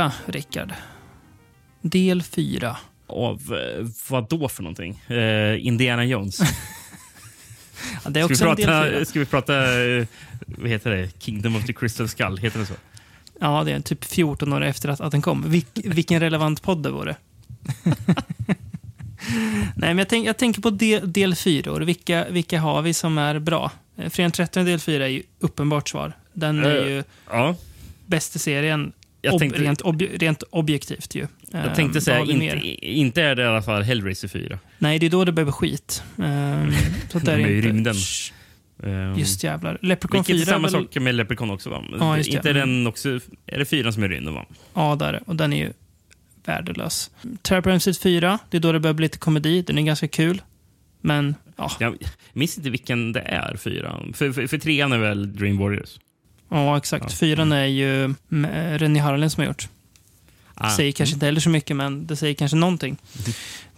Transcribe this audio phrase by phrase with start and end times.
[0.00, 0.72] Del 4, Rickard.
[1.82, 2.76] Del 4.
[3.06, 3.40] Av
[3.80, 5.02] eh, vad då för någonting?
[5.08, 6.40] Eh, Indiana Jones.
[8.04, 9.04] Ja, det är Ska vi också en del prata, 4.
[9.04, 9.52] ska vi prata
[10.46, 11.22] vad heter det?
[11.22, 12.38] Kingdom of the Crystal Skull?
[12.38, 12.74] Heter det så?
[13.40, 15.50] Ja, det är typ 14 år efter att, att den kom.
[15.50, 17.16] Vilk, vilken relevant podd det vore.
[19.74, 21.78] Nej, men jag, tänk, jag tänker på del, del 4.
[21.84, 23.70] Vilka, vilka har vi som är bra?
[23.96, 26.12] Eh, Fredag den 13 del 4 är ju uppenbart svar.
[26.32, 27.56] Den är Eh, ju Ja.
[28.06, 28.92] bästa serien
[29.22, 31.14] Jag ob, tänkte- rent, ob, rent objektivt.
[31.14, 31.26] ju.
[31.50, 34.58] Jag tänkte säga, inte, inte, är det i alla fall Hellraiser 4.
[34.78, 36.02] Nej, det är då det börjar bli skit.
[36.16, 36.72] Um,
[37.10, 37.94] så att det är i rymden.
[39.16, 39.78] Just jävlar.
[39.82, 40.84] Leprechaun vilket 4 är samma väl...
[40.84, 41.84] sak med Leprechaun också va?
[41.98, 42.36] Ja, just det.
[42.36, 42.68] inte är Mm.
[42.68, 43.08] den också...
[43.46, 44.46] Är det fyran som är rymden va?
[44.74, 45.20] Ja, där är det.
[45.26, 45.72] Och den är ju
[46.44, 47.10] värdelös.
[47.42, 49.62] Terror på Elm 4, det är då det börjar bli lite komedi.
[49.62, 50.42] Den är ganska kul.
[51.00, 51.70] Men, ja.
[51.80, 51.96] Jag
[52.32, 54.12] minns inte vilken det är, fyran.
[54.16, 55.98] För, för, för trean är väl Dream Warriors?
[56.50, 57.12] Ja, exakt.
[57.12, 59.68] Fyran är ju mm, Rennie Harlin som har gjort.
[60.54, 60.70] Ah.
[60.76, 62.96] Säger kanske inte heller så mycket, men det säger kanske någonting.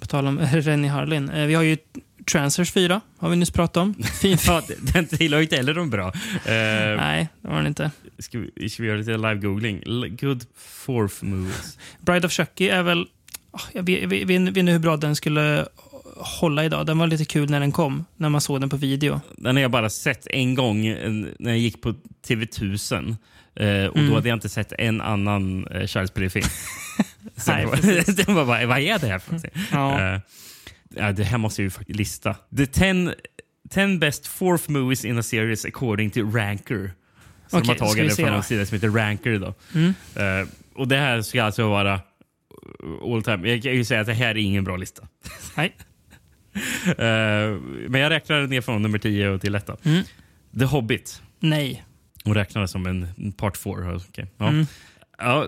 [0.01, 1.29] På tal om Rennie Harlin.
[1.31, 1.77] Eh, Vi har ju
[2.33, 3.95] Transers 4, har vi nyss pratat om.
[4.21, 6.07] Fin Ja, den tillhör ju inte heller de bra.
[6.07, 6.13] Uh,
[6.47, 7.91] Nej, det var den inte.
[8.19, 10.09] ska, vi, ska vi göra lite live-googling?
[10.21, 11.79] Good fourth movies.
[12.01, 13.07] Bride of Chucky är väl...
[13.51, 15.67] ah, Jag vet, jag vet, jag vet inte hur bra den skulle
[16.25, 16.87] hålla idag.
[16.87, 19.21] Den var lite kul när den kom, när man såg den på video.
[19.37, 21.95] Den har jag bara sett en gång eh, när jag gick på
[22.27, 23.17] TV1000.
[23.55, 24.09] Eh, och Mm.
[24.09, 26.47] Då hade jag inte sett en annan uh, Charles Perry-film.
[27.47, 27.67] Nej,
[28.07, 29.63] det var bara, vad är det här för någonting?
[29.73, 30.21] Ja.
[30.97, 32.37] Ja, det här måste jag ju faktiskt lista.
[32.57, 33.15] The 10,
[33.71, 36.93] 10 best fourth movies in a series according to Ranker.
[37.51, 39.39] Okej, de har tagit det från en sida som heter Ranker.
[39.39, 39.55] Då.
[39.75, 39.95] Mm.
[40.17, 42.01] Eh, och det här ska alltså vara
[43.05, 43.49] all time.
[43.49, 45.03] Jag kan ju säga att det här är ingen bra lista.
[45.57, 45.77] Nej.
[46.87, 47.59] Eh,
[47.89, 49.77] men jag räknar ner från nummer 10 och till ettan.
[49.83, 50.03] Mm.
[50.59, 51.23] The Hobbit.
[51.41, 51.85] Nej.
[52.25, 53.95] Hon räknar det som en part four.
[53.97, 54.27] Okay.
[54.39, 54.49] Ja.
[54.49, 54.67] Mm.
[55.19, 55.47] Ja.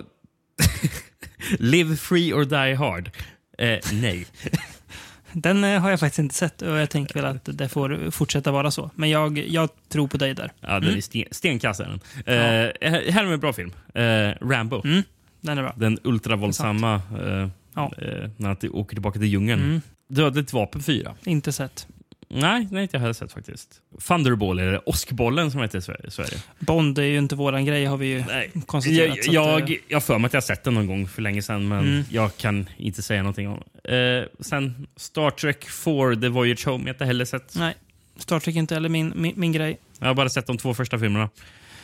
[1.59, 3.11] Live free or die hard.
[3.57, 4.25] Eh, nej.
[5.33, 8.51] Den eh, har jag faktiskt inte sett och jag tänker väl att det får fortsätta
[8.51, 8.91] vara så.
[8.95, 10.51] Men jag, jag tror på dig där.
[10.59, 11.79] Ja, den är sten, stenkass.
[11.79, 11.99] är den.
[12.25, 13.71] Eh, här är en bra film.
[13.93, 14.81] Eh, Rambo.
[14.85, 15.01] Mm.
[15.41, 15.73] Den är bra.
[15.77, 17.91] Den ultravåldsamma eh, Ja.
[18.37, 19.63] när han åker tillbaka till djungeln.
[19.63, 19.81] Mm.
[20.07, 21.15] Dödligt vapen 4.
[21.25, 21.87] Inte sett.
[22.29, 23.81] Nej, nej, inte jag heller sett faktiskt.
[24.07, 26.37] Thunderball, eller Åskbollen som heter i Sverige.
[26.59, 28.51] Bond är ju inte våran grej har vi ju Nej.
[28.65, 29.17] konstaterat.
[29.27, 31.41] Jag, jag, eh, jag för mig att jag har sett den någon gång för länge
[31.41, 32.03] sedan, men Mm.
[32.09, 33.63] jag kan inte säga någonting om.
[33.83, 37.55] Eh, sen Star Trek 4, The Voyage Home, jag har inte heller sett.
[37.55, 37.75] Nej,
[38.17, 39.77] Star Trek är inte heller min, min, min grej.
[39.99, 41.29] Jag har bara sett de två första filmerna.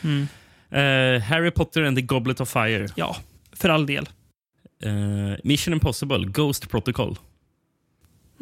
[0.04, 0.26] Mm.
[0.70, 2.88] Eh, Harry Potter and the Goblet of Fire.
[2.94, 3.16] Ja,
[3.52, 4.08] för all del.
[4.84, 4.90] Eh,
[5.44, 7.16] Mission Impossible, Ghost Protocol.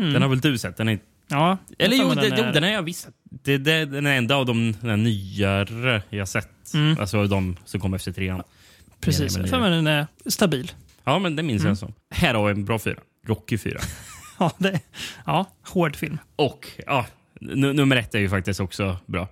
[0.01, 0.13] Mm.
[0.13, 0.77] Den har väl du sett?
[0.77, 3.09] Den är, Ja, eller jag jo, den, jo, den har jag visst.
[3.25, 6.75] Det, det är den enda av de nyare jag sett.
[6.75, 6.97] Mm.
[7.01, 8.43] Alltså de som kom efter trean.
[9.01, 9.37] Precis.
[9.37, 10.73] Eller För mig den är stabil.
[11.05, 11.71] Ja, men det minns Mm.
[11.71, 11.93] jag som.
[12.11, 12.97] Här har vi en bra fyra.
[13.27, 13.81] Rocky 4.
[14.39, 14.81] Ja, det,
[15.27, 16.19] ja hård film.
[16.37, 17.07] Och ja,
[17.41, 19.29] nu- nummer ett är ju faktiskt också bra.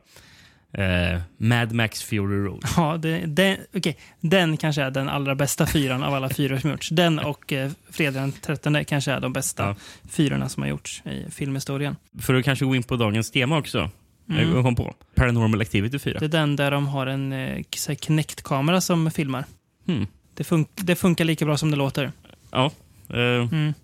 [0.72, 2.64] Eh, Mad Max Fury Road.
[2.76, 3.96] Ja, det, det, okej.
[4.20, 6.88] Den kanske är den allra bästa fyran av alla fyra som gjorts.
[6.88, 9.74] Den och eh, Fredag den 13 kanske är de bästa Ja.
[10.10, 11.96] fyrorna som har gjorts i filmhistorien.
[12.20, 13.90] För att kanske gå in på dagens tema också.
[14.30, 14.54] Mm.
[14.54, 14.94] Jag kom på.
[15.14, 16.18] Paranormal Activity 4.
[16.18, 17.62] Det är den där de har en eh,
[18.00, 19.44] Kinect-kamera som filmar.
[19.86, 20.06] Hmm.
[20.34, 22.12] Det, fun det funkar lika bra som det låter.
[22.50, 22.70] Ja.
[23.10, 23.74] Eh, Mm.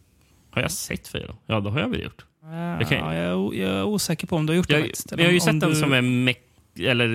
[0.51, 1.35] Har jag sett fyra?
[1.47, 2.25] Ja, det har jag väl gjort.
[2.43, 5.39] Ja, jag, jag är osäker på om du har gjort det Jag, jag har ju
[5.39, 6.03] Om- sett den du- som är.
[6.79, 7.09] Eller...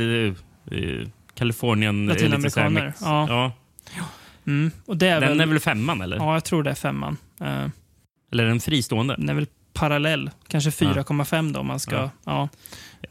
[0.72, 2.10] Uh, Kalifornien...
[2.10, 2.32] eh, lite så här
[2.70, 3.28] Latinamerikaner, ja.
[3.30, 3.52] ja.
[4.48, 4.72] Mm.
[4.86, 6.18] Och det är Den väl, är väl femman, eller?
[6.18, 7.18] Ja, jag tror det är femman.
[7.42, 7.68] Eh,
[8.32, 9.16] Eller är den fristående?
[9.18, 10.30] den är väl parallell.
[10.48, 11.96] Kanske 4,5 då om man ska...
[11.96, 12.10] Ja.
[12.26, 12.50] Ja.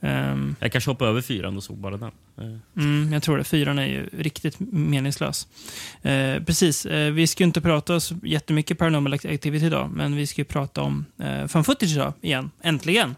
[0.01, 2.11] Ehm, Jag kanske hoppade över fyran och såg bara den.
[2.39, 3.45] Eh, Mm, jag tror det.
[3.45, 5.47] Fyran är ju riktigt meningslös.
[6.03, 6.87] Eh, precis.
[6.87, 10.45] Eh, vi ska ju inte prata så jättemycket Paranormal Activity idag, men vi ska ju
[10.45, 12.51] prata om eh, fan footage idag igen.
[12.63, 13.15] Äntligen!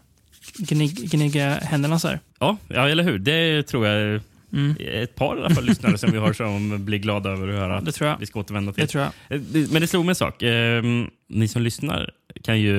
[0.57, 2.19] Gnig, gnigga händerna så här.
[2.39, 3.19] Ja, ja, eller hur?
[3.19, 4.21] Det tror jag
[4.53, 7.55] Mm, ett par i alla fall lyssnare som vi har som blir glada över att
[7.55, 7.81] höra.
[7.81, 8.17] det tror jag.
[8.19, 8.81] Vi ska återvända till.
[8.81, 9.37] Det tror jag.
[9.37, 9.41] Eh,
[9.71, 10.41] Men det slog mig en sak.
[10.43, 10.83] Eh,
[11.29, 12.11] ni som lyssnar
[12.43, 12.75] kan ju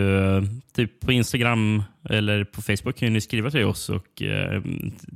[0.75, 4.63] typ på Instagram eller på Facebook kan ni skriva till oss och eh,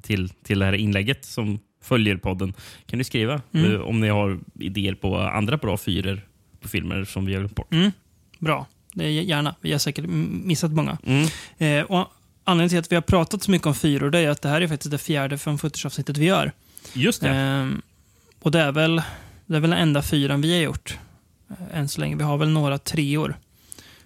[0.03, 2.55] till, till det här inlägget som följer podden.
[2.87, 3.73] Kan ni skriva Mm.
[3.75, 6.21] eh, om ni har idéer på andra bra fyror
[6.61, 7.73] på filmer som vi har glömt bort.
[7.73, 7.93] Mm,
[8.39, 8.67] bra.
[8.95, 9.55] Det är gärna.
[9.61, 10.05] Vi har säkert
[10.45, 10.99] missat många.
[11.07, 11.27] Mm.
[11.59, 12.07] Eh, och
[12.47, 14.61] anledningen till att vi har pratat så mycket om fyror det är att det här
[14.61, 16.53] är faktiskt det fjärde från footage-avsnittet vi gör.
[16.93, 17.29] Just det.
[17.29, 17.83] Ehm,
[18.43, 19.03] och det är, väl,
[19.47, 20.99] det är väl den enda fyran vi har gjort.
[21.51, 22.17] eh, Än så länge.
[22.17, 23.37] Vi har väl några treor.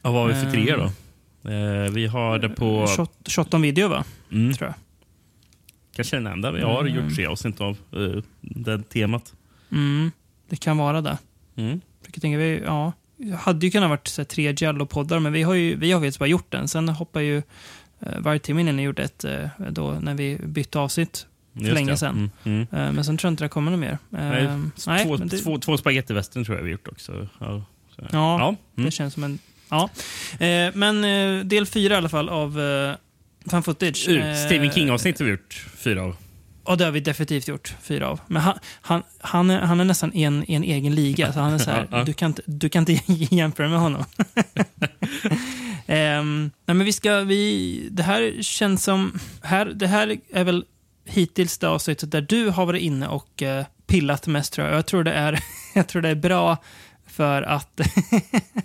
[0.03, 1.51] Ja, vad har vi för tre ehm, då?
[1.51, 2.87] Eh, vi har det på...
[2.87, 4.05] Shot, shot on video va?
[4.33, 4.75] Mm, Tror jag.
[5.97, 6.95] kanske den enda vi har Mm.
[6.97, 9.35] gjort tre avsnitt av eh, det temat.
[9.73, 10.11] Mm.
[10.49, 11.19] det kan vara det.
[11.57, 11.81] Mm.
[12.13, 12.93] Jag tänka, vi, ja,
[13.39, 16.19] hade ju kunnat varit så här, tre Jello-poddar, men vi har ju vi har faktiskt
[16.19, 16.69] bara gjort den.
[16.69, 17.43] Sen hoppar ju
[18.07, 21.97] eh, Vargtimmen in och gjorde ett eh, då när vi bytte avsnitt för Just länge
[21.97, 22.31] sedan.
[22.45, 22.67] Mm.
[22.73, 22.87] Mm.
[22.87, 23.99] Eh, men sen tror jag inte det kommer något mer.
[24.09, 24.49] Nej,
[24.87, 27.29] nej, två, det, två, två spagettivästern tror jag vi gjort också.
[27.39, 27.65] Ja.
[27.97, 28.57] Ja, ja.
[28.77, 28.85] Mm.
[28.85, 29.39] det känns som en...
[29.69, 29.91] Ja.
[30.75, 31.03] Men
[31.49, 32.59] del fyra i alla fall av
[33.47, 34.09] fan footage.
[34.09, 36.17] Uh, Stephen King-avsnitt har vi gjort fyra av.
[36.67, 38.21] Ja, det har vi definitivt gjort fyra av.
[38.27, 41.33] Men han, han, han, är, han är nästan i en, en egen liga.
[41.33, 42.05] Så han är så här.
[42.05, 44.05] Du, kan inte, du kan inte jämföra med honom.
[45.91, 49.19] Ehm, nej, men vi ska, vi, det här känns som...
[49.43, 50.65] Här, det här är väl
[51.05, 54.77] hittills det avsnittet där du har varit inne och eh, pillat mest tror jag.
[54.77, 55.41] Jag tror det är,
[55.75, 56.57] jag tror det är bra
[57.07, 57.81] för att...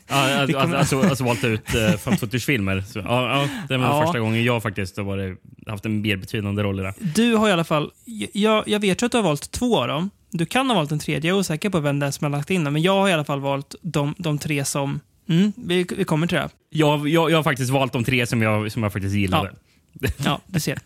[0.08, 2.82] Ja, alltså, kommer- alltså, alltså valt ut uh, footage-filmer.
[2.82, 3.06] Så, ja,
[3.42, 4.06] ja, det var Ja.
[4.06, 6.94] första gången jag faktiskt har varit, haft en mer betydande roll i det.
[7.00, 7.92] Du har i alla fall...
[8.34, 10.10] Jag, jag vet ju att du har valt två av dem.
[10.32, 12.38] Du kan ha valt en tredje, jag är osäker på vem det är som har
[12.40, 12.74] lagt in den.
[12.74, 15.00] Men jag har i alla fall valt de, de tre som...
[15.30, 16.50] Mm, vi, vi kommer till det.
[16.70, 19.52] Jag, jag, jag har faktiskt valt de tre som jag, som jag faktiskt gillade.
[20.26, 20.80] Ja, du ser.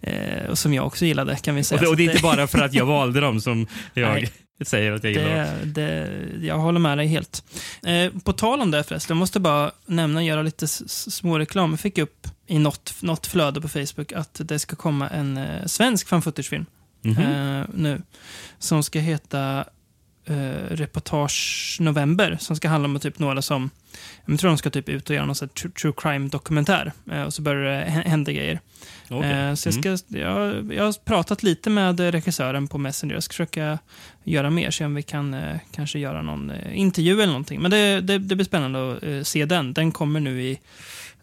[0.00, 1.80] Eh, och som jag också gillade, kan vi Och, säga.
[1.80, 4.30] det, och det är inte bara för att jag valde dem som jag Nej.
[4.66, 7.44] säger att jag gillar det, det, Jag håller med dig helt.
[7.86, 11.38] Eh, på tal om det förresten, jag måste bara nämna, göra lite s- s- små
[11.38, 11.70] reklam.
[11.70, 15.66] Jag fick upp i något, något flöde på Facebook att det ska komma en eh,
[15.66, 16.66] svensk fan footage-film.
[17.02, 17.18] Mhm.
[17.22, 18.02] eh, nu.
[18.58, 19.64] Som ska heta
[20.28, 22.36] eh, Reportage November.
[22.40, 23.70] Som ska handla om typ några som,
[24.26, 26.92] jag tror de ska typ ut och göra någon sån true, true crime-dokumentär.
[27.12, 28.60] Eh, och så börjar det hä- hända grejer.
[29.10, 29.30] Okej.
[29.32, 29.98] Eh, så jag, Mm.
[29.98, 33.14] ska, jag, jag har pratat lite med regissören på Messenger.
[33.14, 33.78] Jag ska försöka
[34.24, 37.60] göra mer, se om vi kan eh, kanske göra någon eh, intervju eller någonting.
[37.60, 39.72] Men det, det, det blir spännande att eh, se den.
[39.72, 40.60] Den kommer nu i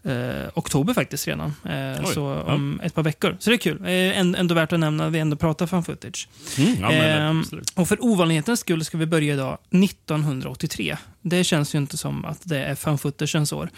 [0.06, 1.54] eh, oktober faktiskt redan.
[1.64, 3.36] Eh, Oj, så om ett par veckor.
[3.40, 3.80] Så det är kul.
[3.84, 6.28] Eh, änd- ändå värt att nämna att vi ändå pratar fan footage.
[6.58, 7.44] Mm, ja, men, Ehm.
[7.74, 10.96] Och för ovanlighetens skull ska vi börja idag 1983.
[11.22, 13.68] Det känns ju inte som att det är fan footagens år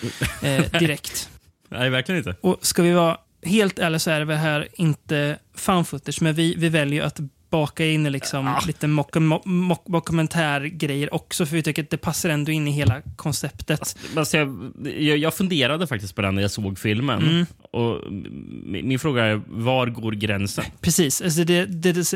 [0.42, 1.28] eh, direkt.
[1.68, 2.36] Nej, verkligen inte.
[2.40, 6.54] Och ska vi vara helt ärliga så är det här inte fan footage, men vi,
[6.58, 8.62] vi väljer att baka in liksom Ah.
[8.66, 12.70] lite mock, mock, mock, dokumentärgrejer också, för vi tycker att det passar ändå in i
[12.70, 13.96] hela konceptet.
[14.16, 14.48] Alltså, jag,
[14.82, 17.22] jag, jag funderade faktiskt på den när jag såg filmen.
[17.22, 17.46] Mm.
[17.70, 20.64] Och min, min fråga är, var går gränsen?
[20.80, 22.14] Precis, alltså det, det, det,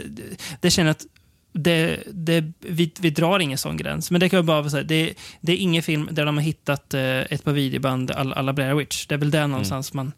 [0.61, 1.07] det känner att
[1.53, 4.11] det, det, vi, vi drar ingen sån gräns.
[4.11, 6.95] Men det kan jag bara säga, det, det är ingen film där de har hittat
[6.95, 9.07] eh, ett par videoband alla, Blair Witch.
[9.07, 10.13] Det är väl där någonstans man...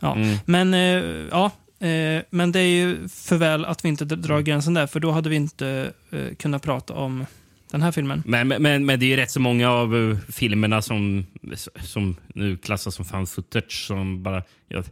[0.00, 0.14] Ja.
[0.16, 0.36] Mm.
[0.44, 1.50] Men eh, ja,
[1.80, 5.10] eh, men det är ju för väl att vi inte drar gränsen där, för då
[5.10, 7.26] hade vi inte eh, kunnat prata om
[7.70, 8.22] den här filmen.
[8.26, 11.26] Men, men, men det är ju rätt så många av eh, filmerna som,
[11.82, 14.42] som nu klassas som fan footage som bara...
[14.68, 14.82] Ja,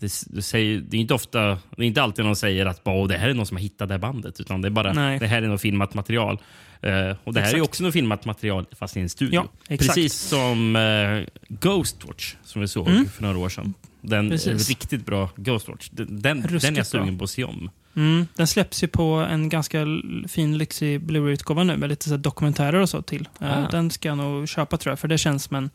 [0.00, 1.40] det, det, säger, det är inte ofta,
[1.76, 3.62] det är inte alltid någon säger att bara, "Åh, det här är någon som har
[3.62, 4.40] hittat det här bandet.
[4.40, 5.18] Utan det är bara, Nej.
[5.18, 6.38] det här är något filmat material.
[6.80, 9.48] Eh, och det här är också något filmat material fast i en studio.
[9.68, 9.76] Ja.
[9.76, 13.06] Precis som uh, Ghostwatch som vi såg Mm.
[13.08, 13.74] för några år sedan.
[14.02, 14.68] Den Precis.
[14.68, 15.88] riktigt bra Ghostwatch.
[15.90, 17.70] Den, den, den är jag sugen på att se om.
[17.96, 19.86] Mm, den släpps ju på en ganska
[20.28, 23.28] fin, lyxig Blu-ray-utgåva nu med lite så dokumentärer och så till.
[23.40, 23.68] Eh, Ah.
[23.70, 25.70] Den ska jag nog köpa tror jag, för det känns som en,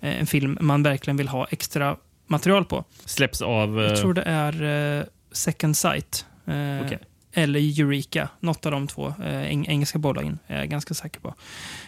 [0.00, 1.96] eh, en film man verkligen vill ha extra
[2.26, 2.84] material på.
[3.04, 3.78] Släpps av...
[3.80, 4.62] Jag eh, tror det är
[4.98, 6.26] eh, Second Sight.
[6.46, 6.98] eh, Okej.
[7.32, 8.28] Eller Eureka.
[8.40, 11.34] Något av de två eh, eng engelska bolagen är jag ganska säker på.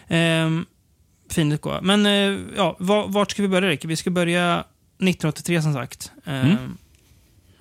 [0.07, 0.65] Ehm,
[1.29, 1.81] fin utgåva.
[1.81, 3.85] Men eh, ja, va- vart ska vi börja, Rick?
[3.85, 4.63] Vi ska börja
[5.03, 6.11] 1983 som sagt.
[6.25, 6.77] Ehm, Mm.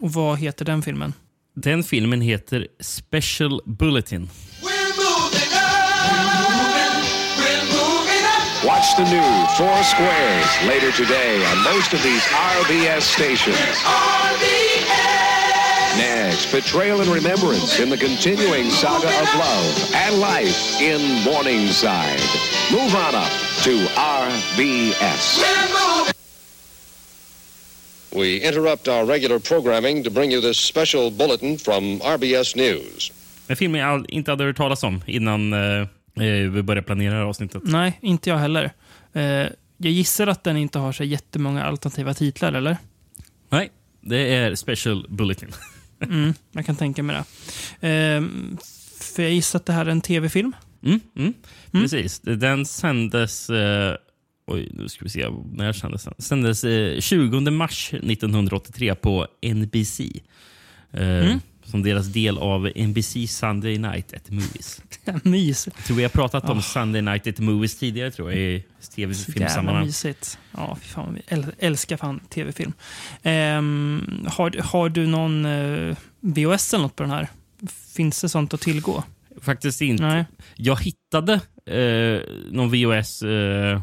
[0.01, 1.13] Och vad heter den filmen?
[1.55, 4.31] Den filmen heter Special Bulletin.
[4.63, 5.61] We're moving up.
[7.39, 8.65] We're moving up.
[8.65, 12.23] Watch the new Four Squares later today on most of these
[12.59, 13.77] RBS stations.
[13.87, 15.99] RBS.
[15.99, 22.21] Next, betrayal and remembrance in the continuing saga of love and life in Morningside.
[22.73, 23.31] Move on up
[23.65, 25.43] to RBS.
[28.15, 33.13] We interrupt our regular programming to bring you this special bulletin from RBS News.
[33.49, 35.87] En film jag all- inte hade hört talas om innan eh, eh,
[36.51, 37.63] vi började planera det här avsnittet.
[37.65, 38.73] Nej, inte jag heller.
[39.13, 39.23] Eh,
[39.77, 42.77] jag gissar att den inte har så jättemånga alternativa titlar, eller?
[43.49, 45.49] Nej, det är Special Bulletin.
[46.03, 47.17] Mm, jag kan tänka mig
[47.81, 47.89] det.
[47.89, 48.23] Eh,
[49.01, 50.53] för jag gissar att det här är en tv-film.
[50.85, 51.35] Mm, mm.
[51.73, 52.21] Precis.
[52.21, 53.51] Den sändes...
[54.53, 55.27] Eh, oj, nu ska vi se.
[55.53, 56.15] När sändes den?
[56.19, 60.01] Sändes eh, 20 mars 1983 på NBC.
[60.93, 64.83] Eh, Som deras del av NBC Sunday Night at Movies.
[65.23, 65.67] Mys.
[65.77, 68.65] Jag tror vi har pratat om Sunday Night at Movies tidigare tror jag, i
[68.97, 69.85] tv-filmsammanhang.
[69.87, 70.39] mysigt.
[70.57, 71.15] Ja, fy fan.
[71.15, 72.73] Vi äl- älskar fan tv-film.
[73.23, 77.29] Ehm, har, har du någon eh, VHS eller något på den här?
[77.95, 79.05] Finns det sånt att tillgå?
[79.41, 80.03] faktiskt inte.
[80.07, 80.25] Nej.
[80.57, 81.33] Jag hittade
[81.67, 83.81] eh, någon VHS eh,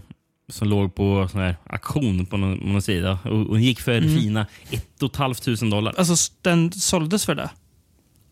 [0.50, 3.98] som låg på sån här auktion på någon, på någon sida och, och gick för
[3.98, 4.18] Mm.
[4.20, 5.94] fina 1 500 dollar.
[5.98, 7.50] Alltså, den såldes för det?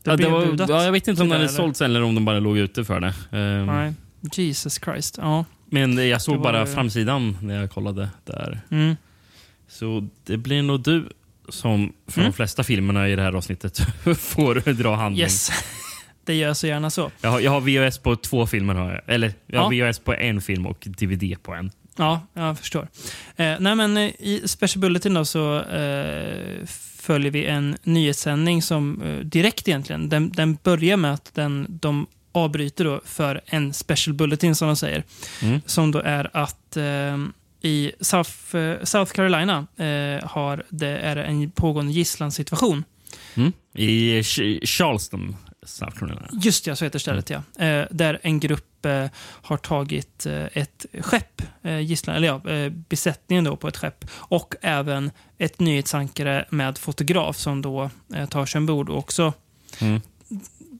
[0.03, 1.57] Det Ja, det var, ja, jag vet inte om den hade eller?
[1.57, 3.07] sålts eller om de bara låg ute för det.
[3.31, 3.93] Eh, Nej.
[4.35, 5.17] Jesus Christ.
[5.21, 5.45] Ja.
[5.69, 8.59] Men jag såg bara ju- framsidan när jag kollade där.
[8.71, 8.95] Mm.
[9.67, 11.09] Så det blir nog du
[11.49, 12.31] som för Mm.
[12.31, 13.77] de flesta filmerna i det här avsnittet
[14.17, 15.23] får dra handling.
[15.23, 15.49] Yes.
[16.25, 17.11] Det gör jag så gärna så.
[17.21, 18.75] Jag, har, jag har VHS på två filmer.
[18.75, 19.01] Har jag.
[19.05, 19.87] Eller jag har Ja.
[19.89, 21.71] VHS på en film och DVD på en.
[21.97, 22.87] Ja, jag förstår.
[23.35, 26.65] Eh, nej, men eh, I Special Bulletin då så eh,
[26.99, 32.07] följer vi en nyhetssändning som eh, direkt egentligen, den, den börjar med att den, de
[32.31, 35.03] avbryter då för en Special Bulletin som de säger.
[35.41, 35.61] Mm.
[35.65, 37.17] Som då är att eh,
[37.61, 42.83] i South, eh, South Carolina eh, har det är en pågående gisslansituation.
[43.35, 43.51] Mm.
[43.73, 45.35] I Ch- Charleston,
[45.65, 46.29] South Carolina.
[46.41, 47.65] Just det, så heter stället ja.
[47.65, 48.76] Eh, där en grupp
[49.21, 54.05] har tagit eh, ett skepp, eh, gisslan, eller ja, eh, besättningen då på ett skepp
[54.13, 59.33] och även ett nyhetsankare med fotograf som då eh, tar sig ombord och också
[59.81, 60.01] Mm.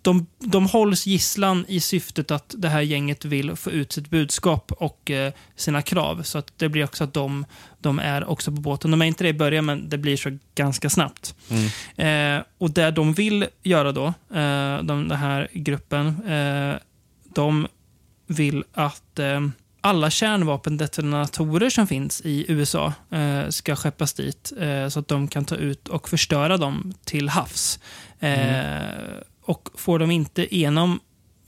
[0.01, 4.72] de, de hålls gisslan i syftet att det här gänget vill få ut sitt budskap
[4.72, 6.24] och eh, sina krav.
[6.24, 7.46] Så att det blir också att de,
[7.80, 8.92] de är också på båten.
[8.92, 11.36] De är inte det i början, men det blir så ganska snabbt.
[11.96, 16.75] Eh, och det de vill göra då, eh, de, den här gruppen, eh,
[17.24, 17.68] de
[18.27, 19.48] vill att eh,
[19.81, 25.46] alla kärnvapendetonatorer som finns i USA eh, ska skeppas dit eh, så att de kan
[25.46, 27.79] ta ut och förstöra dem till havs.
[28.19, 28.91] Eh,
[29.41, 31.00] Och får de inte igenom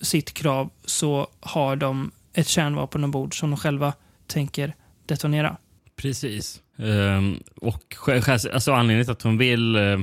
[0.02, 3.94] sitt krav så har de ett kärnvapen ombord som de själva
[4.28, 4.74] tänker
[5.06, 5.58] detonera.
[5.96, 6.62] Precis.
[6.78, 7.96] Ehm, och
[8.28, 10.00] alltså anledningen till att hon vill uh,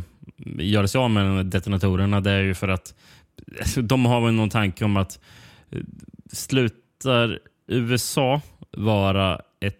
[0.58, 2.94] göra sig av med detonatorerna det är ju för att
[3.60, 5.18] alltså, de har väl någon tanke om att
[5.70, 5.80] eh,
[6.32, 8.40] slutar USA
[8.76, 9.76] vara ett,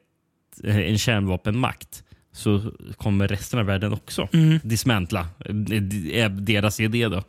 [0.64, 4.58] eh, en kärnvapenmakt så kommer resten av världen också Mm.
[4.62, 5.28] dismantla.
[5.50, 7.22] Det är deras idé då.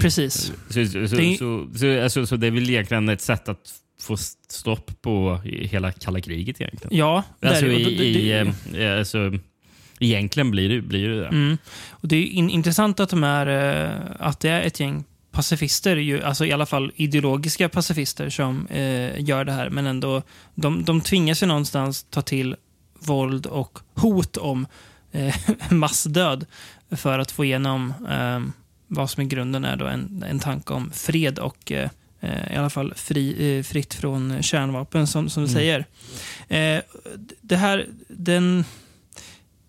[0.00, 0.52] Precis.
[0.68, 3.70] Så, så, så, Det- så, så, alltså, så det är väl egentligen ett sätt att
[4.00, 4.16] få
[4.48, 6.96] stopp på hela kalla kriget egentligen.
[6.98, 8.32] Ja, Alltså, i, i,
[8.74, 9.32] eh, alltså,
[10.00, 11.26] egentligen blir det, blir det.
[11.26, 11.58] Mm.
[11.90, 15.04] Och det är in, intressant att, de är, eh, att det är ett gäng
[15.36, 19.70] pacifister, ju, alltså i alla fall ideologiska pacifister som eh, gör det här.
[19.70, 20.22] Men ändå,
[20.54, 22.56] de, de tvingas ju någonstans ta till
[22.98, 24.66] våld och hot om
[25.12, 25.34] eh,
[25.70, 26.46] massdöd
[26.90, 28.40] för att få igenom eh,
[28.86, 31.90] vad som i grunden är då en, en tanke om fred och eh,
[32.20, 35.84] eh, i alla fall fri, eh, fritt från kärnvapen, som, som du säger.
[36.48, 36.80] Eh,
[37.40, 38.64] det, här, den,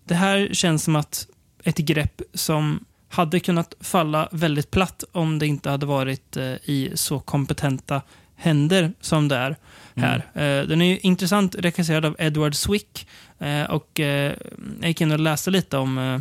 [0.04, 1.26] det här känns som att
[1.64, 6.92] ett grepp som hade kunnat falla väldigt platt om det inte hade varit eh, i
[6.94, 8.02] så kompetenta
[8.36, 9.56] händer som det är
[9.94, 10.16] här.
[10.16, 14.32] Eh, den är ju intressant regisserad av Edward Swick eh, och eh,
[14.80, 16.20] jag gick in och läste lite om, eh,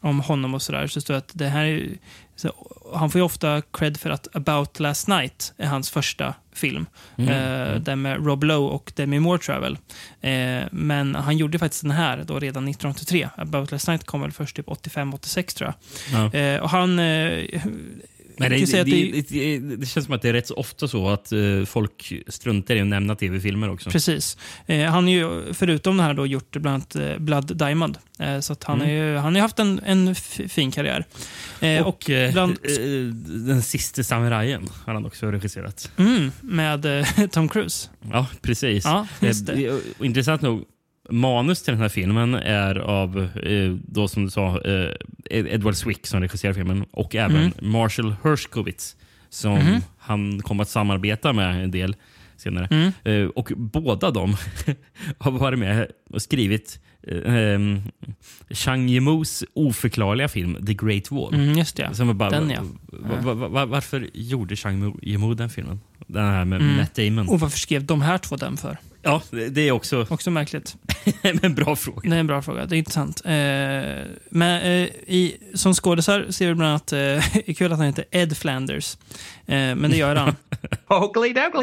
[0.00, 0.86] om honom och sådär.
[0.86, 1.98] Så står att det här är,
[2.36, 2.48] så,
[2.94, 6.86] han får ju ofta cred för att About Last Night är hans första film.
[7.16, 9.78] Eh, Den med Rob Lowe och Demi Moore Travel.
[10.20, 13.28] Eh, men han gjorde faktiskt den här då redan 1983.
[13.36, 15.72] About Last Night kom väl först typ 85-86 tror
[16.12, 16.32] jag.
[16.32, 16.38] Ja.
[16.38, 16.98] Eh, och han...
[18.42, 21.08] Men det, det, det, det, det, känns som att det är rätt så ofta så
[21.08, 23.90] att eh, folk struntar i att nämna tv-filmer också.
[23.90, 24.36] Precis.
[24.66, 27.98] Eh, han har ju förutom det här då gjort bland annat eh, Blood Diamond.
[28.18, 30.14] Eh, så att han har ju han har ju haft en, en
[30.48, 31.04] fin karriär.
[31.60, 32.58] Eh, och Och eh, bland,
[33.46, 35.90] Den sista samurajen har han också regisserat.
[35.96, 37.90] mm, med Tom Cruise.
[38.12, 38.84] Ja, precis.
[38.84, 39.06] Ja,
[40.00, 40.64] Intressant nog,
[41.10, 44.90] manus till den här filmen är av, eh, då som du sa, eh,
[45.30, 47.52] Edward Swick som regisserar filmen och även Mm.
[47.72, 48.96] Marshall Hershkovitz
[49.30, 49.80] som Mhm.
[49.98, 51.96] han kom att samarbeta med en del
[52.36, 52.68] senare.
[52.70, 52.92] Mm.
[53.04, 54.36] Eh, och båda de
[55.18, 56.78] har varit med och skrivit
[57.08, 57.82] eh, um,
[58.50, 61.34] Chang Yimous oförklarliga film The Great Wall.
[61.34, 61.94] Mm, just det.
[61.94, 62.62] Som bara, Den, ja.
[62.92, 65.80] va, va, va, va, varför gjorde Chang Yimou den filmen?
[66.06, 66.76] Den här med Mm.
[66.76, 67.28] Matt Damon.
[67.28, 68.76] Och varför skrev de här två den för?
[69.02, 70.76] Ja, det är också Också märkligt.
[71.42, 72.10] en bra fråga.
[72.10, 72.66] Det är en bra fråga.
[72.66, 73.22] Det är intressant.
[73.24, 73.32] Eh,
[74.30, 77.86] men eh, i, som skådisar ser vi bland annat, eh, det är kul att han
[77.86, 78.96] heter Ed Flanders.
[79.46, 80.36] Eh, men det gör han.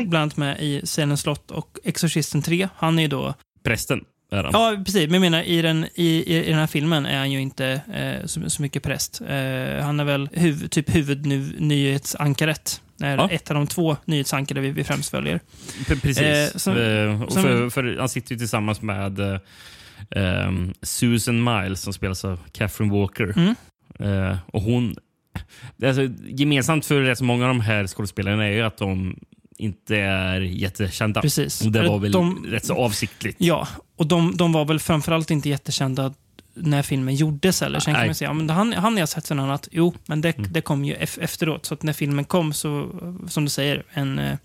[0.09, 2.69] Bland annat med i Sälen's slott och Exorcisten 3.
[2.75, 4.51] Han är ju då Prästen är han.
[4.53, 5.05] Ja, precis.
[5.09, 7.81] Men jag menar, i den, i, i, i den här filmen är han ju inte
[7.93, 9.21] eh, så, så mycket präst.
[9.21, 12.81] Eh, han är väl huv, typ huvudnyhetsankaret.
[13.01, 13.29] Är Ja.
[13.29, 15.39] Ett av de två nyhetsankare vi, vi främst följer.
[15.87, 16.17] Precis.
[16.19, 19.39] Eh, som- Eh, som- för, för han sitter ju tillsammans med eh,
[20.11, 23.33] ehm, Susan Miles som spelas av Catherine Walker.
[23.37, 23.55] Mm.
[24.29, 24.95] Eh, och hon
[25.85, 29.19] alltså, gemensamt för rätt så många av de här skådespelarna är ju att de
[29.57, 31.21] inte är jättekända.
[31.21, 31.61] Precis.
[31.65, 33.37] Och det var väl de- rätt så avsiktligt.
[33.39, 36.13] Ja, och de, de var väl framförallt inte jättekända
[36.61, 37.79] när filmen gjordes heller.
[37.79, 38.07] Sen kan Nej.
[38.09, 39.67] man säga, ja, men han, han har jag sett sen annat.
[39.71, 40.53] Jo, men det, Mm.
[40.53, 41.65] det kom ju ef- efteråt.
[41.65, 42.89] Så att när filmen kom så,
[43.27, 44.37] som du säger, en, eh,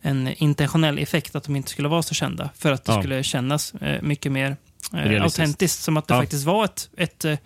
[0.00, 2.50] en intentionell effekt att de inte skulle vara så kända.
[2.56, 3.00] För att det Ja.
[3.02, 4.56] skulle kännas eh, mycket mer
[4.94, 5.82] eh, autentiskt.
[5.82, 6.20] Som att det Ja.
[6.20, 7.38] faktiskt var ett, ett eh,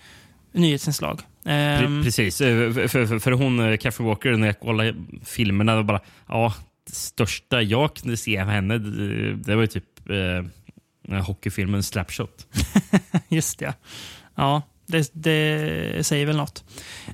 [0.53, 1.21] nyhetsinslag.
[1.45, 2.41] Pre- Ehm, Precis.
[2.41, 6.55] Eh, För, för, för hon, eh, Catherine Walker, när jag kollade filmerna, bara, ja,
[6.87, 8.79] det största jag kunde se av henne,
[9.35, 9.85] det, var ju typ
[11.09, 12.47] hockeyfilmen Slapshot.
[13.28, 13.75] just det.
[14.35, 16.64] Ja, det, det säger väl något.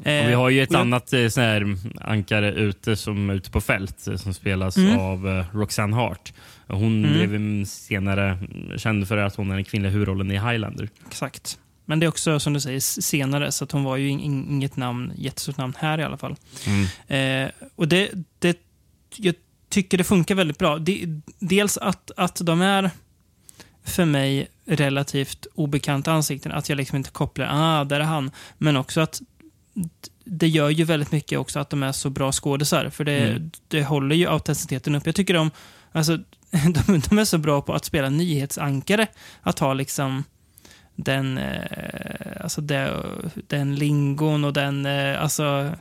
[0.01, 3.51] Och Eh, vi har ju ett jag- annat eh, sån här ankare ute som ute
[3.51, 4.99] på fält eh, som spelas Mm.
[4.99, 6.33] av eh, Roxanne Hart.
[6.69, 7.13] Hon Mm.
[7.29, 8.39] blev senare
[8.77, 10.89] känd för att hon är den kvinnliga huvudrollen i Highlander.
[11.07, 11.59] Exakt.
[11.85, 14.47] Men det är också som du säger senare, så att hon var ju in- in-
[14.51, 16.37] inget namn, jättestort namn här i alla fall.
[16.67, 17.45] Mm.
[17.47, 18.59] Eh, och det, det,
[19.17, 19.35] jag
[19.69, 20.79] tycker det funkar väldigt bra.
[20.79, 22.91] De, dels att, att de är
[23.87, 28.31] för mig relativt obekanta ansikten, att jag liksom inte kopplar, ah, där är han.
[28.59, 29.21] Men också att
[30.25, 33.51] det gör ju väldigt mycket också att de är så bra skådisar, för det, Mm.
[33.69, 35.07] det håller ju autenticiteten upp.
[35.07, 35.51] Jag tycker de,
[35.93, 36.17] alltså,
[36.51, 39.07] de, de är så bra på att spela nyhetsankare,
[39.43, 40.25] att ha liksom
[40.97, 43.03] den, eh, alltså det,
[43.47, 45.73] den lingon och den eh, alltså,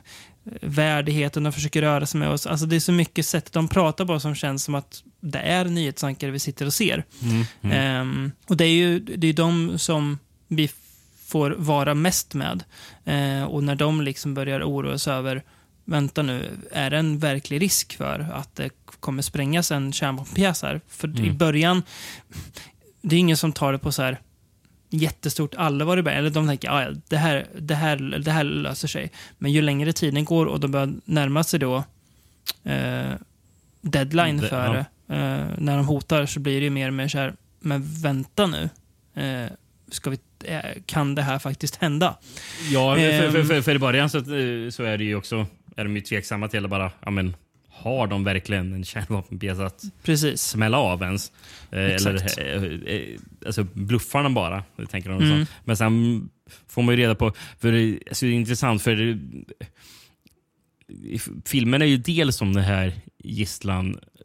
[0.60, 2.28] värdigheten de försöker röra sig med.
[2.30, 2.46] oss.
[2.46, 5.64] Alltså det är så mycket sätt de pratar på som känns som att det är
[5.64, 7.04] nyhetsankare vi sitter och ser.
[7.22, 7.44] Mm.
[7.62, 7.76] Mm.
[7.76, 10.70] Ehm, och det är ju det är de som vi
[11.26, 12.64] får vara mest med.
[13.04, 15.42] Eh, och när de liksom börjar oroa sig över
[15.88, 20.80] Vänta nu, är det en verklig risk för att det kommer sprängas en kärnvapenpjäs här?
[20.88, 21.36] För i Mm.
[21.36, 21.82] början,
[23.02, 24.20] det är ingen som tar det på så här
[24.90, 26.18] jättestort allvar i början.
[26.18, 29.10] Eller de tänker, "Ah, ja, det här, det, här, det här löser sig.
[29.38, 31.84] Men ju längre tiden går och de börjar närma sig då
[32.64, 33.12] eh,
[33.80, 34.84] deadline Det- för eh,
[35.58, 38.68] när de hotar så blir det ju mer och mer så här, men vänta nu.
[39.22, 39.50] Eh,
[39.90, 42.16] ska vi, eh, kan det här faktiskt hända?
[42.70, 43.46] Ja, för, för, Ehm.
[43.46, 46.48] för, för i början så, eh, så är det ju också är de ju tveksamma
[46.48, 47.36] till att bara, ja men
[47.68, 50.42] har de verkligen en kärnvapenpjäs att Precis.
[50.42, 51.32] smälla av ens?
[51.70, 52.38] Eh, Exakt.
[52.38, 54.64] eller eh, eh, alltså bluffar de bara?
[54.90, 55.46] Tänker de Mm.
[55.46, 55.52] så.
[55.64, 56.28] Men sen
[56.68, 59.18] får man ju reda på, för det, alltså, det är intressant för det,
[61.44, 62.92] filmen är ju dels om det här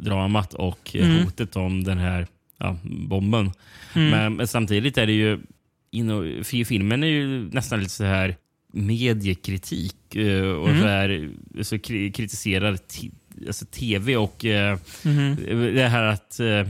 [0.02, 1.24] gisslandramat och eh, Mm.
[1.24, 2.28] hotet om den här
[2.60, 3.52] ja, bomben.
[3.96, 4.10] Mm.
[4.10, 5.40] Men, men samtidigt är det ju,
[5.92, 8.36] inom, fi- filmen är ju nästan lite så här
[8.74, 10.82] mediekritik eh, och Mm.
[10.82, 11.30] så här,
[11.62, 12.78] så kri- kritiserar
[13.48, 15.36] alltså tv och eh, Mhm.
[15.76, 16.68] det här att eh,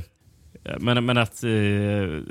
[0.80, 1.50] men, men, att, eh,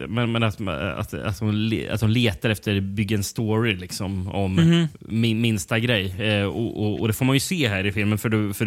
[0.09, 4.55] men, men att, att, att, de, att de letar efter bygga en story liksom, om
[4.55, 4.88] Mhm.
[5.01, 6.14] min, minsta grej.
[6.23, 8.19] Eh, och, och, och Det får man ju se här i filmen.
[8.19, 8.66] För, du- för,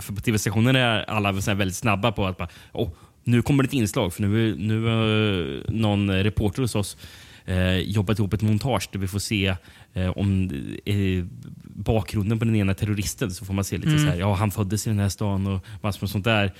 [0.00, 2.88] för på tv-stationen är alla väldigt snabba på att bara, oh,
[3.24, 4.12] nu kommer det ett inslag.
[4.14, 6.96] För nu, nu har någon reporter hos oss
[7.44, 9.54] eh, jobbat ihop ett montage där vi får se
[9.94, 10.50] eh, om
[10.84, 11.24] eh,
[11.64, 13.30] bakgrunden på den ena terroristen.
[13.30, 14.00] Så får man se lite Mm.
[14.00, 16.52] så här, ja han föddes i den här stan och massor med sånt där.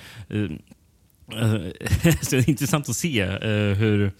[1.31, 3.29] Eh, så det är intressant att se eh,
[3.77, 4.11] hur,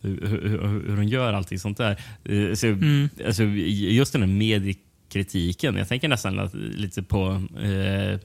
[0.00, 1.90] hur, hur, hur de gör allting sånt där.
[2.24, 3.08] Eh, så, Mm.
[3.26, 5.76] alltså, just den här mediekritiken.
[5.76, 8.18] Jag tänker nästan att- lite på eh,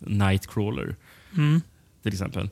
[0.00, 0.96] Nightcrawler
[1.36, 1.60] Mm.
[2.02, 2.48] till exempel.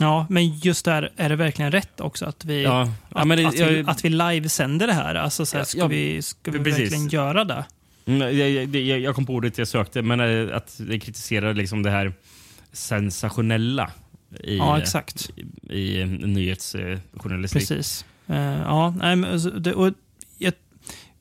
[0.00, 3.38] Ja, men just där är det verkligen rätt också att vi, Ja, att, ja, men
[3.38, 5.14] det- att, vi, jag- att vi livesänder det här.
[5.14, 6.80] Alltså, så här, ska ja, vi, ska vi precis.
[6.80, 7.64] verkligen göra det?
[8.06, 11.90] Mm, jag, jag, jag kom på ordet jag sökte, men att det kritiserar liksom det
[11.90, 12.12] här
[12.72, 13.90] sensationella
[14.44, 15.30] i, Ja, exakt.
[15.70, 17.68] i, i nyhetsjournalistik.
[17.68, 18.04] Precis.
[18.26, 19.92] Eh, ja, nej, men, alltså, det, och,
[20.38, 20.52] jag,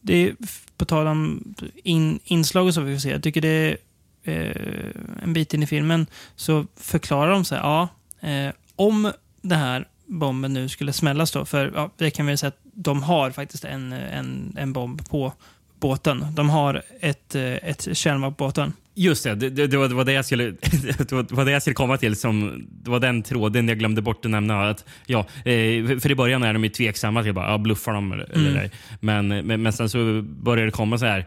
[0.02, 0.36] det
[0.78, 3.10] på tal om in, inslag och så, vi får se.
[3.10, 3.78] Jag tycker det är
[4.24, 7.88] eh, en bit in i filmen så förklarar de sig, ja,
[8.22, 12.48] eh, om den här bomben nu skulle smällas då, för ja, det kan vi säga
[12.48, 15.34] att de har faktiskt en, en, en bomb på
[15.80, 16.26] båten.
[16.36, 18.74] De har ett, ett kärnvapen på båten.
[19.00, 20.44] Just det, det, det, var, det, var det, jag skulle,
[20.98, 22.16] det, var, det var jag skulle komma till.
[22.16, 24.70] Som, det var den tråden jag glömde bort att nämna.
[24.70, 28.12] Att, ja, eh, för i början är de ju tveksamma till bara, ja, bluffar de
[28.12, 28.62] eller, eller Mm.
[28.64, 28.72] ej.
[29.00, 31.26] Men, men, men sen så börjar det komma så här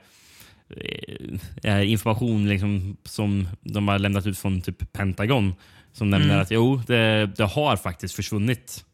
[1.62, 5.54] eh, information liksom, som de har lämnat ut från typ Pentagon.
[5.92, 6.40] Som nämner Mm.
[6.40, 8.84] att jo, det, det har faktiskt försvunnit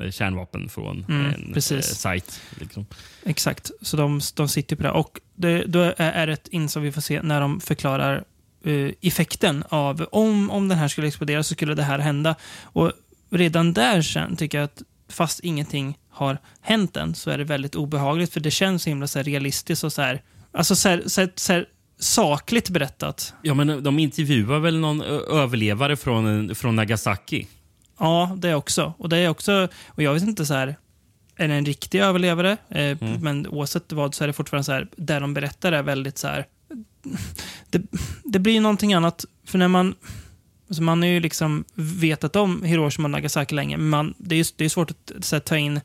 [0.00, 1.84] eh, kärnvapen från Mm, en precis.
[1.86, 2.40] sajt.
[2.60, 2.86] Liksom.
[3.24, 4.90] Exakt, så de, de sitter på det.
[4.90, 8.24] Och det, då är, det ett inslag vi får se när de förklarar
[8.64, 12.34] eh, effekten av om, om den här skulle explodera så skulle det här hända.
[12.62, 12.92] Och
[13.30, 17.74] redan där sen tycker jag att fast ingenting har hänt än så är det väldigt
[17.74, 21.02] obehagligt för det känns så himla så här realistiskt och så här, alltså så här,
[21.06, 21.66] så här, så här
[21.98, 23.34] sakligt berättat.
[23.42, 27.46] Ja, men de intervjuar väl någon överlevare från, från Nagasaki?
[27.98, 28.94] Ja, det också.
[28.98, 30.76] Och det är också, och jag vet inte så här,
[31.36, 32.56] är en riktig överlevare?
[32.68, 36.18] Eh, Men oavsett vad så är det fortfarande så här, det de berättar är väldigt
[36.18, 36.46] så här,
[37.70, 37.82] det,
[38.24, 39.94] det blir någonting annat, för när man,
[40.68, 44.36] alltså man har ju liksom vetat om Hiroshima och Nagasaki länge, men man, det är
[44.36, 45.80] ju det är svårt att så här, ta in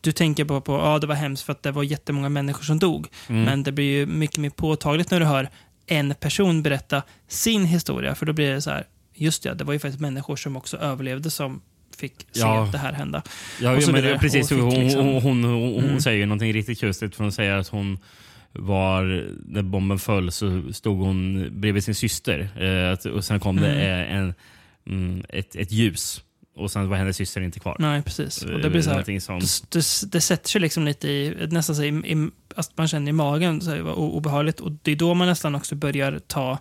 [0.00, 2.78] du tänker på, på ja, det var hemskt för att det var jättemånga människor som
[2.78, 3.08] dog.
[3.44, 5.48] Men det blir ju mycket mer påtagligt när du hör
[5.86, 8.14] en person berätta sin historia.
[8.14, 10.76] För då blir det så här, just det, det var ju faktiskt människor som också
[10.76, 11.60] överlevde som
[11.94, 12.68] fick se Ja.
[12.72, 13.22] det här hända.
[13.60, 14.50] Ja, ja men precis.
[14.50, 16.00] Hon, liksom- hon, hon, hon, Mm.
[16.00, 17.16] säger ju någonting riktigt kusligt.
[17.16, 17.98] För hon säger att hon
[18.52, 22.48] var, när bomben föll så stod hon bredvid sin syster.
[23.04, 24.34] Eh, och sen kom det eh, en,
[24.86, 26.20] mm, ett, ett ljus.
[26.56, 27.76] Och sen var hennes syster inte kvar.
[27.78, 28.42] Nej, precis.
[28.42, 31.76] Och det blir så här, som, det, det, det sätter sig liksom lite i, nästan
[31.76, 34.60] så i, i, att man känner i magen, så här, obehagligt.
[34.60, 36.58] Och det är då man nästan också börjar ta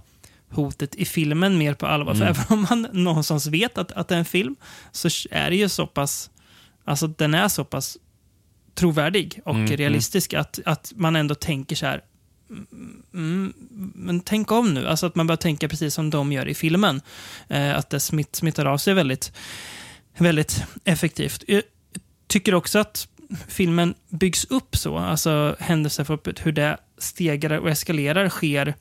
[0.53, 2.13] hotet i filmen mer på allvar.
[2.13, 4.55] För även om man någonstans vet att, att det är en film,
[4.91, 6.29] så är det ju så pass,
[6.85, 7.97] alltså den är så pass
[8.75, 12.01] trovärdig och Mm, realistisk att, att man ändå tänker så här,
[13.13, 13.53] Mm,
[13.95, 14.87] men tänk om nu.
[14.87, 17.01] Alltså att man börjar tänka precis som de gör i filmen.
[17.47, 19.31] Eh, att det smitt, smittar av sig väldigt,
[20.17, 21.43] väldigt effektivt.
[21.47, 21.61] Jag
[22.27, 23.07] tycker också att
[23.47, 24.97] filmen byggs upp så.
[24.97, 28.73] Alltså händelseförloppet, hur det stegrar och eskalerar sker.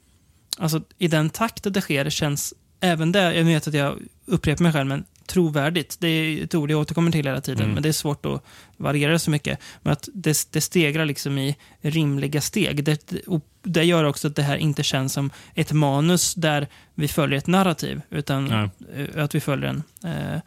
[0.58, 4.72] Alltså i den takt det sker känns även det, jag vet att jag upprepar mig
[4.72, 5.96] själv, men trovärdigt.
[6.00, 7.74] Det är ett ord jag återkommer till hela tiden, Mm.
[7.74, 8.44] men det är svårt att
[8.76, 9.58] variera så mycket.
[9.82, 12.84] Men att det, det stegrar liksom i rimliga steg.
[12.84, 17.08] Det, och det gör också att det här inte känns som ett manus där vi
[17.08, 18.70] följer ett narrativ, utan Nej.
[19.14, 20.40] eh, att vi följer en, eh,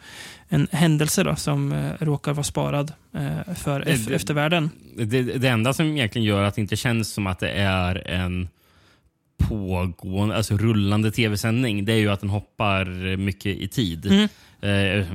[0.50, 2.94] en händelse då, som eh, råkar vara sparad
[3.56, 4.70] för det- eftervärlden.
[4.98, 8.50] det, det enda som egentligen gör att det inte känns som att det är en
[9.38, 14.06] pågående, alltså rullande tv-sändning, det är ju att den hoppar mycket i tid.
[14.06, 14.28] Mm.
[14.62, 15.06] Eh,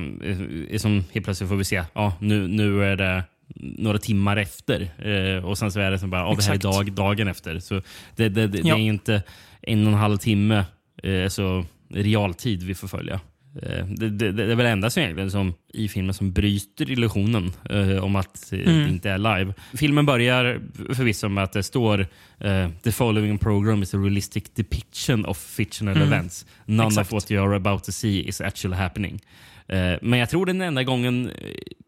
[0.71, 4.81] eh, som helt plötsligt får vi se, ja, nu, nu är det några timmar efter.
[4.99, 7.59] Eh, och sen så är det som bara, ja, det här är dag, dagen efter.
[7.59, 7.83] Så
[8.17, 8.75] det, det, det, Ja.
[8.75, 9.23] det är inte
[9.63, 10.65] en och en halv timme
[11.03, 13.21] eh, så realtid vi får följa.
[13.63, 16.91] Eh, Det, det, det är väl det enda som egentligen som i filmen som bryter
[16.91, 18.83] illusionen eh, om att eh, Mm.
[18.83, 19.55] det inte är live.
[19.75, 20.61] Filmen börjar
[20.95, 22.07] förvisso med att det står
[22.39, 26.09] eh, “The following program is a realistic depiction of fictional Mm.
[26.09, 26.47] events.
[26.67, 27.09] None Exakt.
[27.09, 29.21] of what you are about to see is actually happening”.
[29.69, 31.35] Eh, men jag tror den enda gången eh,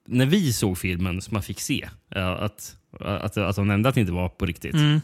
[0.07, 4.01] när vi såg filmen som man fick se att, att, att de nämnde att det
[4.01, 4.75] inte var på riktigt.
[4.75, 5.01] Mm.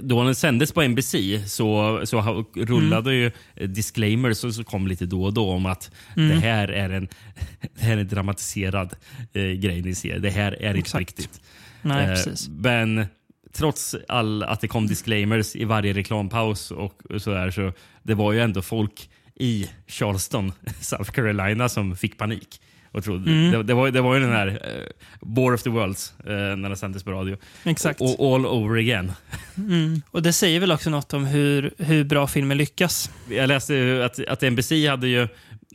[0.00, 1.14] Då den sändes på NBC
[1.46, 6.28] så, så rullade ju eh, disclaimers som kom lite då och då om att Mm.
[6.28, 7.08] det här är en,
[7.74, 8.94] det här är en dramatiserad
[9.32, 10.18] eh, grej ni ser.
[10.18, 11.40] Det här är inte riktigt.
[11.82, 12.32] Nej, Eh.
[12.50, 13.06] Men
[13.52, 18.32] trots all, att det kom disclaimers i varje reklampaus och så där, så det var
[18.32, 22.60] ju ändå folk i Charleston, South Carolina som fick panik.
[22.92, 23.50] Och trodde, Mm.
[23.52, 24.86] det, det, var, det var ju den här uh,
[25.20, 27.36] War of the Worlds eh, när den sändes på radio.
[27.64, 28.00] Exakt.
[28.00, 29.12] Och, all over again.
[29.56, 30.02] Mm.
[30.10, 33.10] Och det säger väl också något om hur, hur bra filmen lyckas.
[33.30, 35.28] Jag läste ju att, att NBC hade ju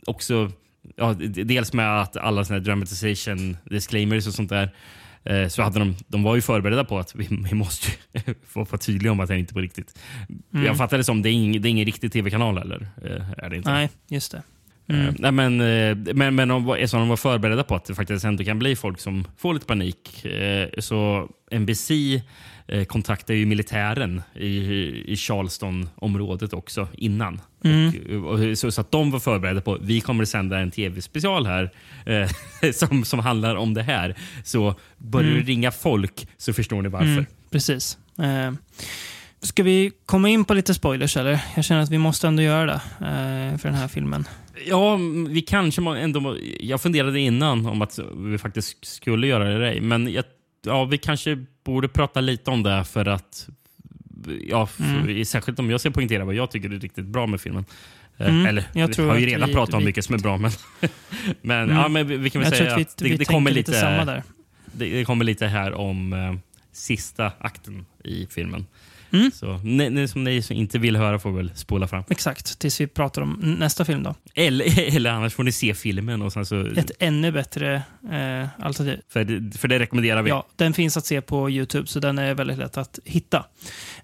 [0.06, 0.52] också,
[0.96, 4.74] ja, dels med att alla såna här dramatization disclaimers och sånt där,
[5.24, 7.88] eh, så hade de, de var ju förberedda på att vi, vi måste
[8.52, 9.98] vara tydliga om att det är inte på riktigt.
[10.54, 10.66] Mm.
[10.66, 12.88] Jag fattar det som, det är ing, det är ingen riktig tv-kanal eller?
[13.04, 13.70] eh, Är det inte?
[13.72, 14.42] Nej, just det.
[14.88, 15.14] Eh, Mm.
[15.18, 18.44] Nej, men, eh, men, men var, eftersom de var förberedda på att det faktiskt ändå
[18.44, 20.24] kan bli folk som får lite panik.
[20.24, 21.90] eh, Så NBC
[22.68, 24.48] eh, kontaktar ju militären i,
[25.12, 27.40] i Charleston-området också innan.
[27.64, 28.24] Mm.
[28.24, 31.46] Och, och, så, så att de var förberedda på vi kommer att sända en tv-special
[31.46, 31.70] här
[32.06, 32.28] eh,
[32.72, 34.14] som, som handlar om det här.
[34.44, 35.40] Så börjar Mm.
[35.40, 37.06] det ringa folk så förstår ni varför.
[37.06, 37.98] Mm, precis.
[38.18, 38.52] Eh,
[39.42, 41.40] ska vi komma in på lite spoilers eller?
[41.56, 44.24] Jag känner att vi måste ändå göra det eh, för den här filmen.
[44.66, 46.36] Ja, vi kanske ändå...
[46.60, 49.80] Jag funderade innan om att vi faktiskt skulle göra det eller ej.
[49.80, 50.24] Men jag,
[50.66, 53.48] ja, vi kanske borde prata lite om det för att...
[54.48, 55.24] Ja, för, Mm.
[55.24, 57.64] Särskilt om jag ska poängtera vad jag tycker är riktigt bra med filmen.
[58.18, 60.18] Eh, Mm, Eller, jag vi har ju redan vi- pratat om vi- mycket som är
[60.18, 60.36] bra.
[60.36, 60.50] Men,
[61.42, 61.76] men, Mm.
[61.76, 64.22] ja, men vi, kan väl Jag säga att det, det, kommer lite lite, samma där.
[64.72, 66.34] det, det kommer lite här om eh,
[66.72, 68.66] sista akten i filmen.
[69.16, 69.30] Mm.
[69.34, 72.04] Så ni, ni som ni som inte vill höra får väl spola fram.
[72.10, 74.14] Exakt, tills vi pratar om nästa film då.
[74.34, 76.66] Eller, eller annars får ni se filmen och sen så...
[76.66, 77.74] Ett ännu bättre
[78.10, 79.00] eh, alternativ.
[79.08, 80.30] För det, för det rekommenderar vi.
[80.30, 83.44] Ja, den finns att se på YouTube, så den är väldigt lätt att hitta.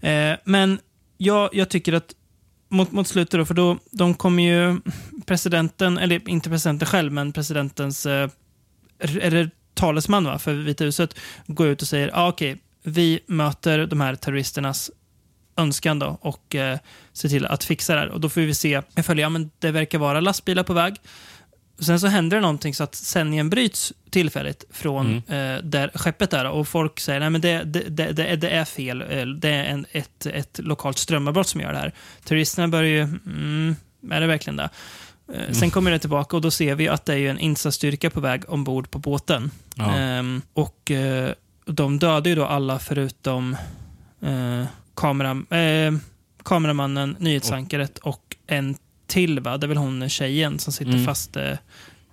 [0.01, 0.79] Eh, men
[1.19, 2.15] jag, jag tycker att
[2.69, 4.81] mot, mot slutet då, för då de kommer ju
[5.27, 8.29] presidenten, eller inte presidenten själv, men presidentens eh,
[8.99, 14.01] eller talesman va, för Vita huset går ut och säger ah, okej, vi möter de
[14.01, 14.91] här terroristernas
[15.63, 16.79] önskan då, och eh,
[17.13, 18.09] se till att fixa det här.
[18.09, 20.95] Och då får vi se, jag följer, ja, men det verkar vara lastbilar på väg.
[21.81, 26.45] Sen så händer det någonting så att sändningen bryts tillfälligt från eh, där skeppet är.
[26.45, 29.03] Och folk säger nej men det, det, det, det, är- det är fel.
[29.03, 31.93] Eh, Det är en, ett, ett lokalt strömavbrott som gör det här.
[32.25, 33.77] Terroristerna börjar ju, mm,
[34.11, 34.69] är det verkligen det?
[35.35, 38.21] Eh, Sen kommer det tillbaka och då ser vi att det är en insatsstyrka på
[38.21, 39.51] väg ombord på båten.
[39.75, 39.95] Ja.
[39.95, 41.33] Ehm, och eh,
[41.67, 43.57] de dödar ju då alla förutom
[44.23, 44.65] eh,
[45.03, 45.93] kamera, eh,
[46.45, 49.59] kameramannen, nyhetsankaret och en till, va?
[49.59, 51.05] Det är väl hon tjejen som sitter Mm.
[51.05, 51.53] fast eh,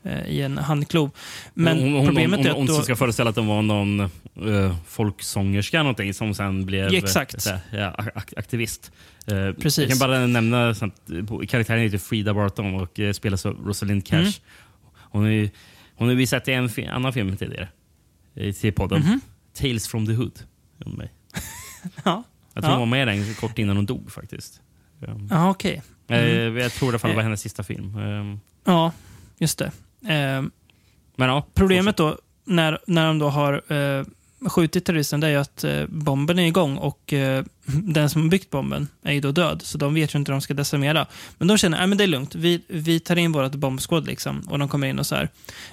[0.04, 1.12] eh, i en handklubb.
[1.54, 2.82] Men hon, hon, problemet hon, är att hon då...
[2.82, 4.00] ska föreställa att de var någon
[4.42, 7.48] uh, folksångerska någonting som sen blev Exakt.
[7.48, 8.92] eh, ja, ak- aktivist.
[9.28, 9.78] Eh, Precis.
[9.78, 14.06] Jag kan bara nämna att, eh, karaktären heter Frida Barton och eh, spelas av Rosalind
[14.06, 14.16] Cash.
[14.20, 14.32] Mm.
[15.12, 15.50] Hon har ju-
[15.96, 17.68] hon har visat i en annan film tidigare.
[18.36, 19.00] I podden.
[19.02, 19.22] Mhm.
[19.54, 20.40] Tales from the Hood.
[20.86, 21.12] om mig.
[22.04, 22.24] Ja,
[22.60, 22.80] Jag tror Ja.
[22.80, 24.62] hon var med den kort innan hon dog faktiskt.
[25.08, 25.82] Um, ja okej.
[26.08, 27.26] eh, Jag tror i alla fall det var Eh.
[27.26, 27.96] hennes sista film.
[27.98, 28.92] Um, Ja,
[29.38, 29.72] just det.
[30.08, 30.52] Ehm,
[31.16, 34.06] Men ja, Problemet då, när, när de då har eh,
[34.46, 38.30] skjutit terroristen, det är ju att eh, bomben är igång och eh, den som har
[38.30, 39.62] byggt bomben är ju då död.
[39.64, 41.08] Så de vet ju inte hur de ska decimera.
[41.38, 42.36] Men de känner, att det är lugnt.
[42.36, 44.40] Vi, vi tar in vårt bombskåd liksom.
[44.40, 45.30] Och de kommer in och så här.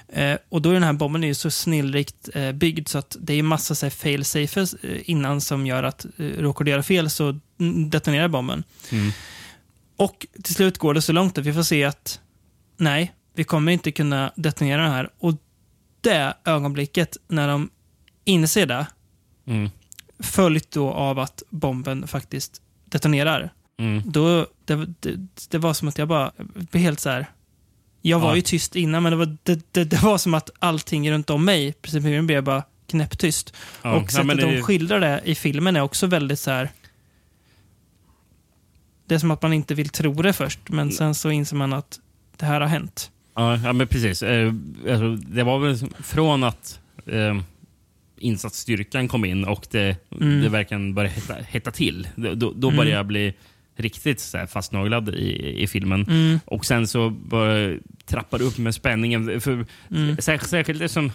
[0.09, 3.35] Eh, och då är den här bomben ju så snillrikt eh, byggd så att det
[3.35, 6.83] är massa så här, fail safes eh, innan som gör att eh, råkar du göra
[6.83, 7.41] fel så
[7.91, 8.65] detonerar bomben.
[8.91, 9.13] Mm.
[9.97, 12.21] Och till slut går det så långt att vi får se att
[12.77, 15.11] nej, vi kommer inte kunna detonera den här.
[15.19, 15.35] Och
[16.01, 17.71] det ögonblicket när de
[18.27, 18.87] inser det,
[19.47, 19.71] Mm.
[20.19, 24.03] följt då av att bomben faktiskt detonerar, Mm.
[24.07, 27.27] då, det, det, det var som att jag bara blev helt så här.
[28.03, 28.37] Jag var Ja.
[28.37, 31.73] ju tyst innan, men det var, det, det, var som att allting runt om mig,
[31.73, 33.55] precis som blev bara knäpptyst.
[33.83, 36.71] Ja, och sättet det- de skildrar det i filmen är också väldigt så här.
[39.07, 41.73] Det är som att man inte vill tro det först, men sen så inser man
[41.73, 42.01] att
[42.37, 43.11] det här har hänt.
[43.35, 44.23] Ja, ja men precis.
[44.23, 44.53] Eh,
[44.91, 47.41] alltså, det var väl från att eh,
[48.19, 50.41] insatsstyrkan kom in och det, Mm.
[50.43, 52.09] det verkligen började hetta, hetta till.
[52.17, 52.77] Då, då då Mm.
[52.77, 53.35] började jag bli
[53.79, 56.03] riktigt så fastnaglad i, i filmen.
[56.09, 57.75] Mm, Och sen så bara
[58.07, 59.41] trappar det upp med spänningen.
[59.41, 61.13] För, mm, särskilt, särskilt det som...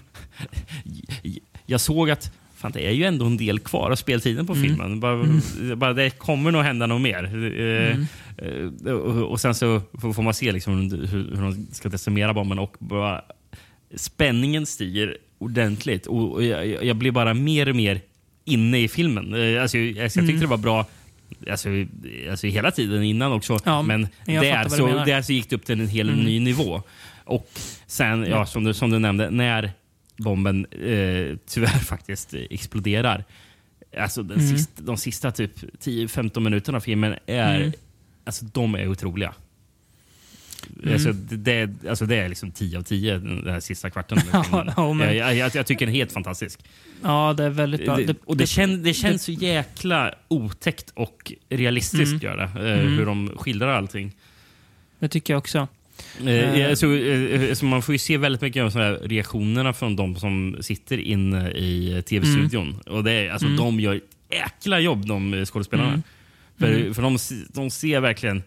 [1.66, 4.64] Jag såg att fan, det är ju ändå en del kvar av speltiden på Mm.
[4.66, 5.00] filmen.
[5.00, 5.28] Bara,
[5.76, 7.24] bara, det kommer nog hända något mer.
[7.26, 8.06] Mm.
[8.86, 12.34] Eh, och, och sen så får får man se liksom hur, hur de ska decimera
[12.34, 13.22] bomben och bara,
[13.96, 16.06] spänningen stiger ordentligt.
[16.08, 18.02] Och, och jag, jag blir bara mer och mer
[18.46, 19.34] inne i filmen.
[19.34, 20.86] Eh, Alltså, jag, jag tyckte det var bra
[21.52, 21.70] alltså,
[22.32, 23.60] alltså, hela tiden innan också.
[23.66, 26.24] Ja, men där så, där så gick det upp till en hel Mm.
[26.26, 26.82] ny nivå.
[27.26, 27.50] Och
[27.88, 28.46] sen, Ja.
[28.46, 29.72] som, du, som du nämnde, när
[30.18, 33.24] bomben eh, tyvärr faktiskt exploderar.
[33.98, 34.58] Alltså den Mm.
[34.58, 35.52] sista, de sista typ
[35.84, 37.72] 10-15 minuterna av filmen är, Mm.
[38.26, 39.34] alltså, de är otroliga.
[40.84, 40.94] Mm.
[40.94, 44.18] Alltså, det, alltså, det är liksom 10 av 10 den här sista kvarten.
[44.78, 46.60] Ja, men- jag, jag, jag tycker den är helt fantastisk.
[47.04, 47.98] Ja, det är väldigt bra.
[47.98, 52.24] Det, och det, kän, det känns så jäkla otäckt och realistiskt Mm.
[52.24, 52.70] gör det.
[52.72, 52.98] Eh, Mm.
[52.98, 54.12] Hur de skildrar allting.
[55.00, 55.68] det tycker jag också.
[56.26, 59.96] Eh, alltså, eh, så man får ju se väldigt mycket av såna här reaktionerna från
[59.96, 62.80] de som sitter inne i tv-studion.
[62.86, 63.58] Och det är, alltså, Mm.
[63.58, 66.02] De gör jäkla jobb, de skådespelarna.
[66.62, 66.94] För, Mm.
[66.94, 67.18] för de,
[67.54, 68.44] de ser verkligen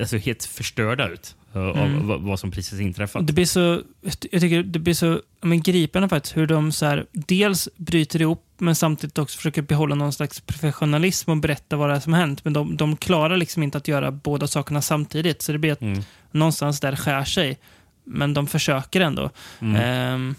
[0.00, 2.24] alltså, helt förstörda ut eh, av Mm.
[2.24, 3.26] vad, som precis inträffat.
[3.26, 3.82] Det blir så,
[4.30, 8.44] jag tycker det blir så men, gripande faktiskt hur de så här, dels bryter ihop
[8.58, 12.20] men samtidigt också försöker behålla någon slags professionalism och berätta vad det är som har
[12.20, 12.44] hänt.
[12.44, 15.42] Men de, de klarar liksom inte att göra båda sakerna samtidigt.
[15.42, 16.02] Så det blir att Mm.
[16.30, 17.58] någonstans där skär sig.
[18.04, 19.30] Men de försöker ändå.
[19.60, 19.76] Mm.
[19.76, 20.34] Ehm,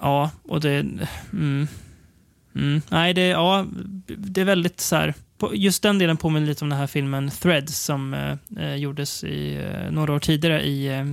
[0.00, 0.74] ja, och det...
[1.32, 1.66] Mm,
[2.54, 3.66] mm, nej, det, ja,
[4.06, 5.14] det är väldigt så här...
[5.54, 9.54] Just den delen påminner lite om den här filmen Threads som eh, eh, gjordes i,
[9.56, 11.04] eh, några år tidigare, i, eh,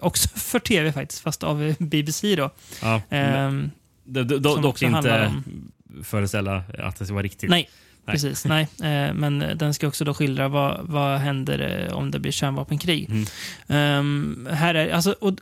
[0.00, 2.36] också för tv faktiskt, fast av BBC.
[2.36, 2.50] Då.
[2.82, 3.70] Ja, Ehm,
[4.04, 5.72] do, do, dock inte om-
[6.04, 7.50] föreställa att det vara riktigt.
[7.50, 7.68] nej,
[8.06, 8.12] Nej.
[8.14, 8.44] precis.
[8.44, 8.68] Nej.
[8.82, 13.10] Eh, men den ska också då skildra vad, vad händer om det blir kärnvapenkrig.
[13.10, 13.26] Mm.
[13.68, 15.32] Ehm, här är, alltså, och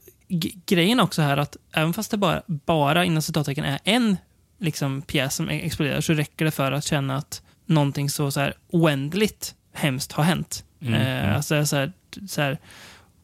[0.66, 4.16] grejen också här att även fast det bara, bara inom citattecken är en
[4.58, 8.54] liksom, pjäs som exploderar så räcker det för att känna att någonting så, så här,
[8.70, 10.64] oändligt hemskt har hänt.
[10.82, 11.36] Mm, Eh, mm.
[11.36, 11.92] Alltså, så här,
[12.28, 12.58] så här,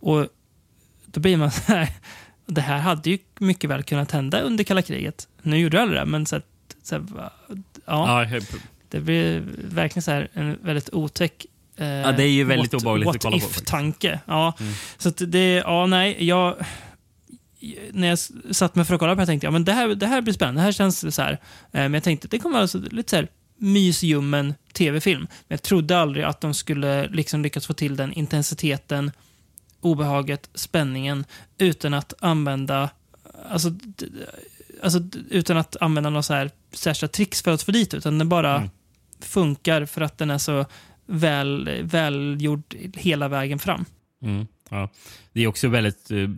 [0.01, 0.27] och
[1.07, 1.89] då blir man så här,
[2.47, 5.29] det här hade ju mycket väl kunnat hända under kalla kriget.
[5.43, 6.43] Nu gjorde det aldrig det, men så, här,
[6.83, 7.05] så
[7.87, 8.27] ja,
[8.89, 12.83] det blir verkligen så här en väldigt otäck eh, Ja, det är ju väldigt what,
[12.83, 13.67] obehagligt what att kolla på if faktiskt.
[13.67, 14.21] tanke.
[14.27, 14.73] Ja, Mm.
[14.99, 16.55] så att det, ja nej, jag
[17.93, 18.19] när jag
[18.57, 20.21] satt mig för att kolla på det här tänkte jag men det här, det här
[20.21, 20.61] blir spännande.
[20.61, 21.33] Det här känns så här.
[21.33, 21.39] Eh,
[21.73, 25.21] men jag tänkte det kommer vara så, lite så här mysljummen tv-film.
[25.31, 29.11] Men jag trodde aldrig att de skulle liksom lyckas få till den intensiteten,
[29.81, 31.25] obehaget, spänningen
[31.59, 32.91] utan att använda
[33.51, 33.71] alltså,
[34.83, 38.29] alltså, utan att använda några så här särskilda tricks för att få dit utan den
[38.29, 38.71] bara Mm.
[39.21, 40.67] funkar för att den är så
[41.07, 43.85] väl, välgjord hela vägen fram.
[44.23, 44.89] Mm, ja.
[45.33, 46.29] Det är också väldigt eh,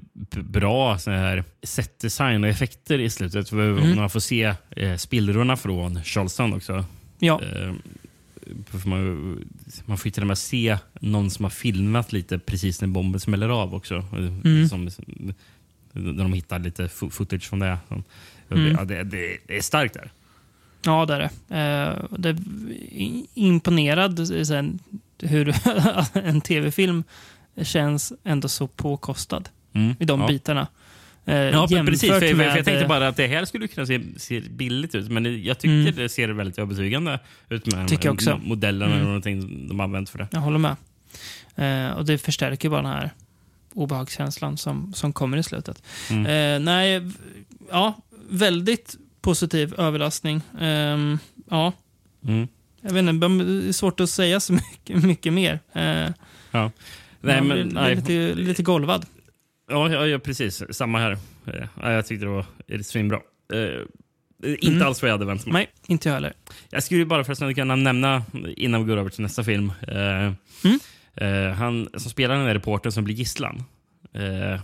[0.43, 3.53] bra så här setdesign och effekter i slutet.
[3.53, 3.97] Mm.
[3.97, 6.85] Man får se eh, spillrorna från Charleston också.
[7.19, 7.75] Ja, Eh,
[8.85, 9.47] man,
[9.85, 13.21] man får ju till och med se någon som har filmat lite precis när bomben
[13.21, 13.95] smäller av också.
[13.97, 14.69] Eh, Mm.
[14.69, 14.91] Som,
[15.93, 17.79] när de hittar lite fo- footage från det.
[18.51, 18.73] Mm.
[18.79, 20.11] ja, det, det, det är starkt där.
[20.85, 21.57] ja det är det.
[21.57, 22.37] Eh, det är
[23.35, 24.79] imponerad eh, sen,
[25.21, 25.55] hur
[26.19, 27.05] en tv-film
[27.63, 29.95] känns ändå så påkostad Mm.
[30.01, 30.27] i de ja.
[30.27, 30.67] bitarna.
[31.29, 32.11] Eh, Ja, precis.
[32.11, 35.09] För, med, jag tänkte eh, bara att det här skulle kunna se, se billigt ut,
[35.11, 35.95] men jag tycker Mm.
[35.97, 38.41] det ser väldigt övertygande ut med Tycker också.
[38.45, 38.99] modellerna Mm.
[39.01, 40.29] och någonting de använt för det.
[40.31, 40.77] Jag håller med.
[41.57, 43.11] Eh, och det förstärker bara den här
[43.75, 45.83] obehagskänslan som, som kommer i slutet.
[46.11, 46.27] Mm.
[46.27, 47.03] Eh, nej,
[47.71, 47.95] ja,
[48.31, 50.41] väldigt positiv överraskning.
[50.61, 51.19] Ehm,
[51.51, 51.73] ja,
[52.25, 52.49] Mm.
[52.81, 55.61] jag vet inte, det är svårt att säga så mycket, mycket mer.
[55.73, 56.11] Eh,
[56.51, 56.71] Ja.
[57.21, 57.95] Nej, men, nej.
[57.97, 59.07] Lite, lite golvad.
[59.69, 60.63] Ja, ja, ja, precis.
[60.71, 61.13] Samma här.
[61.47, 63.21] Eh, ja, jag tyckte det var eh, svinbra.
[63.53, 63.81] Eh,
[64.45, 64.83] inte Mm.
[64.87, 65.53] alls vad jag hade väntat mig.
[65.53, 66.33] Nej, inte jag heller.
[66.71, 68.23] Jag skulle bara förresten kunna nämna,
[68.57, 70.33] innan vi går över till nästa film, eh,
[70.65, 70.79] Mm.
[71.15, 73.65] eh, han som spelar den där reportern som blir gisslan.
[74.13, 74.61] Eh,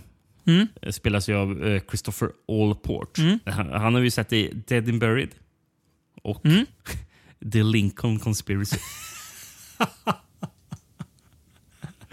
[0.47, 0.67] Mm.
[0.91, 3.17] spelas ju av eh, Christopher Allport.
[3.17, 3.39] Mm.
[3.45, 5.29] Han, han har vi sett i Dead and Buried
[6.23, 6.65] och Mm.
[7.51, 8.77] The Lincoln Conspiracy.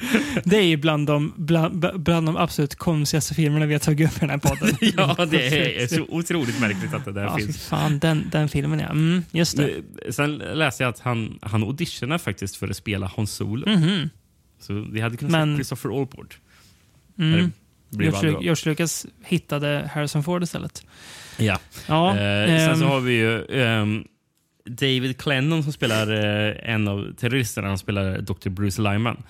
[0.45, 4.17] Det är ju bland de, bland, bland de absolut konstigaste filmerna vi har tagit upp
[4.17, 4.77] i den här podden.
[4.97, 7.69] ja, det är så otroligt märkligt att det där Ja, finns.
[7.69, 8.87] fan, den, den filmen ja.
[8.87, 9.71] Mm, just det.
[10.13, 13.69] Sen läste jag att han, han auditionade faktiskt för att spela Han Solo.
[13.71, 14.11] Mhm.
[14.61, 16.39] Så vi hade kunnat Men- se Christopher Allport.
[17.19, 17.53] Mm.
[17.91, 20.87] George, Lucas hittade Harrison Ford istället.
[21.37, 21.59] Ja.
[21.89, 24.05] Ja, Eh, sen så ehm, har vi ju ehm,
[24.65, 27.69] David Clennon som spelar eh, en av terroristerna.
[27.69, 28.49] Han spelar Dr.
[28.49, 29.23] Bruce Lyman.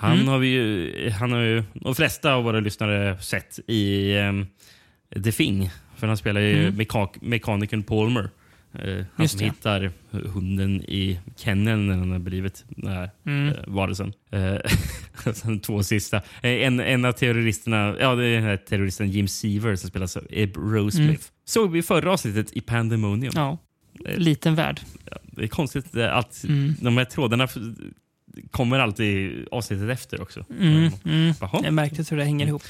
[0.00, 0.28] Han Mm.
[0.28, 4.46] har vi ju, han har ju de flesta av våra lyssnare sett i um,
[5.24, 5.70] The Thing.
[5.96, 6.74] För han spelar ju Mm.
[6.80, 8.30] meka- mekanikern Palmer.
[8.74, 9.44] Eh, han Just som det.
[9.44, 13.48] hittar hunden i kenneln när den har blivit den här Mm.
[13.48, 14.12] eh, varelsen.
[15.34, 16.22] Sen två sista.
[16.42, 20.26] En, en av terroristerna, ja det är den här terroristen Jim Seaver som spelas av
[20.30, 21.10] Eb Rosecliffe.
[21.10, 21.20] Mm.
[21.44, 23.32] Såg vi förra avsnittet i Pandemonium.
[23.36, 23.58] ja,
[24.16, 24.80] liten värld.
[25.22, 26.74] Det är konstigt att Mm.
[26.80, 27.48] de här trådarna
[28.50, 30.44] kommer alltid avsnittet efter också.
[30.60, 31.34] Mm, mm.
[31.62, 32.62] Det är märkligt hur det hänger ihop.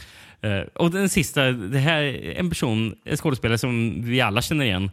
[0.43, 4.65] Eh, och den sista, det här är en person, en skådespelare som vi alla känner
[4.65, 4.91] igen.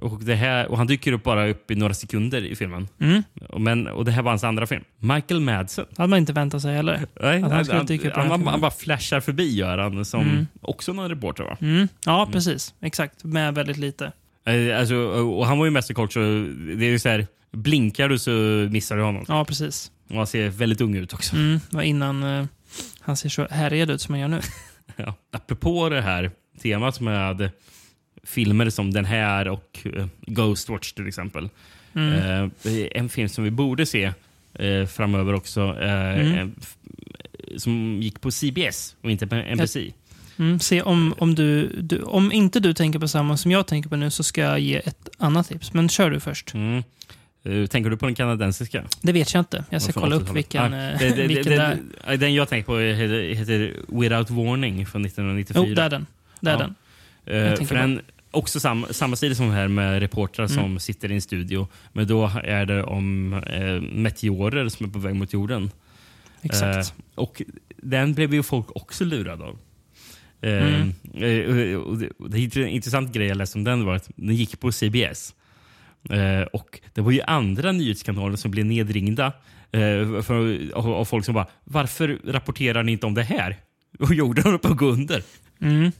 [0.00, 2.88] Och, det här, och Han dyker upp bara upp i några sekunder i filmen.
[3.00, 3.22] Mm.
[3.58, 4.84] Men, och Det här var hans andra film.
[4.98, 5.84] Michael Madsen.
[5.96, 7.00] hade man inte väntat sig heller.
[7.20, 10.04] Nej, han skulle han, dyka upp i han, han, han bara flashar förbi gör han,
[10.04, 10.46] som Mm.
[10.60, 11.56] också någon reporter va?
[11.60, 11.88] Mm.
[12.06, 12.74] Ja, precis.
[12.80, 13.24] Exakt.
[13.24, 14.12] Med väldigt lite.
[14.46, 16.18] Eh, Alltså, och han var ju mest kort så
[16.76, 18.30] det är ju så här, blinkar du så
[18.70, 19.24] missar du honom.
[19.28, 19.90] Ja, precis.
[20.08, 21.36] Och han ser väldigt ung ut också.
[21.36, 21.60] Mm.
[21.70, 22.46] Var innan eh,
[23.00, 24.40] han ser så härjad ut som han gör nu.
[24.96, 25.14] Ja.
[25.32, 26.30] Apropå det här
[26.62, 27.50] temat med
[28.24, 31.48] filmer som den här och uh, Ghostwatch till exempel.
[31.94, 32.12] Mm.
[32.64, 34.12] Eh, en film som vi borde se
[34.54, 36.54] eh, framöver också, eh, Mm.
[37.56, 39.76] som gick på CBS och inte på NBC.
[40.38, 40.58] Mm.
[40.60, 43.96] Se om, om, du, du, om inte du tänker på samma som jag tänker på
[43.96, 45.72] nu så ska jag ge ett annat tips.
[45.72, 46.54] Men kör du först.
[46.54, 46.82] Mm.
[47.46, 48.84] Eh, tänker du på den kanadensiska?
[49.02, 49.64] Det vet jag inte.
[49.70, 50.36] Jag ska kolla upp 80-talet?
[50.36, 51.78] vilken, eh, det- det- vilken det- det
[52.10, 55.64] det- Den jag tänker på heter, heter Without Warning från 1994.
[55.68, 56.06] Jo, det är den.
[56.40, 56.58] Det är Ja.
[56.58, 56.74] den.
[57.36, 60.56] Eh, tänker för den, också samma, samma stil som här med reportrar Mm.
[60.56, 61.68] som sitter i en studio.
[61.92, 65.70] Men då är det om eh, meteorer som är på väg mot jorden.
[66.42, 66.76] Exakt.
[66.88, 67.42] Eh, och
[67.76, 69.58] den blev ju folk också lurade av.
[70.40, 70.92] Eh, Mm.
[71.14, 74.10] eh, och det, och det är en intressant grej jag läste om den var att
[74.16, 75.34] den gick på CBS.
[76.10, 79.26] Eh, och det var ju andra nyhetskanaler som blev nedringda
[79.72, 83.56] eh, för, av, av folk som bara “Varför rapporterar ni inte om det här?”
[83.98, 85.22] Och jorden håller på att gå under.
[85.60, 85.92] Mm.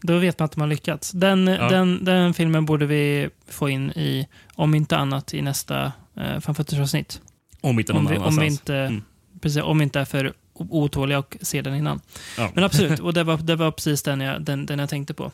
[0.00, 1.10] Då vet man att de har lyckats.
[1.10, 1.68] Den, Ja.
[1.68, 7.20] den, den filmen borde vi få in i, om inte annat, i nästa eh, fanfootage-avsnitt.
[7.60, 9.02] Om inte någon Om vi, om, vi inte, Mm.
[9.40, 12.00] precis, om vi inte är för otåliga och ser den innan.
[12.38, 12.50] Ja.
[12.54, 15.32] Men absolut, och det var, det var precis den jag, den, den jag tänkte på.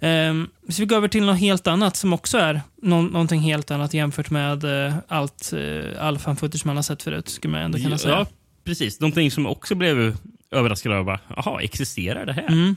[0.00, 3.70] Um, så vi går över till något helt annat som också är nå- någonting helt
[3.70, 7.78] annat jämfört med eh, allt, uh, all fanfootage man har sett förut, skulle man ändå
[7.78, 8.14] kunna säga.
[8.14, 8.26] Ja,
[8.64, 9.00] precis.
[9.00, 10.16] Någonting som också blev
[10.50, 11.18] överraskad över.
[11.36, 12.46] Jaha, existerar det här?
[12.48, 12.76] Mm.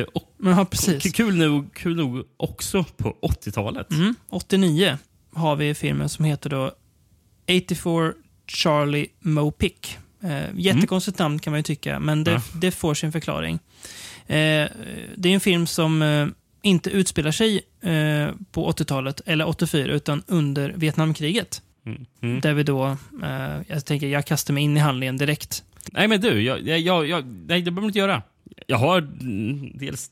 [0.00, 1.12] Eh, och ja, precis.
[1.12, 3.90] kul, nog, kul nog också på 80-talet.
[3.90, 4.98] Mm, 89
[5.34, 6.72] har vi filmen som heter då
[7.48, 8.12] 84
[8.48, 9.96] Charlie Mopic.
[10.22, 12.40] Eh, jättekonstigt namn kan man ju tycka, men det, Ja.
[12.54, 13.58] det får sin förklaring.
[14.26, 14.68] Eh,
[15.16, 16.26] det är en film som eh,
[16.62, 21.62] inte utspelar sig eh, på 80-talet eller 84, utan under Vietnamkriget.
[21.86, 22.06] Mm.
[22.20, 22.40] Mm.
[22.40, 22.96] Där vi då,
[23.66, 25.64] jag tänker, jag kastar mig in i handlingen direkt.
[25.92, 28.22] Nej, men du, jag, jag, jag, nej, det behöver du inte göra.
[28.66, 30.10] Jag har mm, dels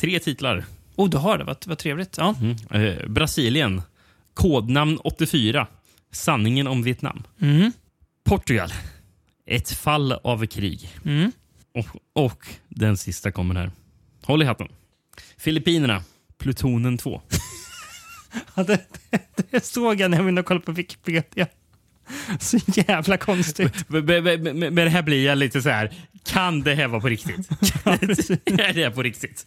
[0.00, 0.64] tre titlar.
[0.96, 2.16] Oh, du har det, vad, vad trevligt.
[2.18, 2.34] Ja.
[2.70, 3.82] Eh, Brasilien.
[4.34, 5.66] Kodnamn 84.
[6.12, 7.22] Sanningen om Vietnam.
[7.40, 7.72] Mm.
[8.24, 8.72] Portugal.
[9.46, 10.88] Ett fall av krig.
[11.04, 11.32] Mm.
[11.76, 13.70] Och, och den sista kommer här.
[14.22, 14.68] Håll i hatten.
[15.36, 16.02] Filippinerna.
[16.38, 17.20] Plutonen 2.
[18.54, 21.46] Ja, det, det, det såg jag när jag var inne och kollade på Wikipedia.
[22.40, 23.88] Så jävla konstigt.
[23.88, 25.92] Men, men, men, men det här blir jag lite så här.
[26.24, 27.48] Kan det här vara på riktigt?
[27.84, 29.46] är det på riktigt?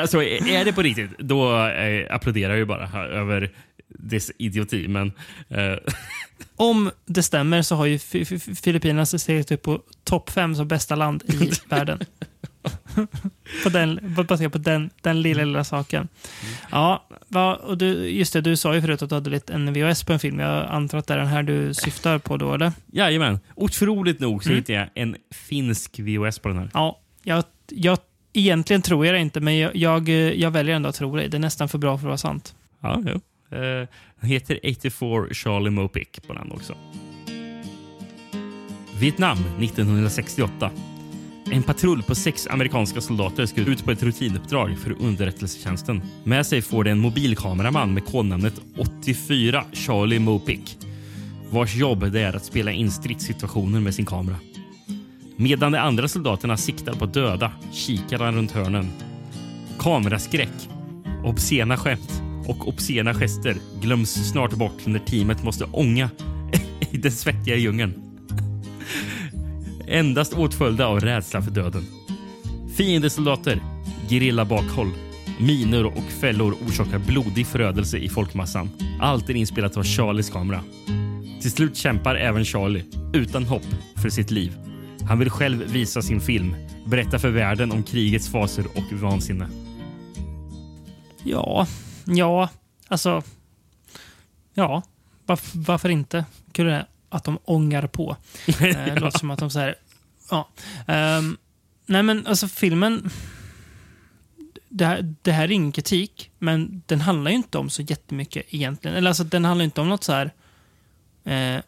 [0.00, 3.50] Alltså, är det på riktigt, då eh, applåderar jag ju bara här
[3.98, 4.88] dess idioti.
[4.88, 5.12] Men
[5.48, 5.74] eh,
[6.56, 10.68] Om det stämmer så har ju Fi- Fi- Filippinerna stegit upp på topp fem som
[10.68, 11.98] bästa land i världen.
[13.62, 16.08] på den, baserat på den, den lilla, lilla saken.
[16.70, 19.72] Ja, va, och du, just det, du sa ju förut att du hade lite en
[19.72, 20.38] VHS på en film.
[20.40, 22.72] Jag antar att det är den här du syftar på då, eller?
[22.92, 26.70] jajamän, otroligt nog så hittade jag en finsk VHS på den här.
[26.74, 27.98] Ja, jag, jag,
[28.32, 31.28] egentligen tror jag det inte, men jag, jag, jag väljer ändå att tro det.
[31.28, 32.54] Det är nästan för bra för att vara sant.
[32.80, 33.20] Ja, jo.
[33.50, 33.88] Eh,
[34.20, 36.74] den heter 84 Charlie Mopic på den också.
[39.00, 40.70] Vietnam 1968.
[41.52, 46.02] En patrull på sex amerikanska soldater ska ut på ett rutinuppdrag för underrättelsetjänsten.
[46.24, 50.76] Med sig får de en mobilkameraman med kodnamnet 84 Charlie Mopic
[51.50, 54.36] vars jobb det är att spela in stridssituationer med sin kamera.
[55.36, 58.90] Medan de andra soldaterna siktar på döda kikar han runt hörnen.
[59.78, 60.68] Kameraskräck,
[61.24, 66.10] obscena skämt och obscena gester glöms snart bort när teamet måste ånga
[66.90, 67.94] i den svettiga djungeln.
[69.88, 71.86] Endast åtföljda av rädsla för döden.
[72.76, 73.60] Fiendesoldater,
[74.44, 74.90] bakhåll,
[75.40, 78.70] minor och fällor orsakar blodig förödelse i folkmassan.
[79.00, 80.62] Allt är inspelat av Charlies kamera.
[81.40, 82.84] Till slut kämpar även Charlie,
[83.14, 83.66] utan hopp,
[83.96, 84.52] för sitt liv.
[85.08, 86.54] Han vill själv visa sin film,
[86.86, 89.48] berätta för världen om krigets faser och vansinne.
[91.24, 91.66] Ja,
[92.04, 92.48] ja,
[92.88, 93.22] alltså...
[94.54, 94.82] Ja,
[95.26, 96.24] varf, varför inte?
[96.52, 98.16] Kul det att de ångar på.
[98.46, 99.74] Eh, Det låter som att de säger...
[100.30, 100.48] Ja.
[100.86, 101.36] Ehm,
[101.86, 103.10] nej, men alltså filmen...
[104.68, 108.46] Det här, det här är ingen kritik, men den handlar ju inte om så jättemycket
[108.50, 108.96] egentligen.
[108.96, 110.30] Eller alltså, den handlar inte om något så här...
[111.24, 111.60] Eh,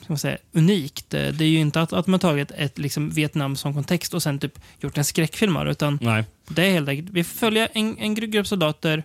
[0.00, 1.14] ska man säga, unikt.
[1.14, 4.22] Eh, Det är ju inte att, att man tagit ett liksom, Vietnam som kontext och
[4.22, 6.24] sen typ gjort en skräckfilm utan Nej.
[6.54, 9.04] Det är helt enkelt, vi följa en, en grupp soldater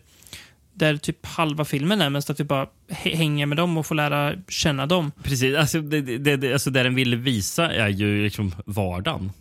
[0.74, 3.95] där typ halva filmen är mest att vi bara hä- hänger med dem och får
[3.95, 5.12] lära känna dem.
[5.24, 5.56] Precis.
[5.56, 9.32] Alltså, det, det, det, alltså det den vill visa är ju liksom vardagen.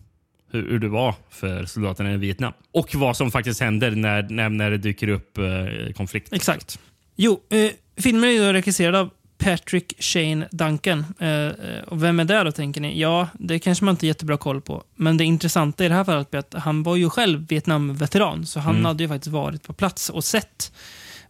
[0.50, 2.52] Hur, hur det var för soldaterna i Vietnam.
[2.72, 6.32] Och vad som faktiskt händer när, när, när det dyker upp eh, konflikt.
[6.32, 6.78] Exakt.
[7.16, 11.04] Jo, eh, filmen är regisserad av Patrick Shane Duncan.
[11.18, 13.00] Eh, och vem är det då, tänker ni?
[13.00, 14.82] Ja, det kanske man inte har jättebra koll på.
[14.94, 18.60] Men det intressanta i det här fallet är att han var ju själv Vietnam-veteran, så
[18.60, 18.84] han Mm.
[18.84, 20.72] hade ju faktiskt varit på plats och sett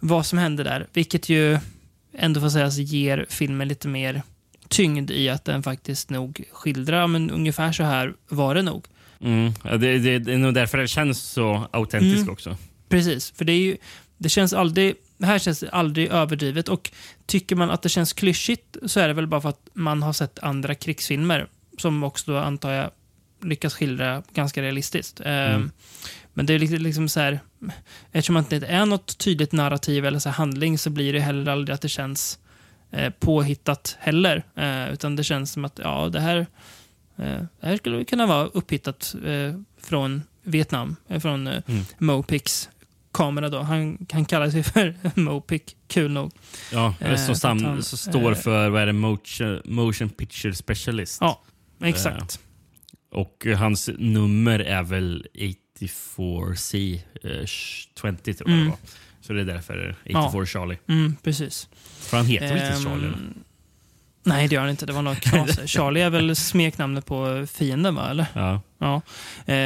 [0.01, 0.87] vad som hände där.
[0.93, 1.59] Vilket ju
[2.19, 4.23] ändå får sägas ger filmen lite mer
[4.69, 8.85] tyngd i att den faktiskt nog skildrar, men ungefär så här var det nog.
[9.21, 9.53] Mm.
[9.65, 12.33] Ja, det, det, det är nog därför det känns så autentiskt Mm.
[12.33, 12.57] också.
[12.89, 13.77] Precis, för det är ju,
[14.19, 16.91] det känns aldrig, det här känns aldrig överdrivet och
[17.27, 20.13] tycker man att det känns klyschigt så är det väl bara för att man har
[20.13, 21.47] sett andra krigsfilmer
[21.79, 22.91] som också då antar jag
[23.43, 25.21] lyckas skildra ganska realistiskt.
[25.25, 25.71] Ehm,
[26.35, 27.41] Men det är liksom, så här,
[28.13, 31.75] eftersom det inte är något tydligt narrativ eller så handling så blir det heller aldrig
[31.75, 32.39] att det känns
[32.91, 34.43] eh, påhittat heller.
[34.55, 36.37] Eh, utan det känns som att ja, det här,
[37.17, 39.15] eh, det här skulle kunna vara upphittat
[39.83, 41.85] från Vietnam, från Mm.
[41.99, 42.69] Mopix
[43.17, 43.59] kamera då.
[43.63, 46.33] Han, han kallar sig för Mopic, kul nog.
[46.73, 51.19] Ja, Eh, som, sam, han, står eh, för vad är det, motion, motion picture specialist.
[51.21, 51.43] Ja,
[51.85, 52.41] exakt.
[53.13, 58.65] Och eh, hans nummer är väl 84C eh, 20 tror jag Mm.
[58.65, 58.79] det var.
[59.21, 60.79] Så det är därför 84 Charlie.
[60.89, 61.69] Mm, precis.
[61.99, 63.07] För han heter väl inte Ehm, Charlie?
[63.07, 63.19] eller?
[64.23, 64.87] Nej, det gör han inte.
[64.87, 65.61] Det var något knas.
[65.67, 68.11] Charlie är väl smeknamnet på fienden, va?
[68.11, 68.27] Eller?
[68.35, 68.61] Ja.
[68.79, 69.03] Ja.
[69.47, 69.57] Eh,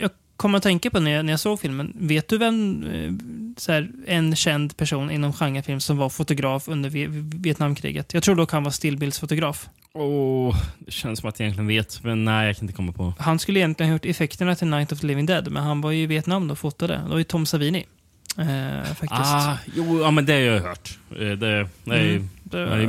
[0.00, 1.92] jag kommer att tänka på när jag, när jag såg filmen.
[1.94, 3.12] Vet du vem eh,
[3.56, 8.14] så här, en känd person inom genrefilm som var fotograf under Vi- Vietnamkriget?
[8.14, 9.68] Jag tror dock han var stillbildsfotograf.
[9.92, 13.14] Åh, det känns som att jag egentligen vet, men nej, jag kan inte komma på.
[13.18, 15.90] Han skulle egentligen ha gjort effekterna till Night of the Living Dead, men han var
[15.90, 16.94] ju i Vietnam och fotade.
[17.04, 17.86] Det var ju Tom Savini.
[18.38, 19.10] Eh, faktiskt.
[19.12, 20.98] Ah, jo, ja, men det har jag hört.
[21.10, 22.28] Eh, Det, ju- Mm,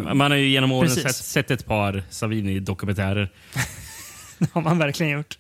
[0.06, 3.30] det- man har ju genom åren sett, sett ett par Savini-dokumentärer.
[4.40, 5.38] Det har man verkligen gjort.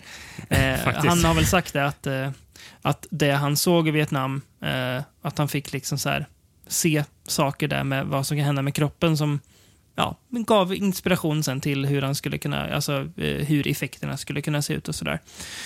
[0.49, 2.31] Eh, han har väl sagt det att, eh,
[2.81, 6.27] att det han såg i Vietnam, eh, att han fick liksom så här,
[6.67, 9.39] se saker där med vad som kan hända med kroppen som
[9.97, 14.61] ja, gav inspiration sen till hur han skulle kunna, alltså eh, hur effekterna skulle kunna
[14.61, 15.19] se ut och sådär.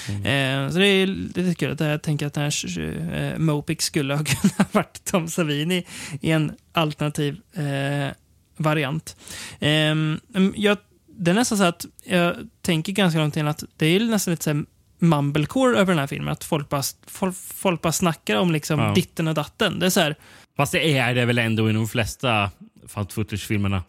[0.08, 2.80] Eh, så det är lite kul att jag tänker att den här
[3.14, 5.86] eh, Mopic skulle ha kunnat varit Tom Savini
[6.22, 8.14] i en alternativ eh,
[8.58, 9.16] variant.
[9.60, 10.20] Ehm,
[10.56, 10.78] jag,
[11.24, 14.44] det är nästan så att jag tänker ganska långt in att det är nästan lite
[14.44, 14.64] så
[15.00, 16.32] mumblecore över den här filmen.
[16.32, 18.94] Att folk bara, folk, folk bara snackar om liksom Ja.
[18.94, 19.80] ditten och datten.
[19.80, 20.16] Det är så här,
[20.58, 22.52] Fast det är det väl ändå i de flesta
[22.88, 23.84] found footage-filmerna.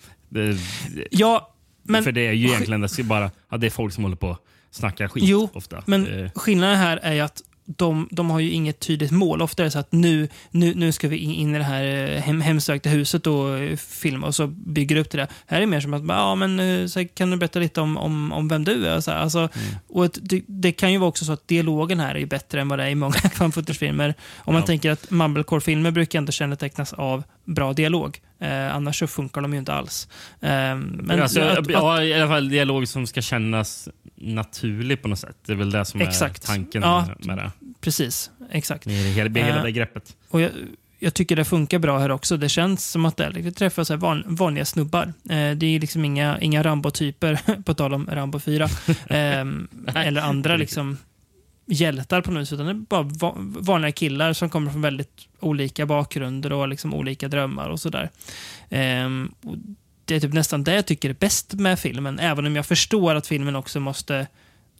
[1.10, 2.04] Ja, men...
[2.04, 4.38] För det är ju egentligen bara ja, det är folk som håller på och
[4.70, 5.82] snackar skit Jo, ofta.
[5.86, 9.42] Men skillnaden här är ju att de, de har ju inget tydligt mål.
[9.42, 11.84] Ofta är det så att nu, nu, nu ska vi in, i det här
[12.14, 15.28] eh, hem, hemsökta huset och eh, filma och så bygger upp till det.
[15.46, 17.96] Här är det mer som att, ja men eh, så kan du berätta lite om,
[17.98, 19.00] om, om vem du är?
[19.00, 19.74] Så här, alltså, Mm.
[19.88, 22.68] och ett, det, det kan ju vara också så att dialogen här är bättre än
[22.68, 23.12] vad det är i många
[23.52, 24.14] footage-filmer.
[24.36, 24.66] Om man Ja.
[24.66, 28.18] tänker att mumblecore-filmer brukar inte kännetecknas av bra dialog.
[28.40, 30.08] Eh, annars så funkar de ju inte alls.
[30.40, 33.88] Eh, men alltså, att, att, ja, I alla fall dialog som ska kännas
[34.22, 35.36] naturlig på något sätt.
[35.46, 36.42] Det är väl det som Exakt.
[36.42, 37.08] är tanken Ja.
[37.18, 37.50] med det.
[37.80, 38.86] precis, exakt.
[38.86, 40.16] Med hela, med hela Eh, det greppet.
[40.28, 40.50] Och jag,
[40.98, 42.36] jag tycker det funkar bra här också.
[42.36, 45.12] Det känns som att det är, vi träffar så van, vanliga snubbar.
[45.30, 48.68] Eh, det är liksom inga, inga Rambo-typer, på tal om Rambo 4.
[49.08, 50.98] Ehm, eller andra liksom
[51.66, 52.52] hjältar på något vis.
[52.52, 56.94] Utan det är bara va, vanliga killar som kommer från väldigt olika bakgrunder och liksom
[56.94, 58.10] olika drömmar och sådär.
[58.70, 59.30] Ehm,
[60.12, 62.18] det är typ nästan det jag tycker är bäst med filmen.
[62.18, 64.26] Även om jag förstår att filmen också måste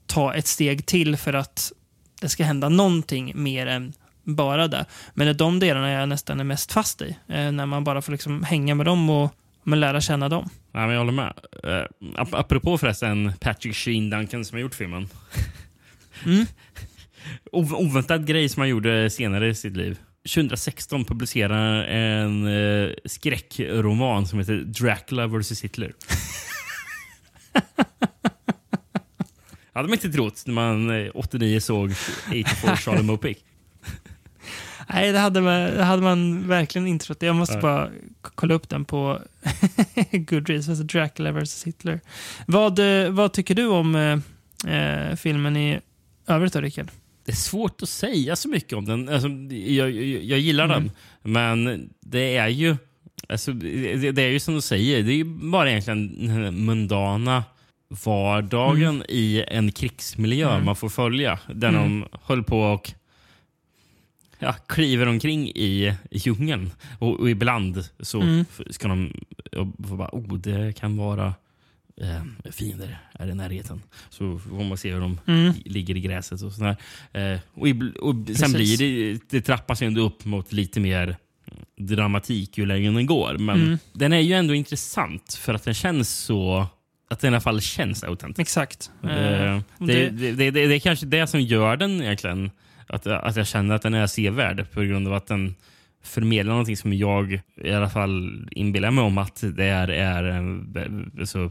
[0.07, 1.73] ta ett steg till för att
[2.21, 3.93] det ska hända någonting mer än
[4.25, 4.87] bara det.
[5.15, 7.17] Men det är de delarna jag nästan är mest fast i.
[7.29, 10.49] Eh, när man bara får liksom hänga med dem och men lära känna dem.
[10.73, 11.33] Ja, men jag håller med.
[11.67, 11.85] Uh,
[12.17, 15.09] ap apropå förresten Patrick Sheen Duncan som har gjort filmen.
[16.25, 16.47] Mm.
[17.53, 19.99] Ov- oväntad grej som han gjorde senare i sitt liv.
[20.29, 25.93] 2016 publicerar en uh, skräckroman som heter Dracula vs Hitler.
[29.73, 31.93] hade man inte trott när man eh, 89 såg
[32.29, 33.39] 84 Charlie Mopic.
[34.89, 37.23] Nej, det hade man, det hade man verkligen inte trott.
[37.23, 37.63] Jag måste Nej.
[37.63, 37.91] bara
[38.23, 39.21] kolla upp den på
[40.13, 40.69] Goodreads.
[40.69, 42.01] Alltså Dracula vs Hitler.
[42.47, 44.19] Vad, eh, vad tycker du om eh,
[44.75, 45.81] eh, filmen i
[46.27, 46.91] övrigt då, Rickard?
[47.25, 49.09] Det är svårt att säga så mycket om den.
[49.09, 50.77] Alltså, jag, jag, jag gillar Mm.
[50.83, 50.91] den,
[51.33, 52.77] men det är ju...
[53.29, 57.45] Alltså, det, det är ju som du säger, det är ju bara egentligen den mundana
[58.05, 60.65] vardagen i en krigsmiljö Mm.
[60.65, 61.39] man får följa.
[61.55, 61.83] Där Mm.
[61.83, 62.93] de höll på och
[64.39, 66.71] ja, kliver omkring i djungeln.
[66.99, 68.45] Och, och ibland så Mm.
[68.71, 69.13] ska de
[69.57, 71.35] och bara, oh, det kan vara
[72.01, 73.83] eh, fiender här i närheten.
[74.11, 75.53] Så får man se hur de Mm.
[75.65, 76.77] ligger i gräset och sådär.
[77.13, 77.67] Eh, och,
[78.09, 81.17] och sen blir det, det trappas ju ändå upp mot lite mer
[81.79, 83.39] dramatik ju längre den går.
[83.39, 83.79] Men Mm.
[83.93, 86.67] den är ju ändå intressant för att den känns så...
[87.11, 88.41] Att den i alla fall känns autentisk.
[88.41, 88.91] Exakt.
[89.03, 92.51] Eh, Eh, det, det- det, det, är kanske det som gör den egentligen.
[92.87, 95.55] Att, att jag känner att den är sevärd på grund av att den
[96.05, 101.11] förmedlar någonting som jag i alla fall inbillar mig om att det är, är, en-
[101.21, 101.51] alltså,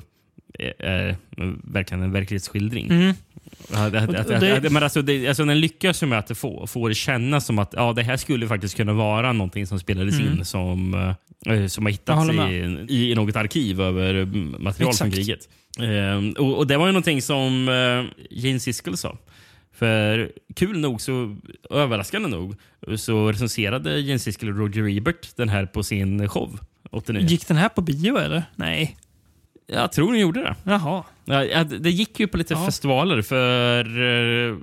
[0.60, 1.16] är, är
[1.64, 2.90] verkligen en verklighetsskildring.
[2.92, 3.14] Mm.
[3.74, 7.46] Att, men alltså, det, alltså den lyckas ju med att det får, får det kännas
[7.46, 10.34] som att ja, det här skulle faktiskt kunna vara någonting som spelades Mm.
[10.34, 10.94] in som,
[11.46, 12.30] eh, som har hittats
[12.90, 15.16] i, i något arkiv över mm, material från Exakt.
[15.16, 15.50] kriget.
[15.80, 19.18] Eh, och, och Det var ju någonting som eh, Gene Siskel sa.
[19.74, 21.38] För kul nog, så
[21.70, 22.56] överraskande nog,
[22.96, 26.60] så recenserade Gene Siskel och Roger Ebert den här på sin show
[26.92, 27.28] 89.
[27.28, 28.44] Gick den här på bio eller?
[28.56, 28.98] Nej.
[29.74, 30.56] Jag tror ni gjorde det.
[30.64, 31.04] Jaha.
[31.26, 32.66] Ja, det gick ju på lite Ja.
[32.66, 34.58] festivaler för uh,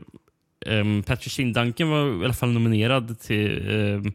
[0.66, 4.12] um, Patrick Sheen Duncan var i alla fall nominerad till, ehm,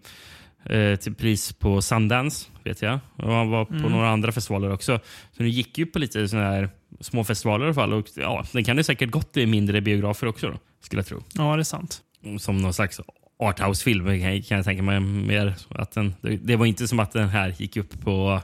[0.66, 3.00] eh, till pris på Sundance, vet jag.
[3.16, 3.92] Och han var på Mm.
[3.92, 5.00] några andra festivaler också.
[5.38, 6.70] Så det gick ju på lite såna här
[7.00, 7.94] små festivaler i alla fall.
[7.94, 11.24] Och, ja, den kan det säkert gått i mindre biografer också, då, skulle jag tro.
[11.34, 12.02] Ja, det är sant.
[12.40, 13.00] Som någon slags
[13.40, 14.06] arthouse-film
[14.44, 15.56] kan, jag- tänka mig mer.
[15.70, 18.42] Att den, det var inte som att den här gick upp på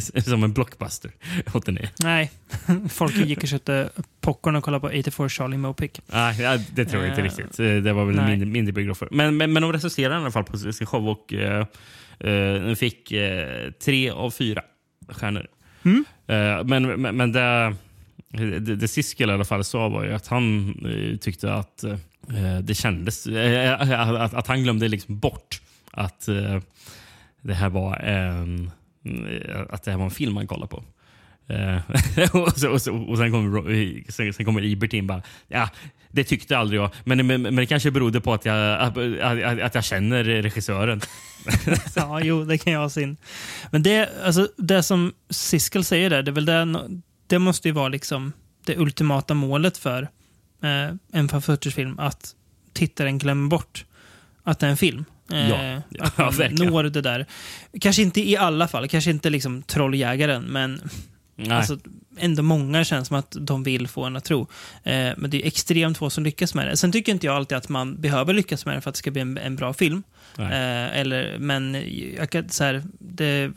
[0.24, 1.10] som en blockbuster
[1.54, 1.88] 89.
[2.02, 2.30] Nej.
[2.88, 3.90] Folk gick och köpte
[4.20, 5.90] popcorn och kollade på 84 Charlie Mopic.
[6.06, 7.60] Nej, det tror jag inte Eh, riktigt.
[7.60, 8.26] Eh, Det var väl nej.
[8.30, 9.08] mindre, mindre biografer.
[9.10, 11.66] Men, men, men de recenserade i alla fall på sin show och eh,
[12.18, 14.62] den fick eh, tre av fyra
[15.08, 15.46] stjärnor.
[15.84, 16.04] Mm.
[16.66, 17.76] Men, men, men det,
[18.28, 20.74] det, det Siskel i alla fall sa var ju att han
[21.20, 21.84] tyckte att
[22.62, 23.26] det kändes...
[23.26, 26.28] Att, att han glömde liksom bort att
[27.40, 28.70] det här var en
[29.04, 30.84] Eh, att det här var en film man kollar på.
[31.46, 31.76] Eh,
[32.36, 35.70] och, så, och, så, och sen kommer, sen, sen kommer Ibert in bara, ja,
[36.10, 36.90] det tyckte aldrig jag.
[37.04, 41.00] Men, men, men det kanske berodde på att jag, att, att, att jag känner regissören.
[41.96, 43.16] Ja, jo, det kan jag ha sin.
[43.70, 46.78] Men det, alltså, det som Siskel säger där, det, är väl det,
[47.26, 48.32] det måste ju vara liksom
[48.66, 50.02] det ultimata målet för
[50.62, 52.34] eh, en fan film att
[52.72, 53.84] tittaren glömmer bort
[54.42, 55.04] att det är en film.
[55.32, 56.72] Eh, Ja, ja, att man verkligen.
[56.72, 57.26] når det där.
[57.80, 60.80] Kanske inte i alla fall, kanske inte liksom trolljägaren, men.
[61.50, 61.78] Alltså,
[62.18, 64.40] ändå många känns som att de vill få en att tro.
[64.82, 66.76] Eh, men det är extremt få som lyckas med det.
[66.76, 69.10] Sen tycker inte jag alltid att man behöver lyckas med det för att det ska
[69.10, 70.02] bli en, en bra film.
[70.36, 70.46] Nej.
[70.46, 71.76] Eh, eller, men
[72.18, 73.52] jag kan, så här, det,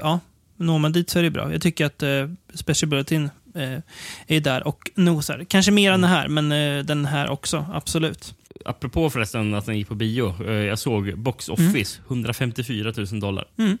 [0.00, 0.20] ja,
[0.56, 1.52] når man dit så är det bra.
[1.52, 3.78] Jag tycker att eh, Special Bulletin eh,
[4.26, 5.44] är där och nosar.
[5.48, 8.34] Kanske mer än den här, men eh, den här också, absolut.
[8.64, 10.44] Apropå förresten att den gick på bio.
[10.46, 13.44] eh, Jag såg Box Office, 154 000 dollar.
[13.58, 13.78] Mm.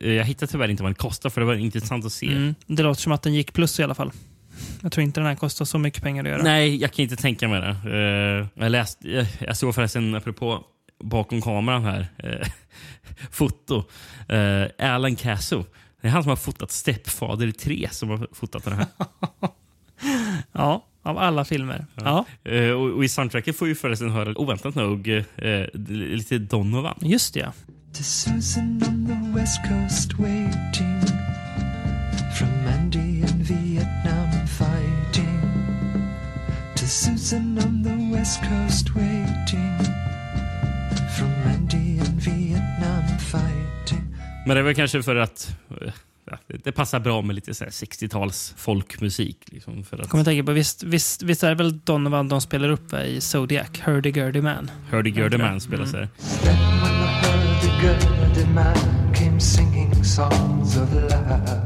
[0.00, 2.26] Eh, Jag hittade tyvärr inte vad den kostar för det var intressant att se.
[2.26, 2.54] Mm.
[2.66, 4.12] Det låter som att den gick plus i alla fall.
[4.80, 6.42] Jag tror inte den här kostar så mycket pengar att göra.
[6.42, 7.76] Nej, jag kan inte tänka mig det.
[7.90, 10.64] Eh, Jag, läste, jag- såg förresten, apropå
[11.04, 12.06] bakom kameran här,
[13.30, 13.84] foto.
[14.78, 15.64] Alan Casso.
[16.00, 18.86] Det är han som har fotat Stepfather 3 som har fotat den här.
[20.52, 21.86] Ja, av alla filmer.
[21.94, 26.98] Ja, Eh, och, och I soundtracket får vi förresten höra, oväntat nog, eh, lite Donovan.
[27.00, 27.40] just det.
[27.40, 27.52] ja.
[27.96, 31.00] To Susan on the west coast waiting
[32.38, 35.40] From Andy in Vietnam fighting
[36.76, 39.78] To Susan on the west coast waiting
[41.18, 45.92] From Andy in Vietnam fighting Men det väl kanske för att eh,
[46.30, 49.38] ja, det passar bra med lite så här 60-tals folkmusik.
[49.46, 52.68] Liksom, för att Kommer tänka på, visst, visst, visst är det väl Donovan de spelar
[52.68, 53.70] upp va, i Zodiac?
[53.84, 54.70] Hurdy-gurdy man.
[54.90, 55.94] Hurdy-Gurdy Man spelas
[60.14, 61.60] songs of love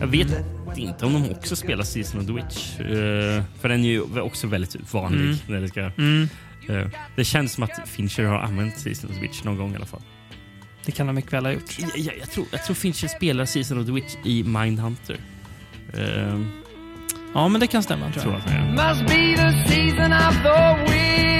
[0.00, 0.28] Jag vet
[0.76, 2.80] inte om de också spelar Season of the Witch.
[2.80, 5.36] eh, för den är ju också väldigt vanlig.
[5.46, 9.44] När det, ska, eh, det känns som att Fincher har använt Season of the Witch
[9.44, 10.02] någon gång i alla fall.
[10.86, 11.78] Det kan de mycket väl ha gjort.
[11.78, 15.16] Jag, jag, jag, tror, jag tror Fincher spelar Season of the Witch i Mindhunter.
[15.98, 16.46] Uh,
[17.34, 18.42] Ja, men det kan stämma tror tror jag.
[18.54, 18.88] jag att det är.
[18.88, 21.32] Must be the season of the witch.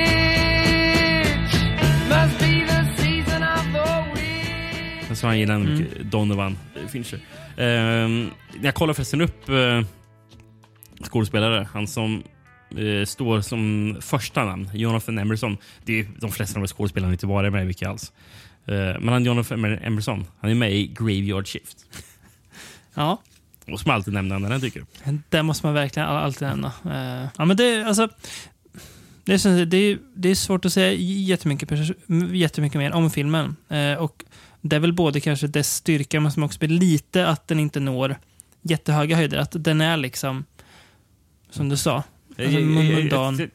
[2.09, 5.09] Must be the season of the witch.
[5.09, 7.21] Men så han gillar mycket Donovan Fincher.
[7.57, 8.31] Ehm,
[8.63, 9.83] jag kollar förresten upp uh,
[11.05, 11.69] skådespelare.
[11.73, 12.23] Han som
[12.77, 15.57] eh, står som första namn, Jonathan Emerson.
[15.85, 18.13] Det är ju de flesta av de skådespelarna inte vara med mycket alls.
[18.67, 21.77] Eh, men han Jonathan Emerson, han är med i Graveyard Shift.
[22.95, 23.23] Ja,
[23.73, 24.89] Och som alltid nämner när den dyker upp.
[25.29, 26.73] det måste man verkligen all- alltid nämna.
[26.85, 28.09] Eh, ja, men det, alltså,
[29.25, 31.71] det, är, det, är, det är svårt att säga jättemycket,
[32.33, 33.57] jättemycket mer om filmen.
[33.69, 34.25] Eh, och
[34.61, 37.81] det är väl både kanske dess styrka, men som också blir lite att den inte
[37.81, 38.17] når
[38.63, 39.39] jättehöga höjder.
[39.39, 40.45] Att den är liksom,
[41.51, 42.03] som du sa,
[42.39, 43.51] alltså, mundan,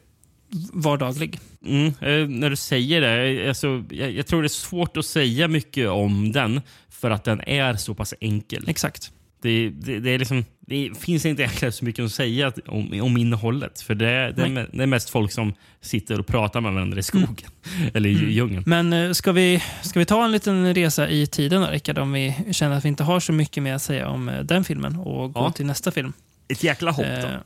[0.72, 1.38] vardaglig.
[1.66, 5.06] Mm, eh, när du säger det, eh, alltså, jag, jag tror det är svårt att
[5.06, 8.64] säga mycket om den för att den är så pass enkel.
[8.68, 9.12] Exakt.
[9.42, 13.80] Det, det, det, liksom, det finns inte egentligen så mycket att säga om, om innehållet.
[13.80, 17.50] För det, är- mest folk som sitter och pratar med varandra i skogen.
[17.94, 18.62] Eller i djungeln.
[18.66, 21.98] Men eh, ska vi, ska vi ta en liten resa i tiden då, Rickard?
[21.98, 24.96] Om vi känner att vi inte har så mycket mer att säga om den filmen
[24.96, 25.50] och gå Ja.
[25.52, 26.12] till nästa film.
[26.48, 27.28] Ett jäkla hopp då.
[27.28, 27.36] Eh,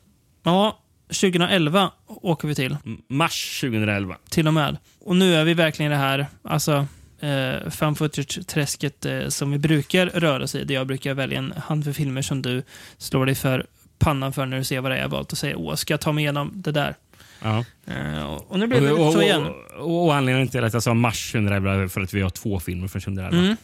[0.42, 0.78] ja,
[1.08, 2.76] 2011 åker vi till,
[3.08, 4.16] Mars 2011.
[4.30, 4.76] till och med.
[5.00, 6.86] Och nu är vi verkligen i det här, alltså
[7.20, 10.64] eh, fan footage-träsket eh, som vi brukar röra oss i.
[10.64, 12.62] Där jag brukar välja en handfull filmer som du
[12.98, 13.66] slår dig för
[13.98, 16.00] pannan för när du ser vad det är jag valt och säger åh, ska jag
[16.00, 16.96] ta mig igenom det där?
[17.42, 17.64] Ja.
[17.86, 19.46] Eh, och och nu blev det Och, och, så igen.
[19.78, 22.60] och, och anledningen till att jag sa mars 2011 är för att vi har två
[22.60, 23.38] filmer från 2011.
[23.38, 23.56] Mm.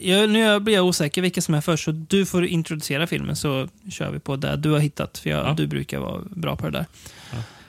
[0.00, 3.68] Jag, nu blir jag osäker vilka som är först, så du får introducera filmen så
[3.90, 5.18] kör vi på det du har hittat.
[5.18, 5.54] För jag, Ja.
[5.56, 6.86] du brukar vara bra på det där.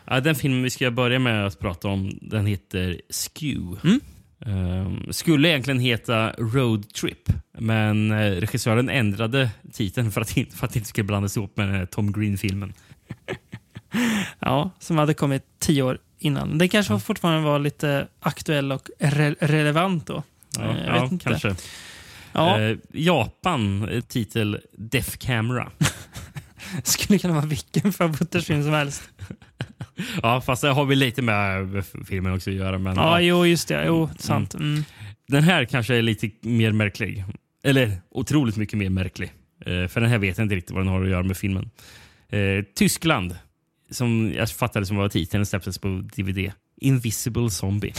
[0.05, 3.79] Ja, den filmen vi ska börja med att prata om den heter Skew.
[3.83, 3.99] Mm.
[4.45, 10.73] Ehm, skulle egentligen heta Road Trip, men eh, regissören ändrade titeln för att, för att
[10.73, 12.73] det inte skulle blandas ihop med Tom Green-filmen.
[14.39, 16.57] Ja, som hade kommit tio år innan.
[16.57, 20.23] Den kanske fortfarande var lite aktuell och re relevant då.
[20.57, 21.25] Ja, Eh, jag ja vet inte.
[21.29, 21.55] kanske.
[22.31, 25.71] Ja, Eh, Japan, eh, titel Deaf Camera.
[26.83, 29.09] skulle kunna vara vilken favoritfilm som helst.
[30.21, 32.77] ja, fast det har vi lite med filmen också att göra.
[32.77, 33.21] Men, Ja, ja.
[33.21, 33.85] jo, just det.
[33.85, 34.53] Jo, sant.
[34.53, 34.83] Mm.
[35.27, 37.23] Den här kanske är lite mer märklig.
[37.63, 39.33] Eller otroligt mycket mer märklig.
[39.65, 41.69] Eh, för den här vet jag inte riktigt vad den har att göra med filmen.
[42.29, 43.35] Eh, Tyskland,
[43.93, 46.51] som jag fattade som var titeln, släpptes på DVD.
[46.81, 47.93] Invisible Zombie.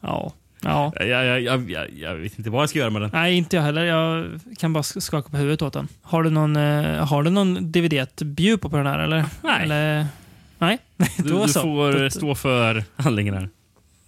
[0.00, 0.32] Ja.
[0.62, 0.92] ja.
[0.96, 3.10] Jag, jag, jag, jag, vet inte vad jag ska göra med den.
[3.12, 3.84] Nej, inte jag heller.
[3.84, 5.88] Jag kan bara skaka på huvudet åt den.
[6.02, 8.98] Har du någon, eh, har du någon DVD att bjuda på på den här?
[8.98, 9.24] Eller?
[9.42, 9.62] Nej.
[9.62, 10.06] Eller?
[10.58, 10.78] Nej,
[11.16, 11.60] Du, då du så.
[11.60, 13.48] får Då- stå för handlingen här.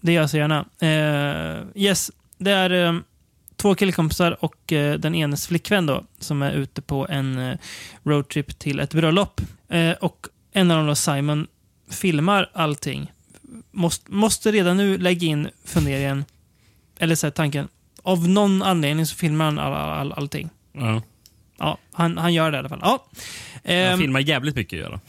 [0.01, 0.65] Det gör jag så gärna.
[0.81, 3.01] Eh, yes, det är eh,
[3.57, 7.59] två killkompisar och eh, den enes flickvän då, som är ute på en eh,
[8.05, 9.41] roadtrip till ett bröllop.
[9.75, 11.47] Eh, och en av dem, då, Simon,
[11.91, 13.13] filmar allting.
[13.71, 16.25] Måste, måste redan nu lägga in funderingen,
[16.99, 17.69] eller så här, tanken,
[18.03, 20.51] av någon anledning så filmar han all, all, all, allting.
[20.73, 21.03] Ja.
[21.59, 22.81] Ja, han, han gör det i alla fall.
[22.83, 23.07] Ja.
[23.13, 23.21] Han
[23.75, 24.79] Ehm, filmar jävligt mycket.
[24.79, 25.01] Gör han.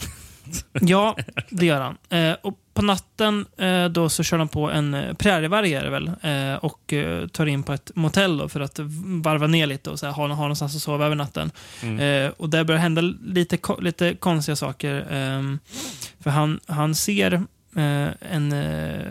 [0.87, 1.17] Ja,
[1.49, 1.97] det gör han.
[2.09, 5.89] Eh, och på natten eh, då så kör han på en eh, prärievarg är det
[5.89, 8.79] väl eh, och eh, tar in på ett motell då för att
[9.23, 11.51] varva ner lite och så här, ha, ha någonstans att sova över natten.
[11.99, 15.07] Eh, och där börjar hända lite, lite konstiga saker.
[15.11, 15.59] ehm,
[16.19, 17.43] för han, han ser
[17.75, 19.05] en eh,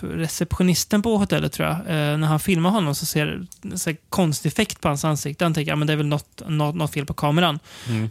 [0.00, 1.76] receptionisten på hotellet tror jag.
[1.76, 5.44] Eh, när han filmar honom så ser så här konstig effekt på hans ansikte.
[5.44, 7.58] Han tänker att men det är väl något, något, något fel på kameran.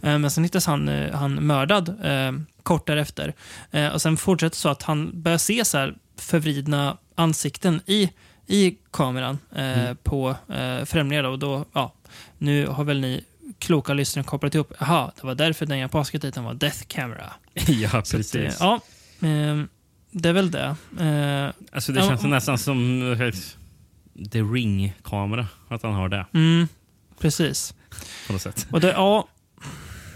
[0.02, 2.32] Eh, men sen hittas han, eh, han mördad eh,
[2.62, 3.34] kort därefter.
[3.70, 8.10] Eh, och sen fortsätter så att han börjar se så här förvridna ansikten i,
[8.46, 11.22] i kameran eh, på eh, främlingar.
[11.22, 11.94] Då, och då, ja,
[12.38, 13.24] nu har väl ni
[13.58, 14.72] kloka lyssnare kopplat ihop.
[14.78, 17.32] Jaha, det var därför den japanska titeln var Death Camera.
[17.54, 18.34] ja, att, precis.
[18.34, 18.80] eh, ja,
[19.28, 19.64] eh,
[20.20, 20.76] det är väl det.
[21.00, 23.32] Eh, Alltså, det känns om- nästan som eh,
[24.32, 25.46] The Ring-kamera.
[25.68, 26.68] Att han har det mm,
[27.20, 27.74] precis.
[28.26, 28.66] på något sätt.
[28.70, 29.28] Och det, ja,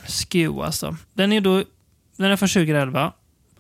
[0.07, 0.97] Skew alltså.
[1.15, 1.65] Den är då
[2.17, 3.13] den är från 2011.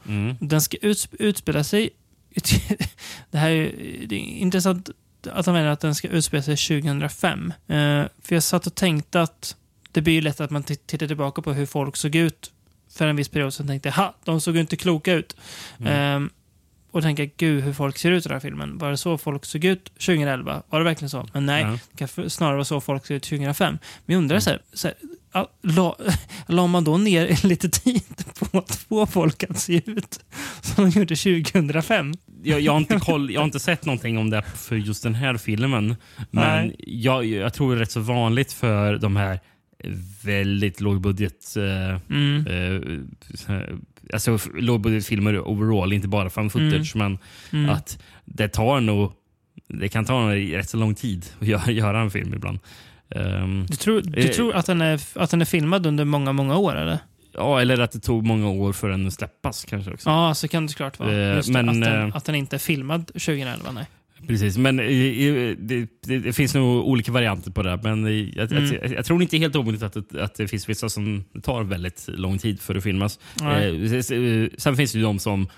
[0.08, 0.36] Mm.
[0.40, 1.90] Den ska uts utspela sig...
[3.30, 3.72] det här är,
[4.06, 4.90] det är intressant
[5.30, 7.52] att han menar att den ska utspela sig 2005.
[7.66, 9.56] Eh, för jag satt och tänkte att
[9.92, 12.52] det blir ju lätt att man tittar tillbaka på hur folk såg ut
[12.94, 13.54] för en viss period.
[13.54, 15.36] Så tänkte jag, ha, de såg ju inte kloka ut.
[15.80, 16.22] Mm.
[16.24, 16.30] Eh,
[16.92, 18.78] och tänka, gud hur folk ser ut i den här filmen.
[18.78, 20.62] Var det så folk såg ut 2011?
[20.70, 21.26] Var det verkligen så?
[21.32, 21.78] Men nej, Ja.
[21.92, 23.78] det kan snarare vara så folk såg ut 2005.
[24.06, 24.40] Men jag undrar Mm.
[24.40, 25.96] så här, så här la,
[26.46, 30.20] la man då ner lite tid på att få folk att se ut
[30.60, 32.14] som de gjorde 2005?
[32.42, 35.14] jag, jag, har inte koll, jag har inte sett någonting om det för just den
[35.14, 35.96] här filmen.
[36.30, 39.40] Men jag, jag tror det är rätt så vanligt för de här
[40.24, 41.56] väldigt lågbudget...
[41.56, 42.46] Eh, Mm.
[42.46, 43.60] eh,
[44.12, 46.96] alltså lågbudgetfilmer overall, inte bara fan footage.
[46.96, 47.18] Men
[47.52, 47.70] Mm.
[47.70, 49.12] att det tar nog...
[49.68, 52.58] Det kan ta rätt så lång tid att göra, göra en film ibland.
[53.14, 54.30] Ehm, Du tror, du Eh.
[54.30, 56.76] tror att, den är, att den är filmad under många, många år?
[56.76, 56.98] Eller?
[57.32, 60.10] ja, eller att det tog många år för den att släppas kanske också.
[60.10, 61.12] Ja, så kan det såklart vara.
[61.36, 63.72] Eh, men, att, den, eh, att den inte är filmad 2011.
[63.72, 63.84] Nej.
[64.26, 64.86] Precis, men eh,
[65.58, 67.80] det, det, finns nog olika varianter på det.
[67.82, 68.74] Men eh, jag, Mm.
[68.82, 72.38] jag, jag tror inte helt omöjligt att, att det finns vissa som tar väldigt lång
[72.38, 73.18] tid för att filmas.
[73.42, 75.48] Eh, eh, sen finns det ju de som...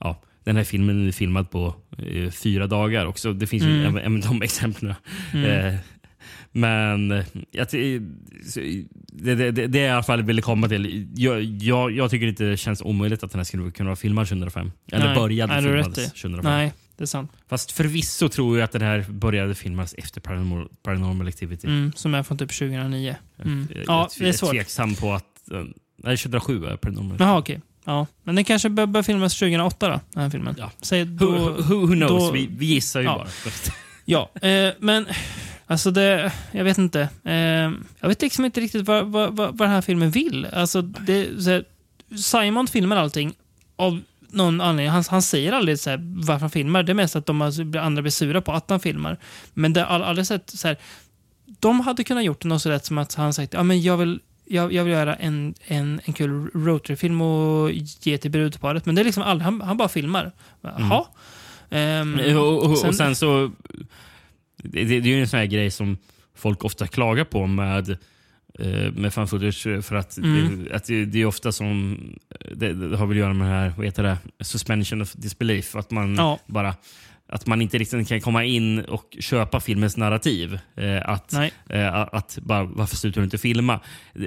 [0.00, 3.32] Ja, den här filmen är filmad på eh, fyra dagar också.
[3.32, 3.80] Det finns ju Mm.
[3.86, 4.94] även, även de exemplen.
[5.34, 5.74] Eh,
[6.52, 7.10] men
[7.50, 11.08] jag, det, det, det, det är i alla fall ville komma till.
[11.16, 14.28] Jag, jag, jag tycker inte det känns omöjligt att den här skulle kunna vara filmad
[14.28, 14.70] 2005.
[14.92, 15.14] Eller Nej.
[15.16, 16.04] började Nej, filmas i.
[16.10, 16.44] 2005.
[16.44, 17.32] Nej, det är sant.
[17.48, 21.66] Fast förvisso tror jag att den här började filmas efter Paranormal, Paranormal Activity.
[21.66, 23.16] Mm, som är från typ 2009.
[23.44, 23.68] Mm.
[23.74, 24.50] Jag, Ja, jag, det är svårt.
[24.50, 25.50] tveksam på att...
[25.52, 25.64] eh,
[26.02, 27.60] Nej, 2007 är Paranormal Jaha, okej.
[27.84, 28.06] Ja.
[28.22, 30.54] Men den kanske bör, bör filmas 2008 då, den här filmen.
[30.58, 30.70] Ja.
[30.82, 31.28] Säg, Who, då,
[31.62, 32.08] who, who knows?
[32.26, 33.16] då- vi, vi gissar ju Ja.
[33.16, 33.28] bara.
[34.04, 35.06] Ja, eh, men
[35.66, 37.08] alltså det, jag vet inte.
[37.24, 37.34] Eh,
[38.00, 40.46] jag vet liksom inte riktigt vad, vad, vad, vad den här filmen vill.
[40.52, 41.64] Alltså det, här,
[42.16, 43.32] Simon filmar allting
[43.76, 44.00] av
[44.32, 44.90] någon anledning.
[44.92, 46.82] Han, han säger aldrig så här, varför han filmar.
[46.82, 47.42] Det är mest att de
[47.80, 49.18] andra blir sura på att han filmar.
[49.54, 50.76] Men det har aldrig sett så här.
[51.60, 54.20] De hade kunnat gjort något så rätt som att han sagt ja, men jag vill
[54.44, 57.70] jag, jag vill göra en, en, en kul roadtrip-film och
[58.00, 58.86] ge till brudparet.
[58.86, 60.32] Men det är liksom aldrig, han, han bara filmar.
[60.60, 61.04] Jaha.
[61.70, 63.50] Ehm, och, och, sen- och sen så...
[64.62, 65.98] Det, det, är ju en sån här grej som
[66.34, 67.98] folk ofta klagar på med
[68.94, 70.64] med fan footage för att, Mm.
[70.64, 71.98] det, att det, det är ofta som
[72.54, 75.76] det, det har väl att göra med det här, vad heter det, suspension of disbelief.
[75.76, 76.38] Att man Ja.
[76.46, 76.74] bara
[77.30, 80.58] att man inte riktigt kan komma in och köpa filmens narrativ.
[80.76, 81.32] Eh, att,
[81.68, 83.80] eh, att bara, varför slutar du inte filma?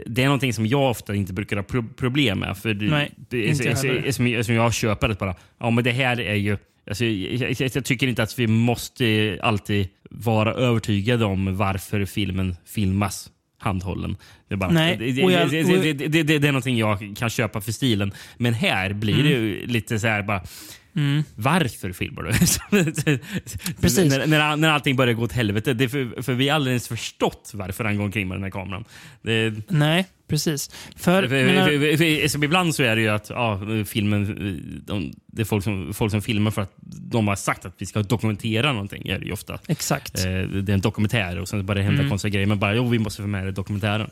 [0.06, 2.58] Det är någonting som jag ofta inte brukar ha pro problem med.
[2.58, 5.36] För det, Nej, det, inte är, som, jag- som jag köper det bara.
[5.60, 6.58] Ja, men det här är ju...
[6.88, 12.56] Alltså, jag, jag, jag tycker inte att vi måste alltid vara övertygade om varför filmen
[12.66, 13.30] filmas
[13.62, 14.18] handhållen.
[14.48, 17.14] Det är, bara, Nej, det, det, det, det, det, det, det, det är någonting jag
[17.18, 18.12] kan köpa för stilen.
[18.38, 20.44] Men här blir det ju lite så här bara...
[20.96, 21.24] Mm.
[21.36, 22.32] Varför filmar du?
[23.82, 24.12] Precis.
[24.12, 25.74] när, när, när allting börjar gå åt helvete.
[25.74, 28.50] Det för, för vi har aldrig ens förstått varför han går omkring med den här
[28.50, 28.86] kameran.
[29.22, 30.70] Det, Nej, Precis.
[30.96, 31.28] För, För,
[31.98, 34.26] för, för, ibland så är det ju att ja, filmen,
[34.86, 36.74] de, det är folk som, folk som filmar för att
[37.12, 39.08] de har sagt att vi ska dokumentera någonting.
[39.10, 39.60] Är det ju ofta.
[39.68, 40.18] exakt.
[40.20, 42.10] Eh, det är en dokumentär och sen bara det händer Mm.
[42.10, 42.48] konstiga grejer.
[42.48, 44.10] Men bara jo, vi måste få med det i dokumentären.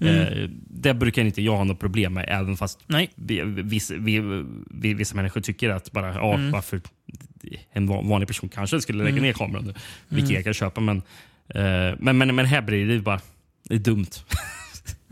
[0.00, 3.10] Eh, det brukar inte jag ha något problem med, även fast Nej.
[3.14, 6.50] vi, vissa, vi, vi, vissa människor tycker att bara, ja, Mm.
[6.50, 6.80] varför
[7.72, 9.64] en van- vanlig person kanske skulle lägga ner kameran.
[10.08, 10.34] Vilket Mm.
[10.34, 10.80] jag kan köpa.
[10.80, 10.96] Men,
[11.54, 13.20] eh, men, men, men här blir det bara
[13.68, 14.06] det är dumt.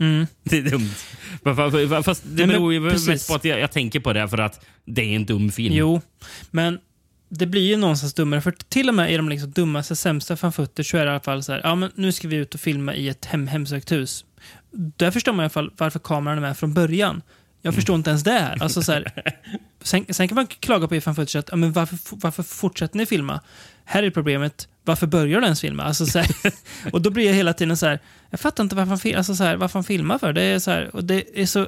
[0.01, 0.27] Mm.
[0.43, 2.03] Det är dumt.
[2.03, 5.01] Fast det beror ju mest på att jag, jag tänker på det för att det
[5.01, 5.75] är en dum film.
[5.75, 6.01] Jo,
[6.51, 6.79] men
[7.29, 8.41] det blir ju någonstans dummare.
[8.41, 11.11] För till och med i de liksom dummaste, sämsta fan footage så är det i
[11.11, 13.47] alla fall så här, ja men nu ska vi ut och filma i ett hem,
[13.47, 14.25] hemsökt hus.
[14.71, 17.21] Där förstår man i alla fall varför kameran är med från början.
[17.61, 18.63] Jag förstår inte ens det här.
[18.63, 19.11] Alltså, så här
[19.81, 22.97] sen, sen kan man klaga på i fan footage att, ja, men varför, varför fortsätter
[22.97, 23.41] ni filma?
[23.85, 25.83] Här är problemet, varför börjar du ens filma?
[25.83, 26.29] Alltså, så här,
[26.91, 29.35] och då blir jag hela tiden så här, jag fattar inte varför han, fil- alltså,
[29.35, 30.33] så här, varför han filmar för.
[30.33, 31.67] Det är så här, och det är så,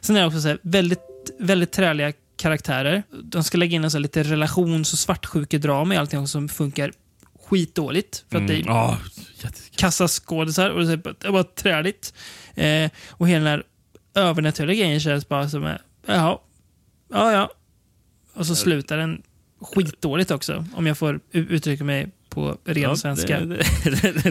[0.00, 1.00] sen är det också så här, väldigt,
[1.38, 3.02] väldigt träliga karaktärer.
[3.22, 6.92] De ska lägga in en så lite relations och svartsjukedrama i allting som funkar
[7.48, 8.24] skitdåligt.
[8.30, 8.66] För att det Mm.
[8.66, 8.98] Ja,
[9.42, 12.14] jätte- kassaskådisar och det är bara, det är bara träligt.
[12.54, 13.62] Eh, och hela den här
[14.14, 15.72] övernaturliga grejen känns bara som, eh,
[16.06, 16.38] jaha,
[17.12, 17.50] ja ja.
[18.34, 19.22] Och så slutar den
[19.64, 23.40] skitdåligt också, om jag får uttrycka mig på ren Ja, svenska.
[23.40, 23.56] Det,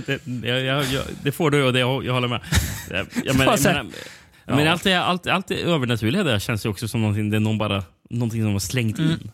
[0.08, 2.42] det, det, jag, jag, det får du och det, jag, jag håller med.
[2.90, 3.84] Jag, jag, men, Ja,
[4.46, 7.38] men, men allt, det, allt, allt det övernaturliga där känns ju också som någonting, det
[7.38, 9.30] är någon bara, någonting som de har slängt in.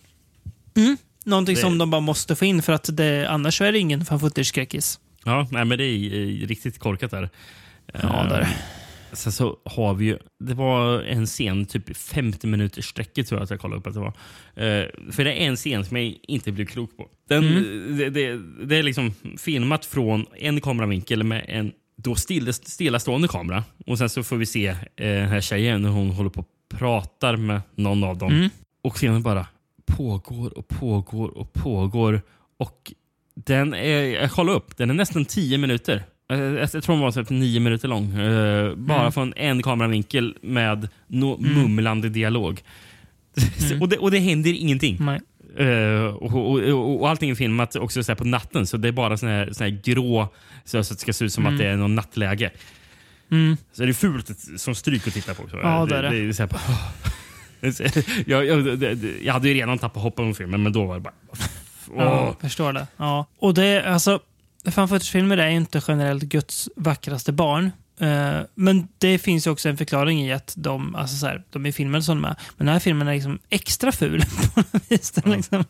[0.76, 0.98] Mm.
[1.26, 4.06] Någonting Det- som de bara måste få in för att det, annars är det ingen
[4.06, 5.00] fan footage-skräckis.
[5.26, 7.30] Ja, nej, men det är eh, riktigt korkat där.
[7.94, 8.48] Ja, där.
[9.14, 13.44] Sen så har vi ju, det var en scen, typ 50 minuters sträcket tror jag
[13.44, 14.14] att jag kollade upp att det var.
[14.56, 17.08] Eh, för det är en scen som jag inte blev klok på.
[17.30, 17.98] Den, Mm.
[17.98, 23.64] det, det, det är liksom filmat från en kameravinkel med en då still, stillastående kamera.
[23.86, 26.78] Och sen så får vi se eh, den här tjejen när hon håller på och
[26.78, 28.32] pratar med någon av dem.
[28.34, 28.50] Mm.
[28.82, 29.48] Och scenen bara
[29.86, 32.22] pågår och pågår och pågår.
[32.58, 32.94] Och
[33.36, 36.04] den är, jag kollade upp, den är nästan 10 minuter.
[36.30, 38.20] Eh, Jag, tror den var typ 9 minuter lång.
[38.20, 39.12] Eh, bara Mm.
[39.12, 41.54] från en kameravinkel med no, Mm.
[41.54, 42.62] mumlande dialog.
[43.82, 44.98] och, det, och det händer ingenting.
[45.00, 45.20] Nej.
[45.68, 48.92] Eh, och, och, och, och allting är filmat också så på natten, så det är
[48.92, 50.28] bara sån här, sån här grå,
[50.66, 52.52] så, så att det ska se ut som att det är någon nattläge.
[53.32, 53.58] Mm.
[53.72, 55.50] Så det är fult som stryk att titta på.
[55.50, 55.58] Så.
[55.64, 56.10] Ja, det är det.
[56.10, 56.62] det är bara,
[58.26, 60.96] jag, jag, det- det- jag hade ju redan tappat hoppet om filmen, men då var
[60.96, 61.14] det bara...
[61.32, 62.04] Åh.
[62.04, 62.88] Ja, förstår det.
[62.98, 63.26] Ja.
[63.40, 64.20] Och det är alltså,
[64.66, 67.72] fan footage-filmer är inte generellt Guds vackraste barn.
[68.00, 71.66] Eh, men det finns ju också en förklaring i att de, alltså så här, de
[71.66, 72.36] är filmade som de är.
[72.58, 74.22] Men den här filmen är liksom extra ful
[74.54, 75.12] på något vis.
[75.12, 75.64] Den är liksom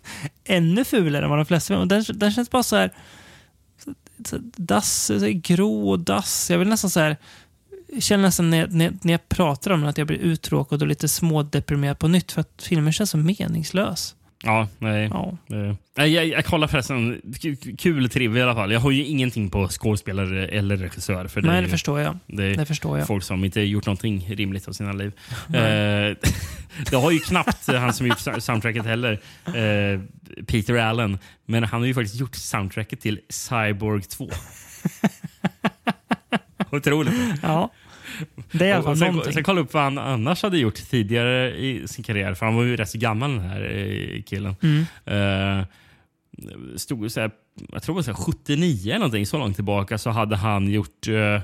[0.44, 1.86] ännu fulare än vad de flesta filmer.
[1.86, 2.92] Den, den känns bara så här,
[4.26, 6.50] så, dass, så här, grå och dass.
[6.50, 7.18] Jag vill nästan så här,
[7.94, 10.88] jag känner nästan när, när, när jag pratar om den att jag blir uttråkad och
[10.88, 12.32] lite smådeprimerad på nytt.
[12.32, 14.16] För att filmen känns så meningslös.
[14.44, 15.10] Ja, nej.
[15.14, 15.38] Ja.
[15.52, 17.22] Eh, nej, jag, jag kollar förresten.
[17.78, 18.72] Kul trivia i alla fall.
[18.72, 21.28] Jag har ju ingenting på skådespelare eller regissör.
[21.28, 22.18] För det, Nej, det ju- förstår jag.
[22.28, 23.08] det är Det förstår jag.
[23.08, 25.12] folk som inte gjort någonting rimligt av sina liv.
[25.54, 25.54] Eh,
[26.92, 30.00] det har ju knappt han som gjort sou- soundtracket heller, eh,
[30.48, 31.18] Peter Allen.
[31.46, 34.30] Men han har ju faktiskt gjort soundtracket till Cyborg 2.
[36.72, 37.14] Otroligt.
[37.42, 37.70] Ja.
[38.52, 39.34] Det är i alla fall sen, någonting.
[39.34, 42.34] sen kolla upp vad han annars hade gjort tidigare i sin karriär.
[42.34, 44.56] För han var ju rätt så gammal den här eh, killen.
[44.62, 44.86] Mm.
[45.06, 45.66] Eh,
[46.76, 47.32] stod så här,
[47.72, 50.70] jag tror det var så här 79 eller någonting, så långt tillbaka så hade han
[50.70, 51.40] gjort uh,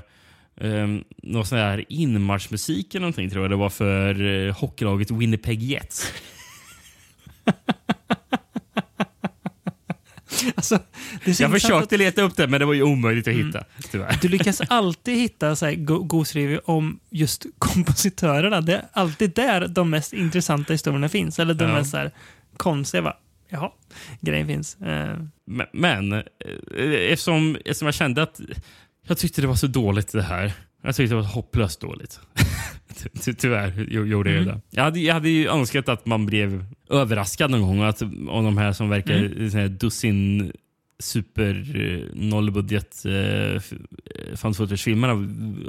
[0.60, 5.62] um, någon sån här inmarschmusik eller någonting tror jag det var för uh, hockeylaget Winnipeg
[5.62, 6.12] Jets.
[10.56, 10.78] Alltså,
[11.38, 13.64] Jag försökte leta upp det men det var ju omöjligt att hitta.
[13.90, 14.08] Tyvärr.
[14.08, 18.60] att Du lyckas alltid hitta så här go- gosedrivor om just kompositörerna.
[18.60, 21.38] Det är alltid där de mest intressanta historierna finns.
[21.38, 21.74] Eller de Ja.
[21.74, 22.10] mest så här
[22.56, 23.02] konstiga.
[23.02, 23.16] Bara,
[23.48, 23.70] Jaha,
[24.20, 24.76] grejen finns.
[24.80, 25.16] Eh,
[25.46, 26.22] Men, men eh,
[27.10, 28.40] eftersom, eftersom jag kände att
[29.08, 30.52] jag tyckte det var så dåligt det här.
[30.82, 32.20] Jag tyckte det var hopplöst dåligt.
[33.24, 34.54] Ty- Tyvärr jo- gjorde jag Mm.
[34.54, 34.60] det.
[34.70, 37.82] Jag hade, jag hade ju önskat att man blev överraskad någon gång.
[37.82, 39.76] Att, av de här som verkar Mm.
[39.76, 40.52] dussin
[40.98, 43.72] super eh, nollbudget eh, f-
[44.32, 45.14] eh, footage-filmerna.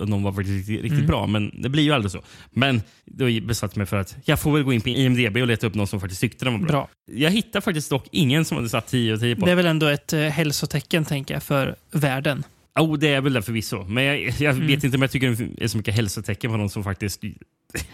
[0.06, 1.06] De var faktiskt riktigt, Mm.
[1.06, 1.28] bra.
[1.28, 2.22] Men det blir ju aldrig så.
[2.52, 5.48] Men då besatte jag mig för att jag får väl gå in på IMDB och
[5.48, 6.68] leta upp någon som faktiskt tyckte den var bra.
[6.72, 6.90] bra.
[7.12, 9.46] Jag hittar faktiskt dock ingen som hade satt 10 och 10 på.
[9.46, 12.44] Det är väl ändå ett eh, hälsotecken, tänker jag, för världen.
[12.78, 13.84] Oh, det är väl det förvisso.
[13.86, 14.68] Men jag, jag Mm.
[14.68, 17.22] vet inte om jag tycker det är så mycket hälsotecken på någon som faktiskt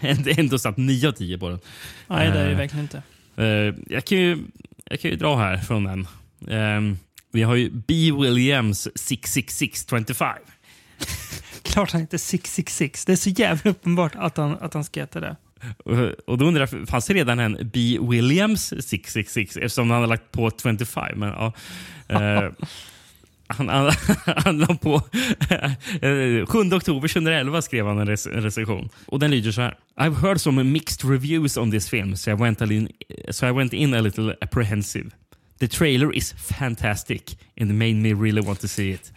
[0.36, 1.58] ändå satt 9 av 10 på den.
[2.08, 2.56] Nej, det är det Eh.
[2.56, 3.02] verkligen inte.
[3.36, 4.38] Eh, jag, kan ju,
[4.84, 6.06] jag kan ju dra här från den.
[6.48, 6.98] Ehm,
[7.32, 8.12] vi har ju B.
[8.20, 10.28] Williams 66625.
[11.62, 13.04] klart han heter 666.
[13.04, 15.36] Det är så jävla uppenbart att han, att han ska heta det.
[16.26, 17.98] Och, då undrar jag, fanns det redan en B.
[18.02, 21.18] Williams 666 eftersom han har lagt på 25?
[21.18, 21.52] Men, ja,
[22.08, 22.50] eh,
[23.48, 23.92] han, han,
[24.44, 25.00] han la på...
[26.02, 28.88] Eh, 7 oktober 2011 skrev han en, en recension.
[29.06, 29.76] Och den lyder så här.
[29.96, 32.88] I've heard some mixed reviews on this film so I went, a in,
[33.30, 35.10] so I went in a little apprehensive.
[35.58, 39.12] The trailer is fantastic and made me really want to see it.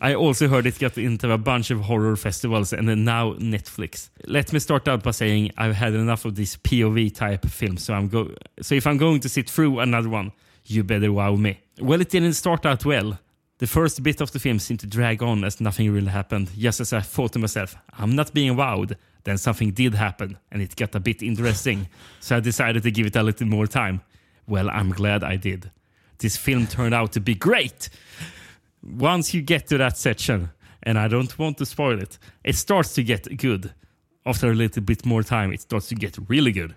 [0.00, 4.08] I also heard it got into a bunch of horror festivals and then now Netflix.
[4.26, 7.94] Let me start out by saying I've had enough of these POV type films, so
[7.94, 10.32] I'm go so if I'm going to sit through another one,
[10.64, 11.60] you better wow me.
[11.80, 13.18] Well, it didn't start out well.
[13.62, 16.80] The first bit of the film seemed to drag on as nothing really happened, just
[16.80, 18.96] as I thought to myself, I'm not being wowed.
[19.22, 21.86] Then something did happen, and it got a bit interesting,
[22.20, 24.00] so I decided to give it a little more time.
[24.48, 25.70] Well, I'm glad I did.
[26.18, 27.88] This film turned out to be great!
[28.82, 30.50] Once you get to that section,
[30.82, 33.72] and I don't want to spoil it, it starts to get good.
[34.26, 36.74] After a little bit more time, it starts to get really good.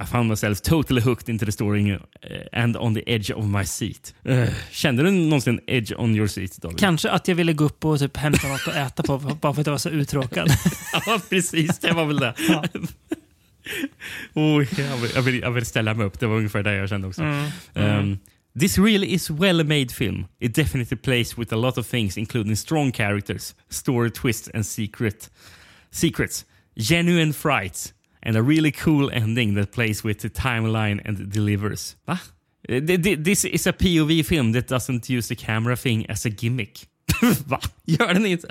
[0.00, 1.98] I found myself totally hooked into the story uh,
[2.52, 4.14] and on the edge of my seat.
[4.28, 6.78] Uh, kände du någonsin edge on your seat, David?
[6.78, 9.60] Kanske att jag ville gå upp och typ hämta något att äta på bara för
[9.60, 10.50] att jag var så uttråkad.
[11.06, 11.78] ja, precis.
[11.78, 12.34] Det var väl det.
[12.48, 12.64] Ja.
[14.34, 16.20] oh, jag, vill, jag, vill, jag vill ställa mig upp.
[16.20, 17.22] Det var ungefär det jag kände också.
[17.22, 17.50] Mm.
[17.74, 18.18] Um,
[18.60, 20.26] this really is well made film.
[20.40, 25.30] It definitely plays with a lot of things including strong characters, story twists and secret
[25.90, 26.44] secrets,
[26.76, 31.96] genuine frights and a really cool ending that plays with the timeline and delivers.
[32.06, 32.18] Va?
[32.68, 36.26] Eh, th- th- This is a POV film that doesn't use the camera thing as
[36.26, 36.86] a gimmick.
[37.46, 37.60] Va?
[37.86, 38.48] Gör den inte?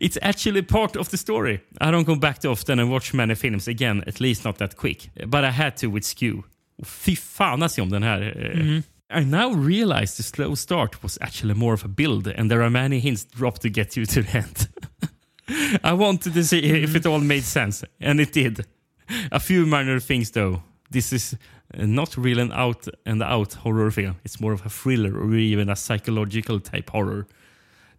[0.00, 1.60] It's actually part of the story.
[1.80, 4.76] I don't go back too often and watch many films again, at least not that
[4.76, 5.10] quick.
[5.26, 6.42] But I had to with Skew.
[6.78, 8.20] Och fy fan alltså om den här.
[8.22, 8.82] eh,
[9.20, 12.70] I now realize the slow start was actually more of a build and there are
[12.70, 14.68] many hints dropped to get you to the end.
[15.82, 18.66] I wanted to see if it all made sense, and it did.
[19.32, 20.62] A few minor things though.
[20.90, 21.34] This is
[21.78, 24.14] uh, not really an out and out horror film.
[24.24, 27.26] It's more of a thriller or even a psychological type horror.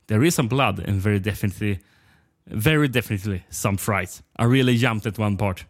[0.07, 1.79] There is some blood and very definitely,
[2.47, 4.21] very definitely some fright.
[4.39, 5.65] I really jumped at one part.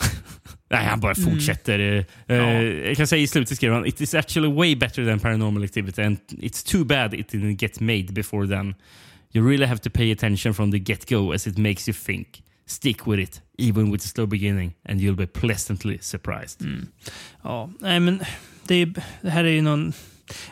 [0.70, 1.78] Nej, han bara fortsätter.
[1.78, 2.04] eh,
[2.36, 5.64] eh, Jag kan säga i slutet skriver han It is actually way better than paranormal
[5.64, 8.74] activity and it's too bad it didn't get made before then.
[9.32, 12.42] You really have to pay attention from the get-go as it makes you think.
[12.66, 16.66] Stick with it, even with a slow beginning, and you'll be pleasantly surprised.
[17.42, 18.20] Ja, nej men
[18.66, 19.92] det, är, det här är ju någon...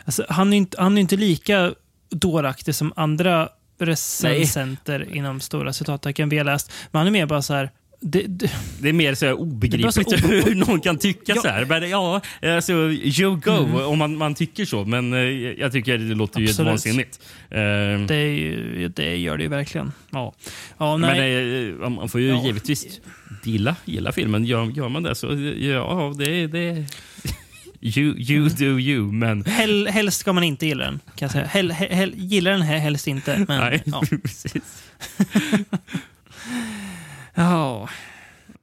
[0.05, 1.73] Alltså, han, är inte, han är inte lika
[2.09, 3.49] dåraktig som andra
[3.79, 6.71] recensenter inom stora citattecken vi har läst.
[6.91, 7.71] Men han är mer bara så här...
[8.05, 8.51] Det, det,
[8.81, 11.41] Det är mer så här obegripligt Det är så o- hur någon kan tycka Ja.
[11.41, 11.65] så här.
[11.65, 14.85] Men ja, alltså, you go om man, man tycker så.
[14.85, 15.19] Men eh,
[15.59, 16.69] jag tycker det låter ju Absolut.
[16.69, 17.19] vansinnigt.
[17.49, 17.57] Eh,
[18.07, 19.91] det, är ju, det gör det ju verkligen.
[20.11, 20.33] Ja,
[20.77, 21.69] ja Men nej.
[21.69, 22.45] eh, man får ju Ja.
[22.45, 22.99] givetvis
[23.43, 24.45] gilla, gilla filmen.
[24.45, 25.27] Gör, gör man det så
[25.59, 26.85] ja, det det
[27.85, 29.45] You, you do you, men...
[29.45, 30.99] Hel, helst ska man inte gilla den.
[31.15, 31.45] Kan jag säga.
[31.45, 33.45] Hel, hel, gillar den he- helst inte.
[33.47, 34.03] Men, Nej, ja.
[34.23, 34.83] precis.
[37.35, 37.89] Ja.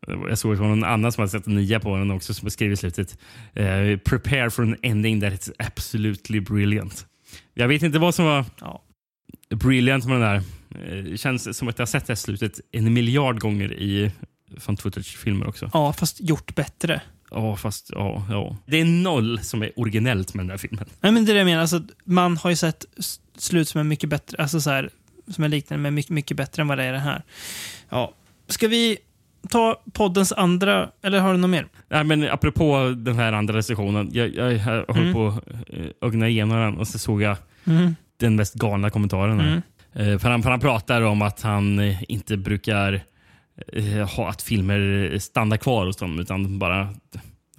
[0.06, 2.44] Jag såg att det var någon annan som hade sett nia på den också som
[2.44, 3.18] beskrev i slutet.
[3.54, 7.06] Eh, prepare for an ending that is absolutely brilliant.
[7.54, 8.82] Jag vet inte vad som var Ja.
[9.54, 10.42] brilliant med den där.
[10.98, 14.10] Eh, Det känns som att jag har sett det här slutet en miljard gånger i
[14.58, 15.70] fan footage-filmer också.
[15.72, 17.00] ja, fast gjort bättre.
[17.30, 18.56] Ja, fast ja, ja.
[18.66, 20.84] Det är noll som är originellt med den här filmen.
[21.00, 21.60] Nej, men det är det jag menar.
[21.60, 22.84] Alltså, man har ju sett
[23.38, 24.42] slut som är mycket bättre.
[24.42, 24.90] Alltså så här,
[25.28, 27.22] som är liknande, men mycket, mycket bättre än vad det är det här.
[27.88, 28.14] Ja.
[28.50, 28.98] Ska vi
[29.48, 31.66] ta poddens andra, eller har du något mer?
[31.88, 34.10] Nej, men apropå den här andra recensionen.
[34.12, 35.12] Jag, jag, jag håller Mm.
[35.14, 37.36] på att eh, ögna igenom den och så såg jag
[37.66, 37.96] Mm.
[38.16, 39.40] den mest galna kommentaren.
[39.40, 39.62] Mm.
[39.92, 43.00] Eh, För han, för han pratar om att han eh, inte brukar
[43.72, 46.80] eh, ha att filmer stannar kvar hos dem utan bara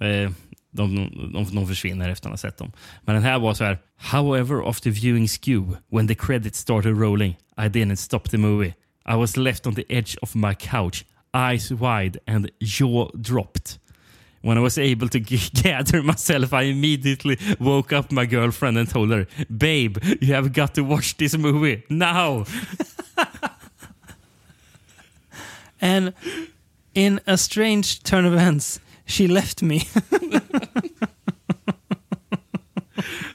[0.00, 0.30] eh,
[0.70, 2.72] de, de, de försvinner efter att ha sett dem.
[3.04, 3.78] Men den här var så här.
[4.12, 8.74] However, after viewing Skew, when the credits started rolling, I didn't stop the movie.
[9.04, 13.78] I was left on the edge of my couch, eyes wide and jaw dropped.
[14.42, 15.20] When I was able to
[15.62, 19.26] gather myself, I immediately woke up my girlfriend and told her,
[19.56, 22.44] Babe, you have got to watch this movie now.
[25.82, 26.12] And
[26.94, 29.82] in a strange turn of events, she left me.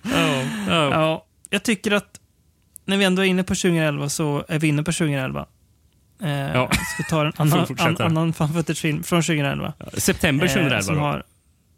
[0.09, 2.19] Oh, ja, jag tycker att
[2.85, 5.45] när vi ändå är inne på 2011 så är vi inne på 2011.
[6.21, 6.69] Eh, Ja.
[6.71, 9.73] Ska vi ta en annan, an, annan fan footage-film från 2011.
[9.93, 11.01] September Eh, 2011 som då.
[11.01, 11.23] har,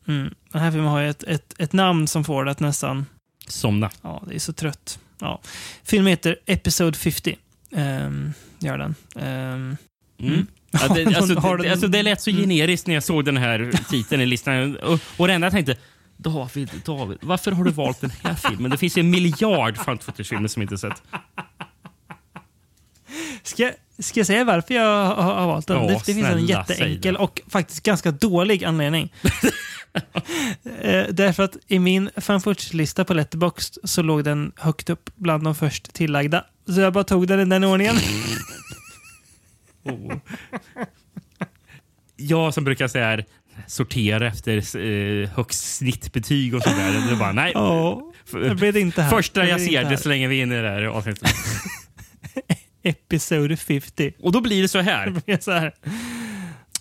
[0.07, 3.05] mm, Den här filmen har ju ett, ett, ett namn som får det att nästan...
[3.47, 3.89] Somna.
[4.01, 4.99] Ja, det är så trött.
[5.19, 5.41] Ja.
[5.83, 7.37] Filmen heter Episode 50.
[7.71, 8.95] Ehm, gör den.
[9.19, 9.77] Ehm,
[10.21, 10.47] Mm.
[10.71, 14.21] Ja, det, alltså, det, alltså, det lät så generiskt när jag såg den här titeln
[14.21, 14.75] i listan.
[14.77, 15.75] Och, och det enda jag tänkte,
[16.17, 18.71] David, David, varför har du valt den här filmen?
[18.71, 21.03] Det finns ju en miljard found footage-filmer som inte sett.
[23.43, 25.77] Ska, ska jag säga varför jag har, har valt den?
[25.77, 29.13] Ja, det, det finns en jätteenkel och faktiskt ganska dålig anledning.
[30.81, 35.55] eh, därför att i min fanfootage-lista på Letterboxd så låg den högt upp bland de
[35.55, 36.45] först tillagda.
[36.65, 37.95] Så jag bara tog den i den ordningen.
[39.83, 40.15] Oh.
[42.15, 43.25] Jag som brukar säga här,
[43.67, 47.09] sortera efter eh, högst snittbetyg och sådär.
[47.09, 47.51] Det bara, nej.
[47.55, 49.09] Ja, det det inte här.
[49.09, 51.29] Första jag ser, det slänger vi in i det här avsnittet.
[52.83, 54.13] Episode 50.
[54.21, 55.05] Och då blir det så här.
[55.09, 55.73] Det blir så här.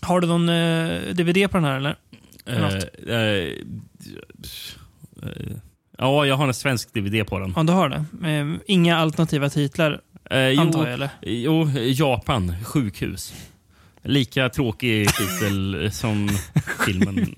[0.00, 1.96] Har du någon eh, DVD på den här eller?
[2.46, 2.64] Eh,
[3.08, 3.52] eh,
[5.22, 5.56] eh,
[5.98, 7.52] ja, jag har en svensk DVD på den.
[7.56, 8.04] Ja, du har det.
[8.30, 11.10] Eh, inga alternativa titlar Eh, antar jag jo, eller?
[11.22, 13.34] jo, Japan, sjukhus.
[14.02, 16.28] Lika tråkig titel som
[16.86, 17.34] filmen.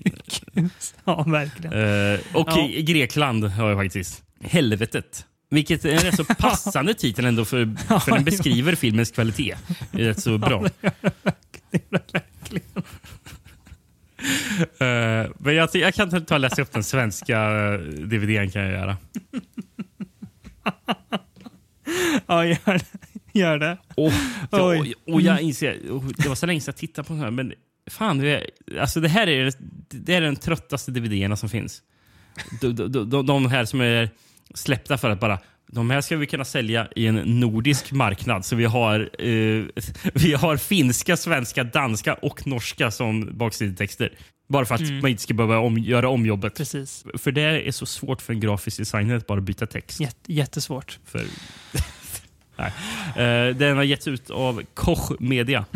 [1.05, 1.73] Ja, verkligen.
[2.13, 2.67] Eh, och Ja.
[2.79, 4.23] Grekland har jag faktiskt.
[4.43, 5.25] Helvetet.
[5.51, 9.55] Vilket är en rätt så passande titel ändå för, för den beskriver filmens kvalitet.
[9.91, 10.65] Det är rätt så bra.
[14.79, 18.71] Eh, men jag, jag kan ta och läsa upp den svenska eh, DVDn kan jag
[18.71, 18.97] göra.
[22.25, 22.85] Ja, gör det.
[23.33, 23.77] Gör det.
[23.95, 24.11] Och,
[24.49, 24.93] och, Oj.
[25.07, 27.53] och jag inser, och det var så länge sedan jag tittade på den här, men
[27.89, 28.45] fan, det,
[28.79, 29.53] alltså det här är,
[29.89, 31.81] det är den tröttaste DVDerna som finns.
[32.61, 34.09] De, de, de, de här som är
[34.53, 35.39] släppta för att bara
[35.71, 38.45] de här ska vi kunna sälja i en nordisk marknad.
[38.45, 39.65] Så vi har, eh,
[40.13, 44.13] vi har finska, svenska, danska och norska som baksidetexter.
[44.47, 46.55] Bara för att man inte ska behöva om, göra om jobbet.
[46.57, 47.05] Precis.
[47.17, 49.99] För det är så svårt för en grafisk designer att bara byta text.
[49.99, 50.99] Jätte, jättesvårt.
[51.05, 51.23] För...
[52.55, 52.71] Nej.
[53.15, 55.65] Eh, den har getts ut av Koch Media.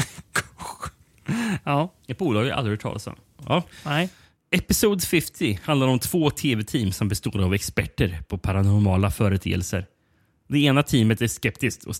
[1.63, 3.15] Ja, Ett bolag jag aldrig hört talas om.
[3.47, 3.63] Ja.
[3.85, 4.09] nej.
[4.55, 9.85] Episode 50 handlar om två tv-team som består av experter på paranormala företeelser.
[10.49, 11.95] Det ena teamet är skeptiskt och,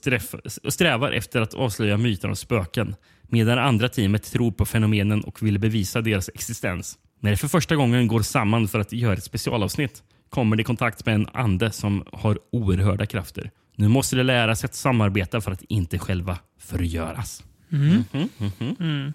[0.64, 5.24] och strävar efter att avslöja myter om spöken medan det andra teamet tror på fenomenen
[5.24, 6.98] och vill bevisa deras existens.
[7.20, 10.64] När det för första gången går samman för att göra ett specialavsnitt kommer det i
[10.64, 13.52] kontakt med en ande som har oerhörda krafter.
[13.76, 17.44] Nu måste de lära sig att samarbeta för att inte själva förgöras.
[17.70, 18.04] Mhm,
[18.38, 18.76] mhm.
[18.80, 19.14] Mm.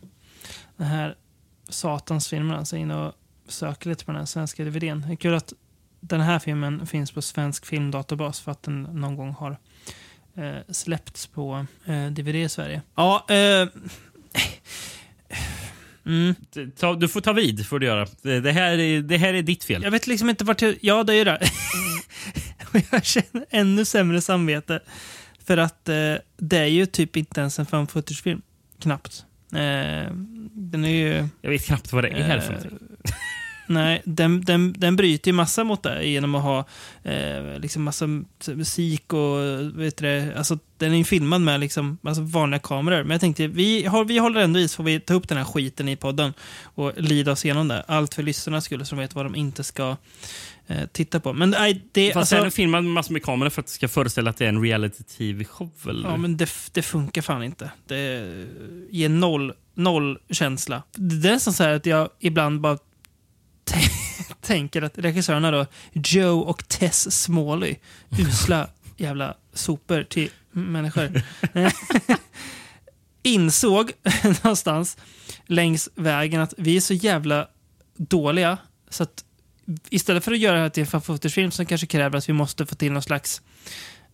[0.76, 1.14] Den här
[1.68, 3.14] satansfilmen, alltså in och
[3.50, 5.04] söker lite på den svenska DVDn.
[5.06, 5.52] Det är kul att
[6.00, 9.56] den här filmen finns på svensk filmdatabas för att den någon gång har
[10.34, 12.82] eh, släppts på eh, DVD i Sverige.
[12.94, 13.68] Ja, eh,
[16.06, 16.34] mm.
[16.76, 17.66] Ta, du får ta vid.
[17.66, 18.06] Får du göra.
[18.22, 19.82] Det, det, här är, det här är ditt fel.
[19.82, 20.78] Jag vet liksom inte vart jag...
[20.80, 21.40] Ja, det är ju det.
[22.90, 24.80] Jag känner ännu sämre samvete.
[25.44, 28.42] För att eh, det är ju typ inte ens en fan footage-film.
[28.80, 29.24] Knappt.
[29.52, 30.12] Eh,
[30.52, 31.28] den är ju...
[31.40, 32.89] Jag vet knappt vad det är för Eh, någonting.
[33.70, 36.64] Nej, den, den, den bryter ju massa mot det genom att ha
[37.02, 38.06] eh, liksom massa
[38.46, 39.38] musik och
[39.74, 43.02] vet du det, alltså den är ju filmad med liksom, alltså vanliga kameror.
[43.02, 45.38] Men jag tänkte, vi, har, vi håller ändå i så får vi ta upp den
[45.38, 46.32] här skiten i podden
[46.62, 47.84] och lida oss igenom det.
[47.88, 49.96] Allt för lyssnarnas skull så de vet vad de inte ska
[50.66, 51.32] eh, titta på.
[51.32, 53.72] Men nej, det, Fast alltså, är den filmad med massor med kameror för att det
[53.72, 55.70] ska föreställa att det är en reality-tv-show?
[56.04, 57.70] Ja, men det, det funkar fan inte.
[57.86, 58.46] Det
[58.90, 60.82] ger noll, noll känsla.
[60.92, 62.78] Det är nästan så här att jag ibland bara
[64.40, 67.76] tänker att regissörerna då, Joe och Tess Smalley,
[68.18, 71.22] usla jävla sopor till människor,
[73.22, 73.92] insåg
[74.42, 74.96] någonstans
[75.46, 77.48] längs vägen att vi är så jävla
[77.96, 79.24] dåliga så att
[79.90, 82.66] istället för att göra det här till en fan som kanske kräver att vi måste
[82.66, 83.42] få till någon slags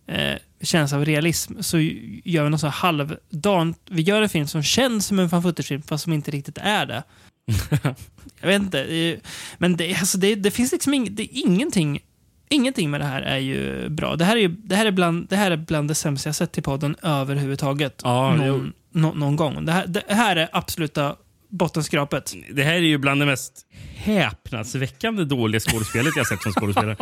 [0.07, 1.79] eh, känsla av realism så
[2.23, 3.79] gör vi något så halvdant.
[3.89, 5.53] Vi gör en film som känns som en fan
[5.87, 7.03] fast som inte riktigt är det.
[8.41, 9.19] Jag vet inte.
[9.57, 12.01] Men det, alltså det, det finns liksom ing, det är ingenting
[12.49, 14.15] Ingenting med det här är ju bra.
[14.15, 16.35] Det här är, ju, det här är, bland, det här är bland det sämsta jag
[16.35, 18.01] sett i podden överhuvudtaget.
[18.03, 19.65] Ja, någon, nå- någon gång.
[19.65, 21.15] Det här, det här är absoluta
[21.49, 22.33] bottenskrapet.
[22.51, 23.53] Det här är ju bland det mest
[23.95, 26.97] häpnadsväckande dåliga skådespelet jag sett som skådespelare.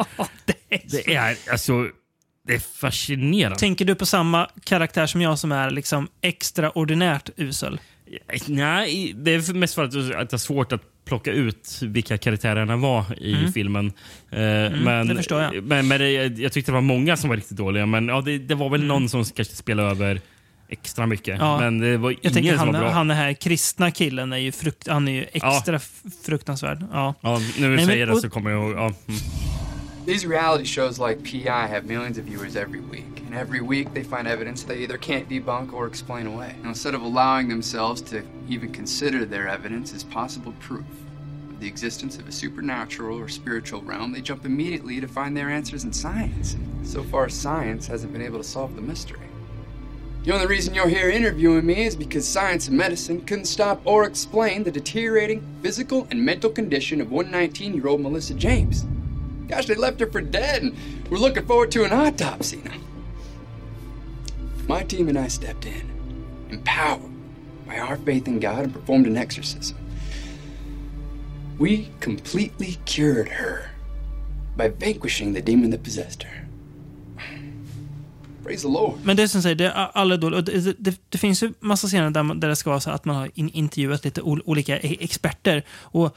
[0.66, 1.88] det är alltså...
[2.48, 3.60] Det är fascinerande.
[3.60, 7.80] Tänker du på samma karaktär som jag som är liksom extraordinärt usel?
[8.48, 13.24] Nej, det är mest för att det är svårt att plocka ut vilka karaktärerna var
[13.24, 13.86] i filmen.
[14.32, 15.08] Eh, men, Mm.
[15.08, 15.64] det förstår jag.
[15.64, 17.86] Men, men det, jag tyckte det var många som var riktigt dåliga.
[17.86, 20.22] Men ja, det, det var väl någon som kanske spelade över
[20.70, 21.28] extra mycket.
[21.36, 21.48] Mm.
[21.48, 21.60] Ja.
[21.60, 22.90] Men det var Jag ingen som han, var bra.
[22.90, 25.80] han den här kristna killen är ju, frukt, han är ju extra Ja.
[26.26, 26.86] fruktansvärd.
[26.92, 27.14] Ja.
[27.22, 28.72] Ja, nu när du Nej, men- säger det och- så kommer jag ihåg.
[28.78, 28.86] Ja.
[28.86, 29.20] mm.
[30.06, 34.30] These reality shows like PI have millions of viewers every week, Every week they find
[34.30, 36.56] evidence they either can't debunk or explain away.
[36.64, 40.86] Now, instead of allowing themselves to even consider their evidence as possible proof
[41.50, 45.50] of the existence of a supernatural or spiritual realm, they jump immediately to find their
[45.50, 46.56] answers in science.
[46.84, 49.28] So far, science hasn't been able to solve the mystery.
[50.24, 54.06] The only reason you're here interviewing me is because science and medicine couldn't stop or
[54.06, 58.86] explain the deteriorating physical and mental condition of 119 year old Melissa James.
[59.50, 60.74] Gosh, they left her for dead and
[61.10, 62.72] we're looking forward to an autopsy now.
[64.68, 65.86] My team and I stepped in,
[66.52, 67.12] empowered
[67.68, 69.78] by our faith in God, and performed an exorcism.
[71.60, 73.70] We completely cured her
[74.58, 76.46] by vanquishing the demon that possessed her.
[78.44, 78.94] Praise the Lord.
[79.04, 80.42] Men det som säger, det är alla dåliga.
[80.42, 83.06] Det, det, det finns ju massa scener där, man- där det ska vara så att
[83.06, 85.64] man har in, intervjuat lite ol, olika e- experter.
[85.70, 86.16] Och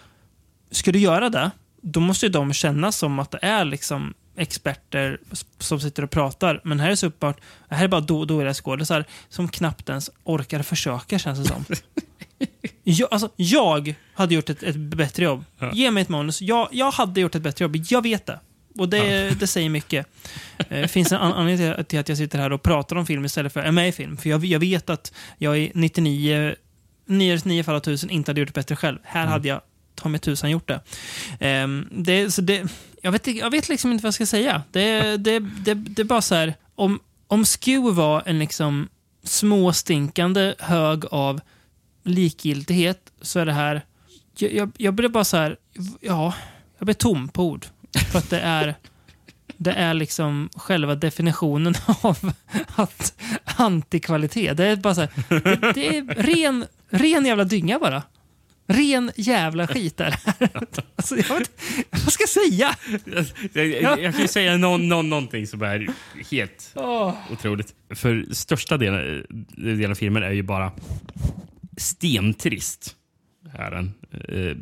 [0.70, 1.50] ska du göra det,
[1.82, 5.18] då måste ju de känna som att det är liksom experter
[5.58, 6.60] som sitter och pratar.
[6.64, 10.62] Men här är så uppenbart, här är bara då, dåliga skådisar som knappt ens orkar
[10.62, 11.64] försöka känns det som.
[12.84, 15.44] jag, alltså, jag hade gjort ett, ett bättre jobb.
[15.72, 16.40] Ge mig ett manus.
[16.42, 17.76] Jag, jag hade gjort ett bättre jobb.
[17.88, 18.40] Jag vet det.
[18.78, 20.06] Och det, det säger mycket.
[20.58, 23.24] Eh, Det finns en an- anledning till- att jag sitter här och pratar om film
[23.24, 24.16] istället för att är med i film.
[24.16, 26.54] För jag, jag vet att jag i 99,
[27.06, 28.98] 9, 9 fall av 1000 inte hade gjort det bättre själv.
[29.02, 29.60] Här hade jag
[29.98, 30.80] ta mig tusan gjort det.
[31.40, 32.66] Ehm, det, så det
[33.02, 34.62] jag, vet, jag vet liksom inte vad jag ska säga.
[34.70, 38.88] Det, det, det, det är bara så här, om, om Skew var en liksom
[39.24, 41.40] småstinkande hög av
[42.04, 43.82] likgiltighet så är det här...
[44.36, 45.56] Jag, jag, jag blir bara så här,
[46.00, 46.34] ja,
[46.78, 47.66] jag blir tom på ord.
[48.12, 48.74] För att det är...
[49.60, 52.32] Det är liksom själva definitionen av
[52.74, 53.14] att
[53.44, 54.56] antikvalitet.
[54.56, 58.02] Det är bara så här, det, det är ren, ren jävla dynga bara.
[58.70, 60.14] Ren jävla skit där.
[60.96, 61.50] Alltså, jag vet,
[61.90, 62.76] vad ska jag säga?
[63.52, 65.88] Jag, jag, jag kan ju säga någon, någon, någonting som är
[66.30, 67.14] helt Åh.
[67.32, 67.74] otroligt.
[67.94, 69.26] För största delen,
[69.56, 70.72] delen av filmen är ju bara
[71.76, 72.94] stentrist.
[73.54, 73.92] Är den.
[74.12, 74.56] Eh,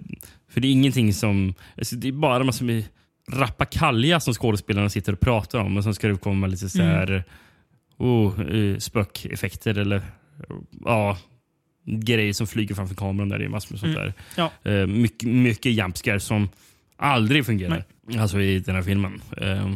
[0.50, 1.54] För det är ingenting som...
[1.78, 2.84] Alltså det är bara massor med
[3.32, 5.76] rappakalja som skådespelarna sitter och pratar om.
[5.76, 7.24] Och sen ska det komma lite så här...
[7.98, 10.02] Oh, eh, spökeffekter eller...
[10.84, 11.18] Ja,
[11.86, 13.28] grejer som flyger framför kameran.
[13.28, 14.12] Där det är massor med sånt där.
[14.36, 14.70] Ja.
[14.70, 16.48] Eh, mycket, mycket jumpscare som
[16.96, 17.84] aldrig fungerar.
[18.18, 19.20] Alltså i den här filmen.
[19.36, 19.74] Eh,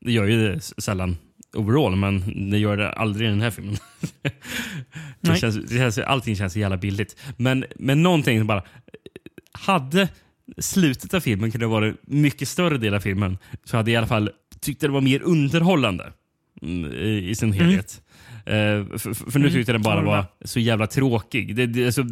[0.00, 1.16] det gör ju det sällan
[1.54, 3.76] overall, men det gör det aldrig i den här filmen.
[4.22, 4.30] det
[5.20, 5.38] Nej.
[5.38, 7.16] känns, det känns, allting känns så jävla billigt.
[7.36, 8.62] Men, men någonting bara...
[9.52, 10.08] Hade
[10.58, 13.96] slutet av filmen kunnat vara en mycket större del av filmen så hade jag i
[13.96, 14.30] alla fall
[14.60, 16.12] tyckt det var mer underhållande
[16.62, 18.02] mm, i, sin helhet.
[18.06, 18.07] Eh,
[18.48, 21.56] för, för för nu Mm, tyckte jag den bara var så jävla tråkig.
[21.56, 22.04] Det, det, alltså,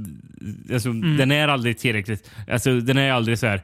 [0.73, 1.17] alltså, Mm.
[1.17, 2.31] Den är aldrig tillräckligt...
[2.51, 3.63] Alltså, den är aldrig så här...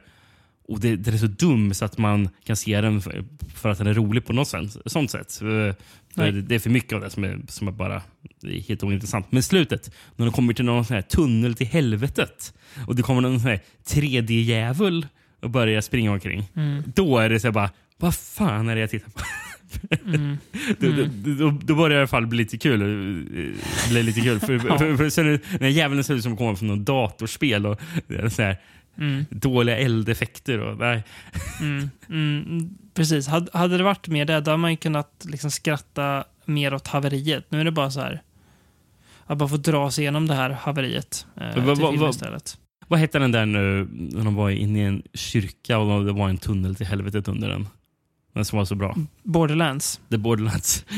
[0.67, 3.23] Och det, den är så dum så att man kan se den för,
[3.55, 5.41] för att den är rolig på något sätt, sånt sätt.
[5.41, 5.75] Eh,
[6.15, 8.01] det, är för mycket av det som är, som är bara
[8.43, 9.31] är helt ointressant.
[9.31, 12.53] Men slutet, när de kommer till någon sån här tunnel till helvetet
[12.87, 15.07] och det kommer någon sån här 3D-djävul
[15.41, 16.49] och börjar springa omkring.
[16.55, 16.83] Mm.
[16.95, 19.19] Då är det så bara, vad fan är det jag tittar på?
[20.05, 20.37] Mm.
[20.79, 22.81] då, då, då, då börjar det i alla fall bli lite kul.
[22.81, 24.39] eh, Bli lite kul.
[24.39, 27.65] För, för, för, för sen är den ser ut som att komma från något datorspel.
[27.65, 27.79] Och
[28.29, 28.57] så här,
[28.97, 29.25] Mm.
[29.29, 30.59] Dåliga eldeffekter.
[30.59, 31.03] Och, nej.
[31.59, 33.27] Mm, mm, precis.
[33.27, 37.45] Hade, hade det varit mer det, då hade man kunnat liksom skratta mer åt haveriet.
[37.51, 38.21] Nu är det bara så här.
[39.25, 42.57] Att bara få dra sig igenom det här haveriet eh, till vad- film vad- istället.
[42.87, 46.29] Vad hette den där nu när de var inne i en kyrka och det var
[46.29, 47.67] en tunnel till helvetet under den?
[48.33, 48.95] Den som var så bra.
[49.23, 49.99] Borderlands.
[50.09, 50.85] The Borderlands.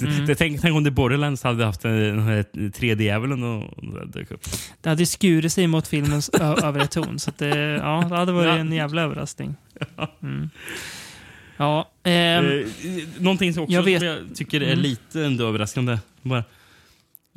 [0.00, 0.26] Mm.
[0.26, 4.40] det, tänk, tänk om The Borderlands hade haft den här 3D-djävulen och dök upp.
[4.80, 6.28] Det hade skurit sig mot filmens
[6.62, 7.18] övre ton.
[7.18, 8.56] Så det, ja, det hade varit Ja.
[8.56, 9.54] en jävla överraskning.
[10.22, 10.50] Mm.
[11.56, 12.66] Ja, ehm, Eh,
[13.18, 14.78] någonting som också jag vet- jag tycker är Mm.
[14.78, 15.98] lite ändå överraskande.
[16.22, 16.44] Bara,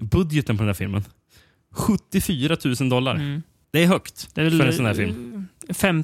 [0.02, 1.04] budgeten på den här filmen.
[1.72, 3.16] 74 000 dollar.
[3.16, 3.42] mm.
[3.72, 5.48] Det är högt det är för en sån här film.
[5.74, 6.04] Fem,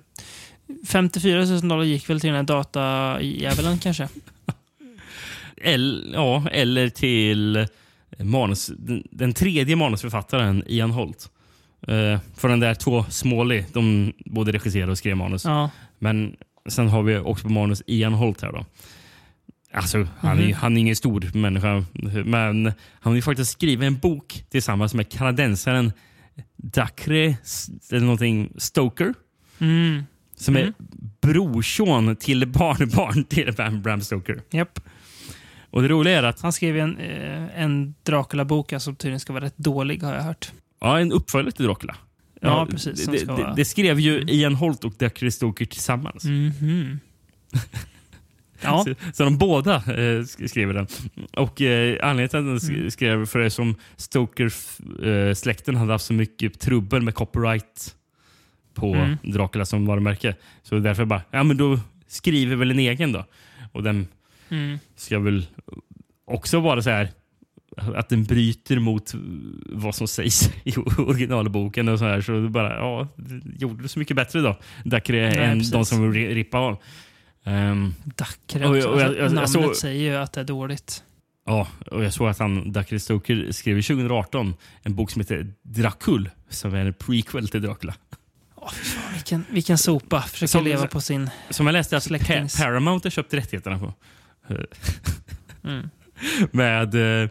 [0.88, 4.08] 54 000 dollar gick väl till den här datadjävulen kanske.
[5.58, 7.68] Eller, ja, eller till
[8.20, 8.72] manus,
[9.12, 11.30] den, tredje manusförfattaren Ian Holt.
[11.90, 15.46] Uh, för den där två Smalley, de både regisserade och skrev manus.
[15.46, 15.70] Ja.
[16.00, 16.36] Men
[16.70, 18.66] sen har vi också på manus Ian Holt här då.
[19.74, 20.54] Alltså, han, är, Mhm.
[20.54, 21.86] han är ingen stor människa,
[22.26, 22.74] men han
[23.12, 25.92] har ju faktiskt skrivit en bok tillsammans med kanadensaren
[26.58, 27.38] Dacre
[27.92, 29.14] eller någonting Stoker.
[29.60, 30.04] Mm.
[30.36, 30.68] Som Mm.
[30.68, 30.74] är
[31.28, 34.42] brorson till barnbarn till Bram, Bram Stoker.
[34.52, 34.80] Japp.
[35.70, 39.34] Och det roliga är att Han skrev en, eh, en Dracula-bok alltså, som tydligen ska
[39.34, 40.52] vara rätt dålig har jag hört.
[40.82, 41.96] Ja, en uppföljare till Dracula.
[42.42, 46.24] Ja, precis, som Det, det, det skrev ju Ian Holt och Dacre Stoker tillsammans.
[46.24, 47.00] Mhm.
[48.62, 48.84] Ja.
[48.88, 49.82] Så, så de båda eh,
[50.22, 50.88] sk- skriver den.
[51.34, 52.92] Och eh, anledningen till att den Mm.
[52.92, 57.96] skrev för det som Stoker-släkten hade haft så mycket trubbel med copyright
[58.76, 59.18] på Mm.
[59.24, 60.36] Dracula som varumärke.
[60.64, 63.26] Så därför bara, ja men då skriver väl en egen då.
[63.72, 64.08] Och den
[64.50, 64.78] Mm.
[64.96, 65.46] ska väl
[66.26, 67.10] också vara så här
[67.96, 69.14] att den bryter mot
[69.66, 72.22] vad som sägs i originalboken och så här.
[72.22, 73.08] Så bara, ja,
[73.60, 74.58] gjorde det så mycket bättre då.
[74.86, 75.72] Dacre Nej, än precis.
[75.74, 76.78] de som ri- rippar av.
[77.44, 80.46] Ehm, Dackre Och jag- och Alltså, jag- jag namnet såg- säger ju att det är
[80.46, 81.04] dåligt.
[81.46, 84.54] Ja, och jag såg att han, Dacre Stoker skrev 2018
[84.84, 87.94] en bok som heter Dracul, som är en prequel till Dracula.
[88.70, 90.22] Fan, vilken, vilken sopa.
[90.22, 91.30] Försöker Som- leva på sin...
[91.50, 92.18] Som jag läste att pa
[92.58, 93.94] Paramount har köpt rättigheterna på.
[95.64, 95.90] Mm.
[96.52, 97.30] Med, eh,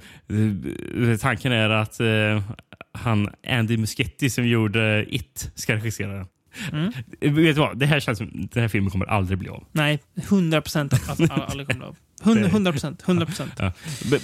[1.11, 2.43] eh, tanken är att eh,
[2.93, 6.27] han Andy Muschietti som gjorde It ska regissera den.
[6.73, 6.93] Mm.
[7.21, 7.79] Eh, Vet du vad?
[7.79, 9.65] Det här, känns som, den här filmen kommer aldrig bli av.
[9.73, 10.95] Nej, 100 procent
[11.31, 11.97] aldrig kommer av.
[12.25, 13.03] 100 procent.
[13.07, 13.53] 100 procent.
[13.59, 13.73] Ja.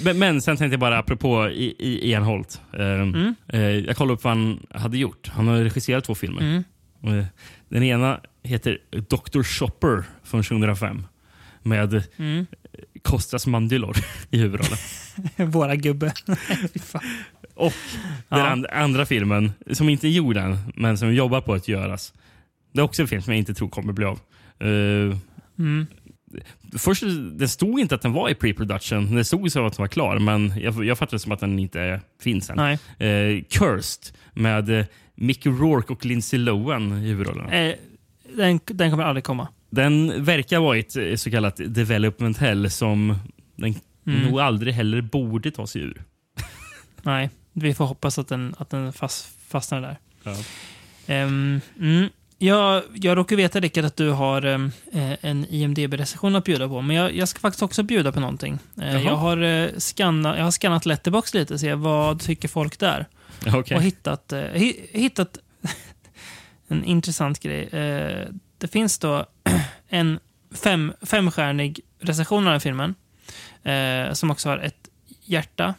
[0.05, 2.61] B- Men sen tänkte jag bara, apropå Ian Holt.
[2.73, 3.35] Eh, Mm.
[3.49, 5.29] eh, jag kollade upp vad han hade gjort.
[5.29, 6.41] Han har regisserat två filmer.
[6.43, 6.65] Mm.
[7.03, 7.25] Eh,
[7.69, 9.43] Den ena heter Dr.
[9.43, 11.07] Shopper från 2005
[11.63, 12.47] med Mm.
[13.03, 13.97] Kostas Mandylor
[14.31, 14.79] i huvudrollen.
[15.51, 16.13] Våra gubbe.
[17.55, 17.73] Och
[18.29, 18.47] den Ja.
[18.53, 22.13] and- andra filmen, som inte är gjord än, men som jobbar på att göras.
[22.73, 24.21] Det är också en film som jag inte tror kommer bli av.
[24.61, 25.17] Eh,
[25.59, 25.87] Mm.
[26.79, 27.03] först,
[27.33, 29.15] det stod inte att den var i pre-production.
[29.17, 31.59] Det stod så att den var klar, men jag, jag fattar det som att den
[31.59, 32.59] inte finns än.
[32.59, 34.87] Eh, Cursed med eh,
[35.21, 37.53] Mickey Rourke och Lindsay Lohan i huvudrollerna.
[37.53, 37.75] Eh,
[38.37, 39.49] den, den kommer aldrig komma.
[39.71, 43.19] Den verkar vara ett eh, så kallat development hell som
[43.57, 43.75] den
[44.07, 44.23] Mm.
[44.23, 46.05] nog aldrig heller borde ta sig ur.
[47.03, 49.97] Nej, vi får hoppas att den, att den fast, fastnar där.
[50.23, 50.37] Ja.
[51.07, 52.09] Ehm, mm.
[52.43, 56.81] Jag, jag råkar veta, Rickard, att du har ehm, eh, en IMDB-recension att bjuda på.
[56.81, 58.59] Men jag, jag ska faktiskt också bjuda på någonting.
[58.83, 63.07] Eh, jag, har, eh, skanna, jag har skannat Letterbox lite se vad tycker folk där.
[63.47, 63.77] Okej.
[63.77, 65.39] Och hittat, eh, hi, hittat
[66.69, 67.63] en intressant grej.
[67.63, 69.27] Eh, det finns då
[69.89, 70.19] en
[70.63, 72.95] fem, femstjärnig recension av den filmen.
[73.63, 74.89] Eh, som också har ett
[75.25, 75.75] hjärta.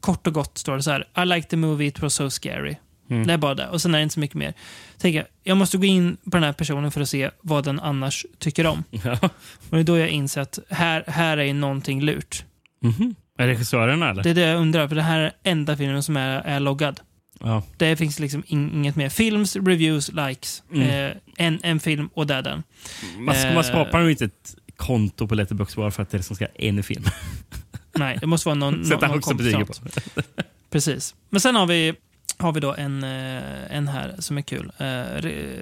[0.00, 1.08] Kort och gott står det så här.
[1.22, 2.76] I like the movie, it was so scary.
[3.10, 3.26] Mm.
[3.26, 3.68] Det är bara det.
[3.68, 4.54] Och sen är det inte så mycket mer.
[4.98, 7.80] Tänker jag, jag måste gå in på den här personen för att se vad den
[7.80, 8.84] annars tycker om.
[8.90, 9.18] Ja.
[9.22, 9.30] Och
[9.70, 12.44] det är då jag inser att här, här är någonting lurt.
[12.82, 13.14] Mhm.
[13.38, 14.22] Är regissören eller?
[14.22, 17.00] Det är det jag undrar, för det här är enda filmen som är, är loggad.
[17.40, 17.62] Ja.
[17.76, 19.08] Det finns liksom in, inget mer.
[19.08, 20.62] Films, reviews, likes.
[20.74, 21.10] Mm.
[21.10, 22.62] Eh, en, en film och det är den.
[23.18, 23.54] Man, Eh.
[23.54, 26.46] man skapar ju inte ett konto på Letterboxd bara för att det är som ska
[26.46, 27.04] en film.
[27.94, 29.22] Nej, det måste vara någon, Sätta någon
[29.64, 29.64] högsta
[30.14, 30.22] på.
[30.70, 31.14] Precis.
[31.30, 31.94] Men sen har vi,
[32.38, 34.72] har vi då en, eh, en här som är kul.
[34.78, 34.86] Eh,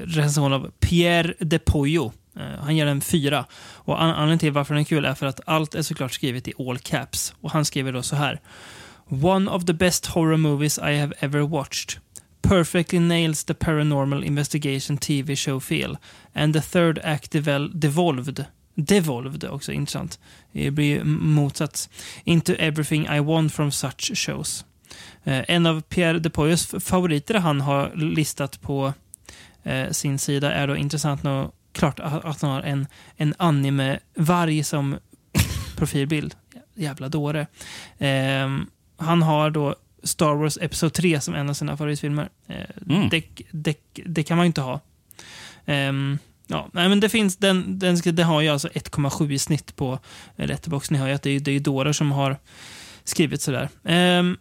[0.06, 2.12] recension av Pierre de Pollo.
[2.36, 3.44] Eh, han ger den fyra.
[3.60, 6.48] Och an- anledningen till varför den är kul är för att allt är såklart skrivet
[6.48, 7.34] i all caps.
[7.40, 8.40] Och han skriver då så här.
[9.08, 12.00] One of the best horror movies I have ever watched.
[12.42, 15.96] Perfectly nails the paranormal investigation TV show feel.
[16.34, 18.44] And the third act devel- devolved.
[18.74, 20.18] Devolved också, intressant.
[20.52, 21.88] Det blir ju motsats.
[22.24, 24.64] Into everything I want from such shows.
[25.26, 28.92] Eh, en av Pierre de Poyos favoriter han har listat på
[29.62, 32.86] eh, sin sida är då intressant nog klart att, han har en,
[33.16, 34.96] en anime-varg som
[35.76, 36.34] profilbild.
[36.74, 37.46] Jävla dåre.
[37.98, 38.66] Ehm,
[38.96, 42.28] han har då Star Wars Episod 3 som en av sina favoritfilmer.
[42.46, 42.56] Eh,
[42.88, 43.08] Mm.
[43.08, 44.80] det, det, det kan man ju inte ha.
[45.66, 49.76] Ehm, ja, nej, men det finns, den, den, det har ju alltså 1,7 i snitt
[49.76, 49.98] på
[50.36, 50.92] Letterboxd.
[50.92, 52.36] Ni hör ju att det är, det är dårar som har
[53.04, 53.68] skrivit sådär.
[53.84, 54.36] Ehm,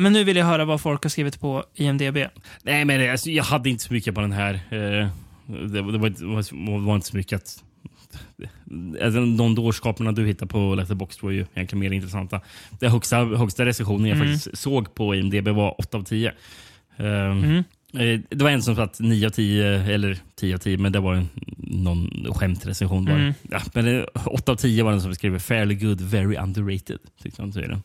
[0.00, 2.16] men nu vill jag höra vad folk har skrivit på IMDB.
[2.62, 4.54] Nej, men alltså, jag hade inte så mycket på den här.
[4.54, 5.08] Eh,
[5.46, 6.24] det, var, det, var, inte-
[6.86, 7.64] var, inte så mycket att...
[9.02, 12.40] Alltså, de dårskaperna du hittar på Letterboxd var ju egentligen mer intressanta.
[12.70, 14.28] Den högsta, högsta recensionen jag Mm.
[14.34, 16.32] faktiskt såg på IMDB var 8 av 10.
[16.96, 17.64] Um, Mm.
[17.94, 19.64] Eh, Det var en som satt 9 av 10,
[19.94, 23.04] eller 10 av 10, men det var en, någon skämtrecension.
[23.04, 23.16] Bara.
[23.16, 23.34] Mm.
[23.50, 26.98] Ja, men det, 8 av 10 var den som skrev fairly good, very underrated.
[27.22, 27.82] Tyckte han tydligen.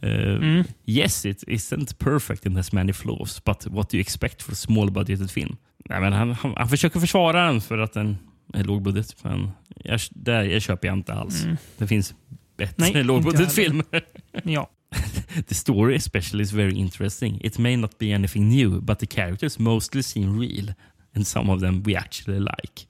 [0.00, 0.64] Eh, Mm.
[0.86, 4.56] Yes, it isn't perfect and has many flaws, but what do you expect for a
[4.56, 5.56] small budgeted film?
[5.88, 8.18] Nej, men han, han, han försöker försvara den för att den
[8.54, 9.50] är lågbudget, men
[9.84, 11.44] jag, där, jag köper jag inte alls.
[11.44, 11.56] Mm.
[11.78, 12.14] Det finns
[12.56, 13.84] bättre lågbudgetfilmer.
[14.44, 14.70] Ja.
[15.48, 17.40] The story especially is very interesting.
[17.44, 20.72] It may not be anything new, but the characters mostly seem real.
[21.16, 22.86] And some of them we actually like.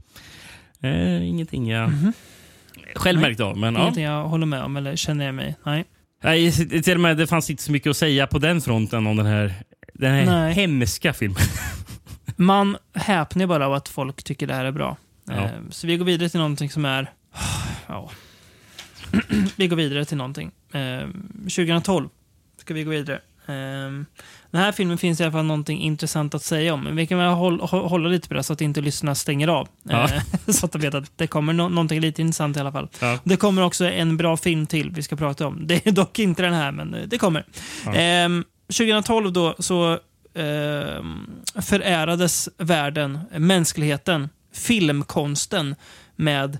[0.81, 1.93] Eh, ingenting jag
[2.95, 3.57] själv Nej, märkt av.
[3.59, 3.81] Men ja.
[3.81, 5.57] Ingenting jag håller med om eller känner jag mig.
[5.65, 5.85] Nej.
[6.21, 9.17] Nej, till och med det fanns inte så mycket att säga på den fronten om
[9.17, 9.55] den här,
[9.95, 10.53] den här Nej.
[10.55, 11.43] hemska filmen.
[12.37, 14.97] Man häpnar bara av att folk tycker det här är bra.
[15.25, 15.35] Ja.
[15.35, 17.11] Eh, Så vi går vidare till någonting som är...
[17.87, 18.11] ja.
[19.57, 20.51] vi går vidare till någonting.
[20.73, 21.09] Eh,
[21.43, 22.09] 2012
[22.61, 23.21] ska vi gå vidare.
[24.49, 26.97] Eh, den här filmen finns i alla fall någonting intressant att säga om.
[26.97, 29.69] Vi kan väl hålla, hå- hålla lite på det så att inte lyssnarna stänger av.
[29.83, 30.05] Ja.
[30.15, 30.23] Eh,
[30.53, 32.89] så att de vet att det kommer nå- någonting lite intressant i alla fall.
[33.01, 33.19] Ja.
[33.25, 35.67] Det kommer också en bra film till vi ska prata om.
[35.67, 37.45] Det är dock inte den här, men eh, det kommer.
[37.87, 37.95] Ja.
[37.95, 38.45] Ehm,
[38.79, 39.99] 2012 då så
[40.35, 41.27] ehm,
[41.63, 45.75] förärades världen, mänskligheten, filmkonsten
[46.17, 46.59] med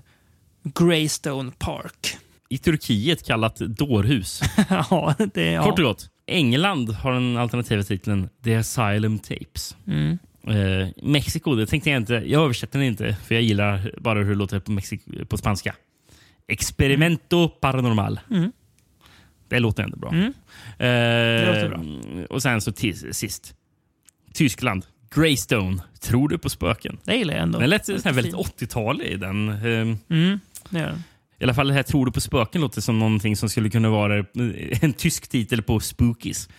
[0.63, 2.17] Greystone Park.
[2.49, 4.41] I Turkiet kallat dårhus.
[4.69, 5.59] ja, det.
[5.63, 6.09] Kort och gott.
[6.29, 9.77] England har den alternativa titeln The Asylum Tapes.
[9.87, 10.17] Mm.
[10.47, 12.13] Eh, Mexiko, det tänkte jag inte.
[12.13, 15.75] Jag översätter den inte, för jag gillar bara hur det låter på, Mexik- på spanska.
[16.47, 18.19] Experimento paranormal.
[18.31, 18.51] Mm.
[19.49, 20.09] Det låter ändå bra.
[20.09, 20.25] Mm.
[20.77, 22.25] Eh, låter bra.
[22.29, 22.71] Och sen så
[23.11, 23.53] sist.
[24.33, 24.85] Tyskland.
[25.15, 25.77] Greystone.
[25.99, 26.97] Tror du på spöken?
[27.03, 27.59] Det gillar jag ändå.
[27.59, 28.35] Den lät Lite väldigt fint.
[28.61, 29.05] 80-talig.
[29.05, 29.49] i Den.
[29.49, 30.39] Eh, Mm,
[30.69, 31.03] det gör den.
[31.39, 33.89] I alla fall det här Tror du på spöken låter som någonting som skulle kunna
[33.89, 34.25] vara
[34.81, 36.49] en tysk titel på Spookies.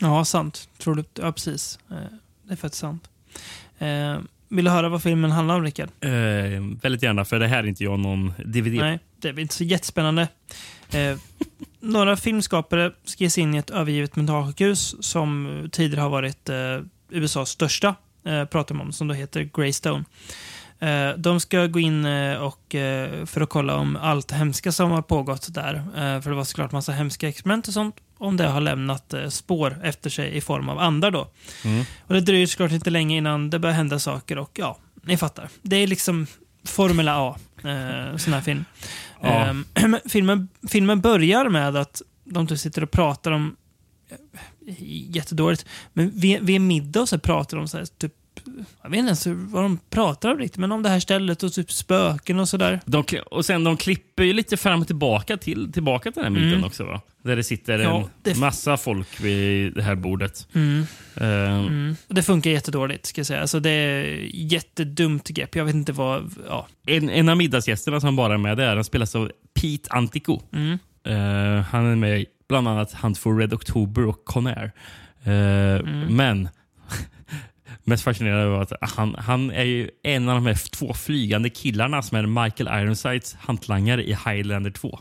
[0.00, 0.68] Ja, sant.
[0.78, 1.04] Tror du?
[1.14, 1.78] Ja, precis.
[1.90, 1.96] Eh,
[2.42, 3.10] Det är faktiskt sant.
[3.78, 4.18] Eh,
[4.48, 5.88] vill du höra vad filmen handlar om, Rickard?
[6.00, 6.10] Eh,
[6.82, 8.72] väldigt gärna, för det här är inte jag någon DVD.
[8.74, 10.28] Nej, det är inte så jättespännande.
[10.92, 11.16] Eh,
[11.80, 16.56] några filmskapare ska ge sig in i ett övergivet mentalsjukhus som tidigare har varit eh,
[17.10, 17.94] USAs största,
[18.24, 20.04] eh, pratar man om, som då heter Greystone.
[20.80, 24.90] Eh, de ska gå in eh, och, eh, för att kolla om allt hemska som
[24.90, 25.82] har pågått där.
[26.20, 27.96] För det var såklart massa hemska experiment och sånt.
[28.18, 31.28] Om det har lämnat spår efter sig i form av andar då.
[31.64, 31.84] Mm.
[32.06, 35.48] Och det dröjer såklart inte länge innan det börjar hända saker och ja, ni fattar.
[35.62, 36.26] Det är liksom
[36.64, 38.64] Formula A, eh, sån här film.
[39.22, 39.28] Ja.
[39.28, 43.56] Ehm, men filmen, filmen börjar med att de typ sitter och pratar om,
[45.08, 48.14] jättedåligt, men vid, vid middag så pratar de så här, typ,
[48.82, 51.52] jag vet inte ens vad de pratar om riktigt, men om det här stället och
[51.52, 52.80] typ spöken och sådär.
[52.84, 56.40] De, och sen de klipper ju lite fram och tillbaka till, tillbaka till den här
[56.40, 56.66] middagen Mm.
[56.66, 56.84] också.
[56.84, 57.00] Va?
[57.22, 60.48] Där det sitter Ja, en det- massa folk vid det här bordet.
[60.54, 60.86] Mm.
[61.16, 61.26] Eh,
[61.66, 61.96] Mm.
[62.08, 63.40] Det funkar jättedåligt, ska jag säga.
[63.40, 65.54] Alltså, det är jättedumt grepp.
[65.56, 66.30] Jag vet inte vad...
[66.48, 66.66] Ja.
[66.86, 70.40] en, en av middagsgästerna som bara är med där, han spelas av Pete Antico.
[71.06, 71.14] Eh,
[71.70, 74.72] han är med bland annat Hunt for Red October och Conair.
[75.26, 75.84] Uh.
[76.10, 76.48] Men
[77.84, 82.02] mest fascinerande var att han, han är ju en av de här två flygande killarna
[82.02, 84.98] som är Michael Ironsides hantlangare i Highlander 2.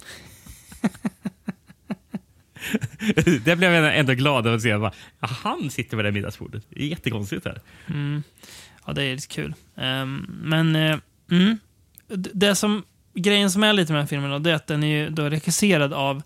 [3.44, 4.78] det blev jag ändå glad över att se.
[4.78, 6.64] Bara, han sitter vid det middagsbordet.
[6.70, 7.46] Det är jättekonstigt.
[7.46, 7.62] Här.
[7.88, 8.24] Mm.
[8.86, 9.54] Ja, det är lite kul.
[9.78, 10.98] Ehm, men eh,
[11.32, 11.58] mm.
[12.34, 12.84] Det som,
[13.14, 15.30] grejen som är lite med den här filmen då, det är att den är då
[15.30, 16.24] regisserad av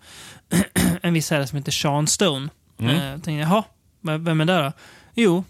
[1.01, 2.49] en viss herre som heter Sean Stone.
[2.80, 2.95] Mm.
[2.95, 3.63] Eh, tänkte, jaha,
[4.01, 4.71] vem är det då?
[5.15, 5.43] Jo,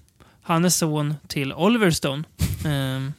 [0.44, 2.24] han är son till Oliver Stone.
[2.66, 3.14] Ehm,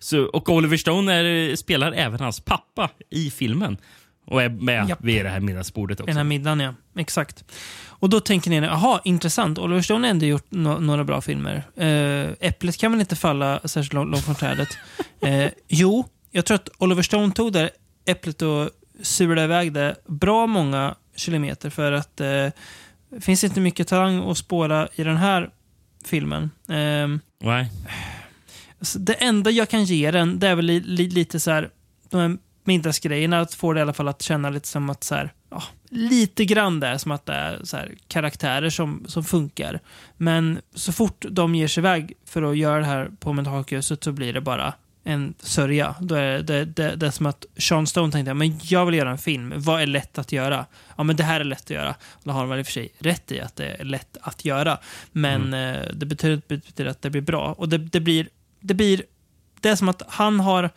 [0.00, 3.76] Så, och Oliver Stone är, spelar även hans pappa i filmen.
[4.26, 4.98] Och är med Japp.
[5.02, 6.06] vid det här middagsbordet också.
[6.06, 6.74] den här middagen, ja.
[6.96, 7.44] Exakt.
[7.86, 9.58] Och då tänker ni, jaha, intressant.
[9.58, 11.62] Oliver Stone har ändå gjort no några bra filmer.
[11.76, 14.68] Eh, äpplet kan väl inte falla särskilt långt, långt från trädet?
[15.20, 17.70] Eh, jo, jag tror att Oliver Stone tog det
[18.04, 18.70] äpplet och
[19.02, 22.52] surade iväg det bra många kilometer för att det
[23.20, 25.50] finns inte mycket talang att spåra i den här
[26.08, 26.50] filmen.
[26.68, 27.70] Ehm, Nej.
[28.80, 31.70] så det enda jag kan ge den, det är väl li, li, lite så här,
[32.10, 35.14] de här middagsgrejerna, att få det i alla fall att känna lite som att så
[35.14, 39.80] här, ja, lite grann där, som att det är så här, karaktärer som, som funkar.
[40.16, 44.12] Men så fort de ger sig iväg för att göra det här på mentalsjukhuset så
[44.12, 44.74] blir det bara
[45.06, 45.94] en sörja.
[46.00, 49.10] Då är det, det, det är som att Sean Stone tänkte, men jag vill göra
[49.10, 49.52] en film.
[49.56, 50.66] Vad är lätt att göra?
[50.96, 51.94] Ja, men det här är lätt att göra.
[52.22, 54.44] Då har han väl i och för sig rätt i att det är lätt att
[54.44, 54.78] göra.
[55.12, 57.54] Men eh, det betyder, betyder att det blir bra.
[57.58, 58.28] Och det, det blir
[58.60, 59.02] det blir...
[59.60, 60.70] Det är som att han har...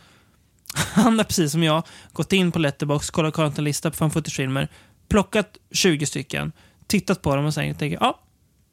[0.93, 1.83] Han har precis som jag
[2.13, 4.67] gått in på Letterbox, kollat en lista på fan footage-filmer,
[5.07, 6.51] plockat 20 stycken,
[6.87, 8.19] tittat på dem och sen tänker ja,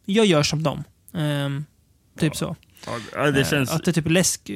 [0.05, 0.85] jag gör som dem.
[1.15, 1.65] Ehm,
[2.19, 2.57] typ så.
[3.15, 3.71] Ja, det Eh, känns...
[3.71, 4.51] Att det är typ läsk...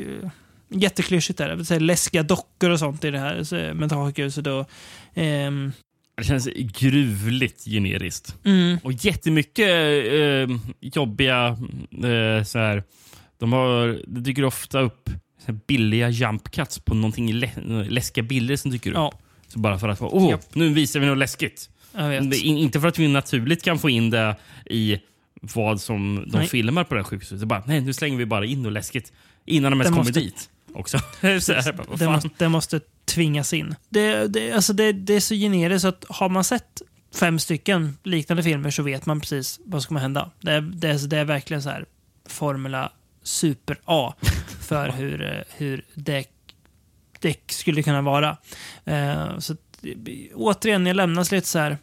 [0.71, 4.47] Jätteklyschigt vill säga läskiga dockor och sånt i det här så, mentalsjukhuset.
[4.47, 4.71] Och,
[5.15, 5.73] ehm,
[6.17, 8.37] Det känns gruvligt generiskt.
[8.45, 9.69] mm, Och jättemycket
[10.13, 11.47] eh, jobbiga...
[12.05, 12.83] Eh, så här,
[13.39, 15.11] de har, det dyker ofta upp
[15.67, 17.51] billiga jump cuts på någonting lä
[17.89, 18.97] läskiga bilder som dyker upp.
[18.97, 19.13] ja,
[19.49, 20.55] Så bara för att åh, Japp.
[20.55, 21.71] nu visar vi något läskigt.
[21.93, 24.37] Det är in- inte för att vi naturligt kan få in det
[24.71, 24.99] i
[25.43, 26.47] vad som de Nej.
[26.49, 27.39] filmar på det här sjukhuset.
[27.39, 29.13] Det är bara, nej, nu slänger vi bara in något läskigt
[29.47, 30.51] innan de ens Det kommer måste- dit.
[30.75, 30.99] Också.
[31.21, 33.75] så här, det, måste, det måste tvingas in.
[33.89, 36.83] Det, det, alltså det, det är så generiskt så att har man sett
[37.15, 40.31] fem stycken liknande filmer så vet man precis vad som kommer hända.
[40.41, 41.85] Det, är- det, är- det är verkligen så här
[42.29, 42.93] Formula
[43.23, 44.15] Super A
[44.61, 46.25] för hur, hur det
[47.21, 48.37] det skulle kunna vara.
[48.85, 49.57] Eh, så
[50.35, 51.79] återigen, jag lämnas lite så här.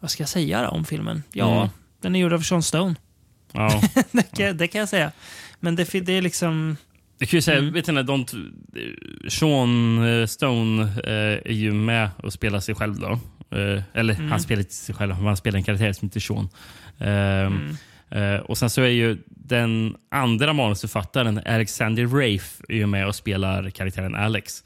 [0.00, 1.22] Vad ska jag säga då om filmen?
[1.32, 1.68] Ja, Mm.
[2.00, 2.94] den är gjord av Sean Stone.
[3.52, 3.82] Ja.
[4.12, 5.12] det, kan, det kan jag säga.
[5.60, 6.76] Men det, det är liksom...
[7.18, 7.72] Jag kan ju säga, Mm.
[7.74, 8.26] vet ni, de,
[9.28, 12.94] Sean eh, Stone eh, är ju med och spelar sig själv.
[12.98, 13.10] då.
[13.56, 14.30] Eh, eller Mm.
[14.30, 16.48] han spelar inte sig själv, han spelar en karaktär som heter Sean.
[16.98, 17.76] Ehm,
[18.10, 18.34] Mm.
[18.34, 23.14] eh, och Sen så är ju den andra manusförfattaren, Alexander Rafe, är ju med och
[23.14, 24.64] spelar karaktären Alex.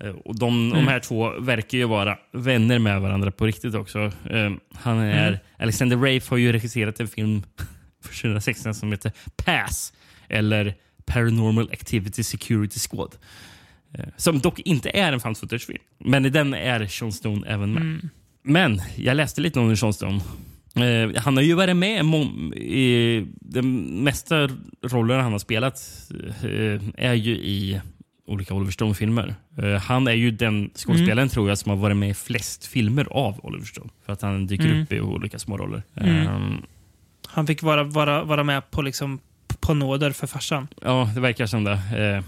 [0.00, 0.88] Eh, och de, de Mm.
[0.88, 3.98] här två verkar ju vara vänner med varandra på riktigt också.
[4.30, 5.38] Eh, han är, Mm.
[5.58, 7.42] Alexander Rafe har ju regisserat en film
[8.04, 9.12] för 2016 som heter
[9.44, 9.92] Pass,
[10.28, 10.74] eller
[11.06, 13.14] Paranormal Activity Security Squad.
[13.98, 15.82] Eh, Som dock inte är en found footage-film.
[15.98, 17.82] Men i den är Sean Stone även med.
[17.82, 18.08] Mm.
[18.42, 20.20] Men jag läste lite om Sean Stone.
[20.76, 22.04] Eh, han har ju varit med
[22.56, 23.62] i de
[24.04, 24.48] mesta
[24.82, 25.80] rollerna han har spelat
[26.42, 27.80] eh, är ju i
[28.26, 29.34] olika Oliver Stone-filmer.
[29.58, 33.06] Eh, han är ju den skådespelaren tror jag som har varit med i flest filmer
[33.10, 33.90] av Oliver Stone.
[34.06, 34.82] För att han dyker Mm.
[34.82, 35.82] upp i olika små roller.
[35.94, 36.26] Mm.
[36.26, 36.40] Eh,
[37.26, 39.18] Han fick vara, vara, vara med på, liksom,
[39.60, 40.68] på nåder för farsan.
[40.82, 41.72] Ja, det verkar som det.
[41.72, 42.24] Eh,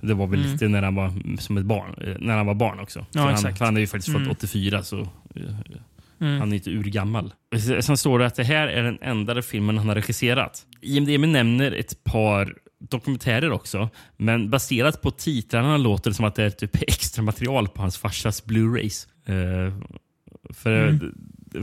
[0.00, 0.52] det var väl Mm.
[0.52, 1.94] lite när han var som ett barn.
[2.06, 3.06] eh, När han var barn också.
[3.12, 3.60] För han, exakt.
[3.60, 4.30] han är ju faktiskt född Mm.
[4.32, 5.06] 84, så eh,
[6.20, 6.40] Mm.
[6.40, 7.34] han är inte urgammal.
[7.80, 10.66] Sen står det att det här är den enda filmen han har regisserat.
[10.80, 12.54] IMDB nämner ett par
[12.90, 17.68] dokumentärer också, men baserat på titlarna låter det som att det är typ extra material
[17.68, 19.06] på hans farsas Blu-rays.
[19.26, 19.74] Eh,
[20.54, 21.14] för, Mm.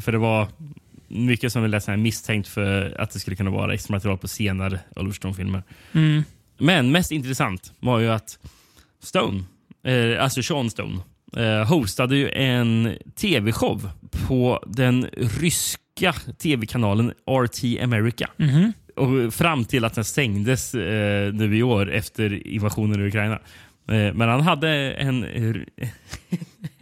[0.02, 0.48] för det var
[1.10, 5.14] mycket som här misstänkt för att det skulle kunna vara extra material på senare Oliver
[5.14, 5.64] Stone-filmer.
[5.94, 6.24] Mm.
[6.58, 8.40] Men mest intressant var ju att
[9.04, 9.44] Stone,
[9.84, 11.00] eh, alltså Sean Stone,
[11.38, 13.90] eh, hostade ju en tv-show
[14.28, 18.30] på den ryska tv-kanalen RT America.
[18.38, 18.74] Mhm.
[18.96, 23.40] Och fram till att den stängdes eh, nu i år efter invasionen i Ukraina.
[23.88, 25.66] Eh, men han hade en, en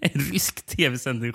[0.32, 1.34] rysk tv-sändning.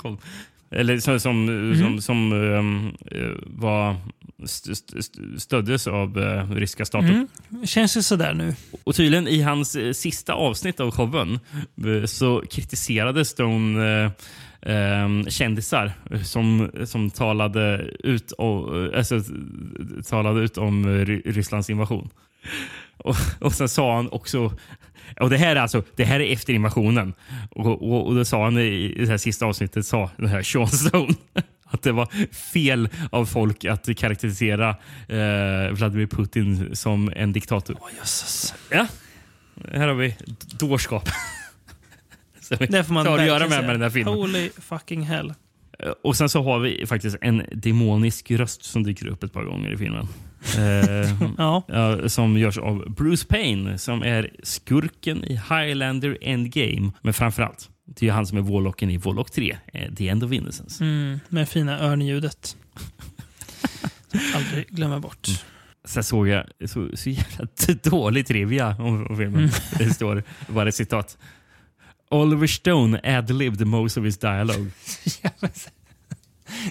[0.73, 1.47] Eller som, som,
[1.79, 3.97] som, som ehm, eh, var
[4.45, 7.29] st st st stöddes av eh, ryska staten.
[7.51, 7.67] Mm.
[7.67, 8.55] Känns ju sådär nu.
[8.85, 11.39] Och tydligen i hans eh, sista avsnitt av showen
[11.87, 14.05] eh, så kritiserade Stone
[14.63, 15.93] eh, eh, kändisar
[16.25, 19.21] som, som talade, ut om, alltså,
[20.09, 22.09] talade ut om Ry- Rysslands invasion.
[22.97, 24.53] Och, och sen sa han också,
[25.21, 27.15] och det här är alltså det här är efter invasionen.
[27.51, 30.43] Och, och, och då sa han i, i det här sista avsnittet, sa den här
[30.43, 31.15] Sean Stone,
[31.65, 34.69] att det var fel av folk att karaktärisera
[35.09, 37.77] eh, Vladimir Putin som en diktator.
[37.81, 38.55] Åh jösses.
[38.71, 38.87] Ja,
[39.73, 40.17] här har vi
[40.59, 41.09] dårskap.
[42.59, 44.15] Det får man har att göra med med den här filmen.
[44.15, 45.35] Holy fucking hell.
[46.03, 49.73] Och sen så har vi faktiskt en demonisk röst som dyker upp ett par gånger
[49.73, 50.09] i filmen.
[50.59, 51.63] Eh, Ja.
[52.09, 56.91] som görs av Bruce Payne som är skurken i Highlander Endgame.
[57.03, 60.33] Men framförallt, det är han som är Warlocken i Warlock 3, eh, The End of
[60.33, 60.85] Innocence.
[60.85, 62.57] Mm, med fina örnljudet.
[64.35, 65.29] Aldrig glömma bort.
[65.85, 67.47] Sen såg jag så, så jävla
[67.91, 69.35] dålig trivia om, om filmen.
[69.41, 69.51] Mm.
[69.79, 71.19] Det står bara ett citat.
[72.11, 74.71] Oliver Stone ad-libbed most of his dialogue.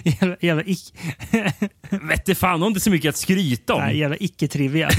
[0.04, 0.94] jävla, jävla, ick,
[1.90, 3.80] Vette fan om det är så mycket att skryta om.
[3.80, 4.90] nej, jävla icke-trivia.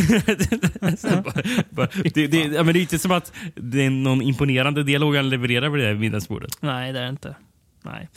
[2.14, 5.30] Det, det, ja, men det är inte som att det är någon imponerande dialog han
[5.30, 6.58] levererar vid det här middagsbordet.
[6.62, 7.36] nej, det är det inte.
[7.82, 8.10] Nej.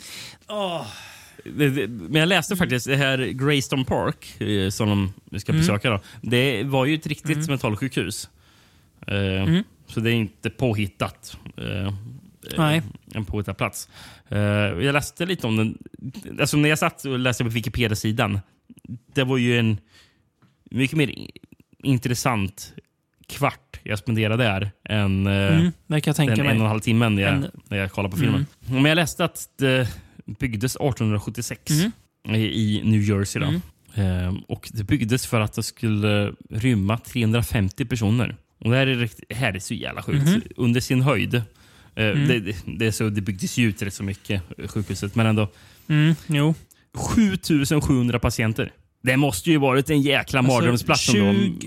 [1.44, 5.61] Det, men jag läste faktiskt det här Greystone Park eh, som de ska Mm.
[5.62, 5.90] besöka.
[5.90, 6.01] Då.
[6.20, 8.28] Det var ju ett riktigt mentalsjukhus.
[9.07, 9.65] Eh, Mm.
[9.89, 11.36] Så det är inte påhittat.
[11.57, 11.94] Eh,
[12.59, 12.82] Nej.
[13.14, 13.89] En påhittad plats.
[14.28, 15.78] Eh, jag läste lite om den.
[16.40, 18.40] Alltså när jag satt och läste på Wikipedia-sidan.
[19.14, 19.78] Det var ju en
[20.70, 21.14] mycket mer
[21.82, 22.73] intressant
[23.28, 25.73] kvart jag spenderade där än eh, Mm,
[26.27, 28.47] den en och en halv timmen när jag, En- när jag kollade på filmen.
[28.60, 29.89] Men jag läste att det
[30.39, 31.73] byggdes 1876
[32.28, 32.40] Mm.
[32.40, 33.43] i, New Jersey.
[33.43, 33.47] Då.
[34.02, 38.36] Ehm, och Det byggdes för att det skulle rymma 350 personer.
[38.59, 40.27] Och Det här är, här är så jävla sjukt.
[40.27, 40.43] Mhm.
[40.56, 41.43] Under sin höjd.
[41.97, 42.28] Eh, Mm.
[42.28, 45.14] Det, det, det, är så, det byggdes ju ut rätt så mycket, eh, sjukhuset.
[45.14, 45.48] Men ändå.
[45.89, 46.55] Mm, jo.
[46.94, 48.73] 7700 patienter.
[49.02, 51.09] Det måste ju varit en jäkla mardrömsplats.
[51.09, 51.66] Alltså, ändå.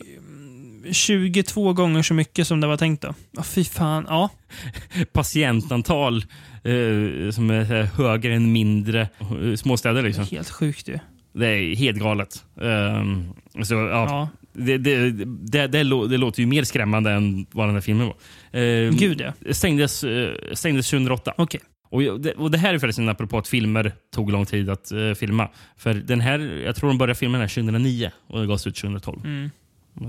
[0.92, 3.14] 20, 22 gånger så mycket som det var tänkt då.
[3.32, 4.06] Ja, fy fan.
[4.08, 4.30] Ja.
[5.12, 6.18] patientantal
[6.64, 9.10] eh, som är eh, högre än mindre
[9.56, 10.04] småstäder.
[10.04, 10.26] Liksom.
[10.32, 11.00] Helt sjukt ju.
[11.34, 12.46] Det är helt galet.
[12.56, 13.34] Um,
[13.64, 14.30] så, ja, Ja.
[14.54, 18.16] Det, det, det, det, det låter ju mer skrämmande än vad den här filmen var.
[18.52, 19.54] Um, Gud ja.
[19.54, 21.34] stängdes, uh, stängdes 2008.
[21.38, 21.62] Okej.
[21.92, 22.02] Och,
[22.38, 25.50] och det här är förresten apropå att filmer tog lång tid att eh, filma.
[25.78, 28.76] För den här, jag tror de började filma den här 2009 och det gavs ut
[28.76, 29.20] 2012.
[29.26, 29.50] Mm.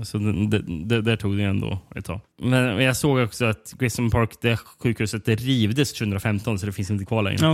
[0.03, 2.19] Så det, det, där tog det ändå ett tag.
[2.41, 6.91] Men jag såg också att Grayson Park, det sjukhuset, det rivdes 2015 så det finns
[6.91, 7.45] inte kvar längre.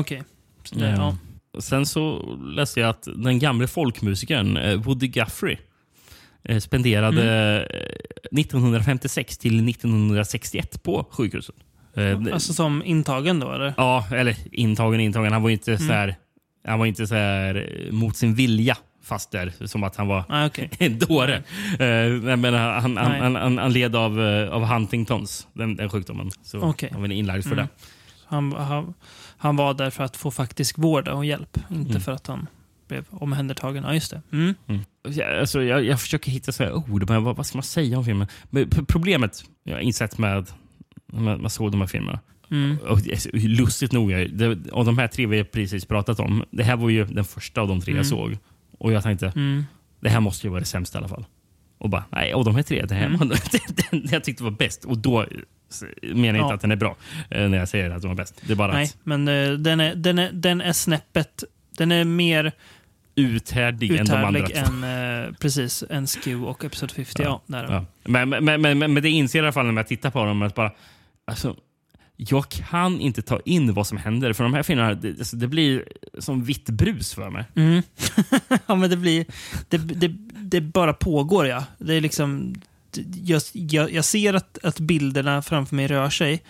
[0.63, 1.17] Så det- ja.
[1.59, 5.59] Sen så läste jag att den gamle folkmusikern eh, Woody Guthrie eh,
[6.59, 7.61] spenderade Mm.
[7.61, 11.55] eh, 1956 till 1961 på sjukhuset.
[11.95, 13.73] Eh, Alltså som intagen då, eller?
[13.77, 15.33] Ja, eller intagen intagen.
[15.33, 15.87] Han var inte Mm.
[15.87, 16.15] så här,
[16.67, 17.55] han var inte så här
[17.87, 20.69] eh, mot sin vilja fast där, som att han var Ah, okej.
[20.79, 21.35] en dåre.
[21.79, 26.31] Eh, nej, men han, han, han, han, led av, eh, av Huntingtons, den, den sjukdomen.
[26.43, 26.89] Så Okej.
[26.91, 27.65] han var inlagd för Mm.
[27.65, 27.69] det.
[28.25, 28.93] Han, han,
[29.37, 32.01] han var där för att få faktisk vård och hjälp, inte Mm.
[32.01, 32.47] för att han
[32.87, 33.83] blev omhändertagen.
[33.83, 34.21] Ja, just det.
[34.31, 34.53] Mm.
[35.09, 37.97] Jag, alltså, jag, jag försöker hitta så här ord, men vad, vad ska man säga
[37.97, 38.27] om filmen?
[38.49, 40.45] Men problemet jag har insett med
[41.13, 42.19] när man såg de här filmerna,
[42.51, 42.77] Mm.
[42.77, 46.43] och det är så lustigt nog, det, av de här tre vi precis pratat om,
[46.51, 48.05] det här var ju den första av de tre jag Mm.
[48.05, 48.37] såg.
[48.77, 49.63] Och jag tänkte, Mm.
[49.99, 51.25] det här måste ju vara det sämsta i alla fall.
[51.77, 53.17] Och bara, nej, av de här tre, det här Mm.
[53.19, 53.25] var
[53.91, 54.85] den, jag tyckte var bäst.
[54.85, 55.25] Och då
[56.01, 56.53] menar jag inte Ja.
[56.53, 56.95] att den är bra,
[57.29, 58.41] eh, när jag säger att den var bäst.
[58.47, 61.43] Det är bara Nej, att men eh, den, är, den, är, den är snäppet...
[61.77, 62.51] Den är mer
[63.17, 67.23] uthärdig än de andra än eh, precis, en Skew och Episode 50.
[67.23, 67.63] Ja, där.
[67.63, 67.85] Ja.
[68.03, 70.41] Men, men, men, men, det inser jag i alla fall när jag tittar på dem,
[70.41, 70.71] att bara,
[71.25, 71.55] alltså,
[72.15, 74.33] jag kan inte ta in vad som händer.
[74.33, 75.85] För de här filmerna, det, alltså, det blir
[76.19, 77.45] som vitt brus för mig.
[77.55, 77.81] Mm.
[78.67, 79.25] ja, men det blir...
[79.69, 81.63] Det, det, det bara pågår, ja.
[81.77, 82.55] Det är liksom...
[83.23, 86.43] Jag, jag, jag ser att, att bilderna framför mig rör sig.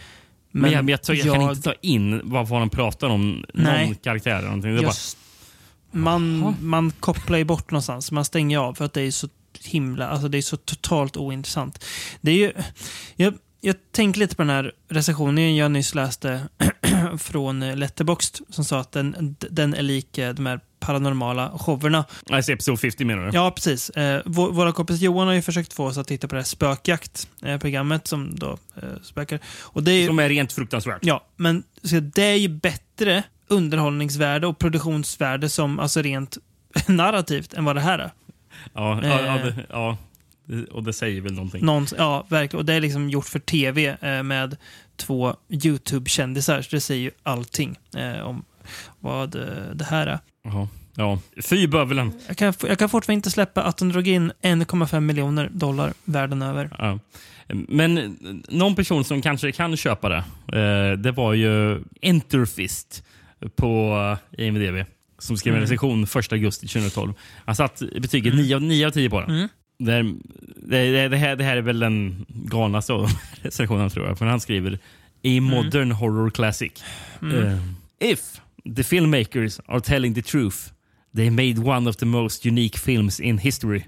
[0.52, 3.46] Men, jag, men jag, tar- jag kan inte ta in vad, vad de pratar om,
[3.54, 3.86] Nej.
[3.86, 4.72] någon karaktär eller någonting.
[4.72, 4.94] Det är bara,
[5.92, 8.12] Man, man kopplar ju bort någonstans.
[8.12, 9.28] Man stänger av för att det är så
[9.64, 11.86] himla, alltså det är så totalt ointressant.
[12.22, 12.54] Det är ju,
[13.16, 16.48] jag, jag tänker lite på den här recensionen jag nyss läste
[17.20, 22.06] från Letterboxd som sa att den, den är lik eh, de här paranormala showerna.
[22.32, 23.32] alltså episode 50 menar du?
[23.34, 23.90] Ja, precis.
[23.90, 26.46] Eh, vår, våra kompis Johan har ju försökt få oss att titta på det här
[26.46, 29.40] spökjakt-programmet som då eh, spökar.
[29.60, 31.00] Och det är Som är rent fruktansvärt.
[31.02, 36.38] Ja, men så det är ju bättre underhållningsvärde och produktionsvärde som alltså rent
[36.88, 38.12] narrativt än vad det här är.
[38.74, 39.46] Ja, ja, ja, Eh.
[39.46, 39.98] det, ja.
[40.46, 41.66] Det- Och det säger väl någonting.
[41.66, 42.60] Någon, ja, verkligen.
[42.60, 44.58] Och det är liksom gjort för tv eh, med
[44.96, 46.62] två YouTube-kändisar.
[46.62, 48.46] Så det säger ju allting eh, om
[49.00, 49.42] vad eh,
[49.74, 50.20] det här är.
[50.44, 50.68] Jaha.
[50.96, 51.20] Ja.
[51.44, 52.12] Fy bövelen.
[52.28, 56.42] Jag kan, jag kan fortfarande inte släppa att de drog in 1,5 miljoner dollar världen
[56.42, 56.70] över.
[56.78, 57.00] Ja.
[57.48, 58.10] Men eh,
[58.50, 60.24] någon person som kanske kan köpa det,
[60.60, 63.04] eh, det var ju Enterfist
[63.56, 63.98] på
[64.38, 64.86] eh, IMDB.
[65.20, 65.64] Som skrev en Mm.
[65.66, 67.14] recension 1 augusti 2012.
[67.46, 69.30] Han satt betyget 9 av 9 av 10 på den.
[69.30, 69.48] Mm.
[69.80, 70.14] Det, här-
[70.92, 73.10] det, det, här, det här är väl den galnaste av
[73.42, 74.18] recensionerna tror jag.
[74.18, 74.74] För han skriver
[75.24, 76.72] A modern horror classic.
[77.22, 77.36] Mm.
[77.46, 77.60] Eh,
[78.00, 78.20] if
[78.76, 80.58] the filmmakers are telling the truth,
[81.16, 83.84] they made one of the most unique films in history.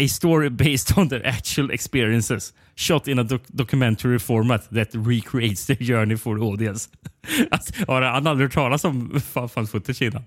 [0.00, 5.66] A story based on their actual experiences, shot in a doc documentary format that recreates
[5.66, 6.88] the journey for the audience.
[7.88, 9.20] har han aldrig hört talas om
[9.66, 10.24] footage innan?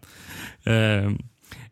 [0.66, 1.18] Um,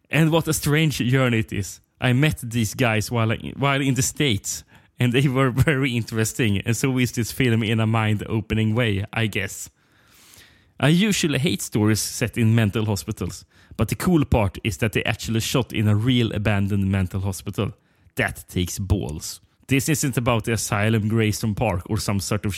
[0.10, 1.82] and what a strange journey it is.
[2.02, 4.64] I met these guys while, while in the States
[5.00, 9.28] and they were very interesting and so is this film in a mind-opening way, I
[9.28, 9.70] guess.
[10.80, 13.46] I usually hate stories set in mental hospitals,
[13.78, 17.74] but the cool part is that they actually shot in a real abandoned mental hospital.
[18.16, 19.42] That takes balls.
[19.68, 22.58] This isn't about the asylum Greystone Park or some sort of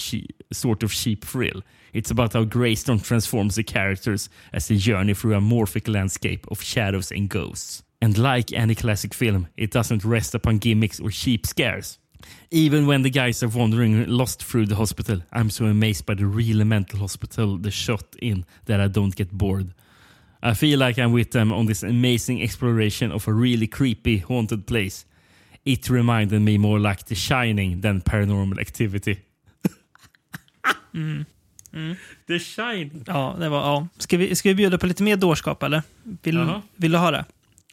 [0.51, 1.61] sort of cheap thrill.
[1.93, 6.63] It's about how Greystone transforms the characters as they journey through a morphic landscape of
[6.63, 7.83] shadows and ghosts.
[8.01, 11.99] And like any classic film, it doesn't rest upon gimmicks or cheap scares.
[12.49, 16.25] Even when the guys are wandering lost through the hospital, I'm so amazed by the
[16.25, 19.73] real mental hospital they shot in that I don't get bored.
[20.41, 24.67] I feel like I'm with them on this amazing exploration of a really creepy, haunted
[24.67, 25.05] place.
[25.65, 29.17] It reminded me more like The Shining than Paranormal Activity.
[32.27, 33.03] The Shining?
[33.07, 33.87] Ja, det var, ja.
[33.97, 35.81] Ska, vi, ska vi bjuda på lite mer dårskap eller?
[36.23, 36.61] Vill, Jaha.
[36.75, 37.25] vill du ha det?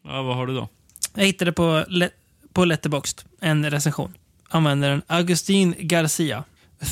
[0.02, 0.68] Ja, vad har du då?
[1.14, 2.10] Jag hittade på, Le-
[2.52, 4.14] på Letterboxd en recension.
[4.48, 6.44] Användaren Augustin Garcia.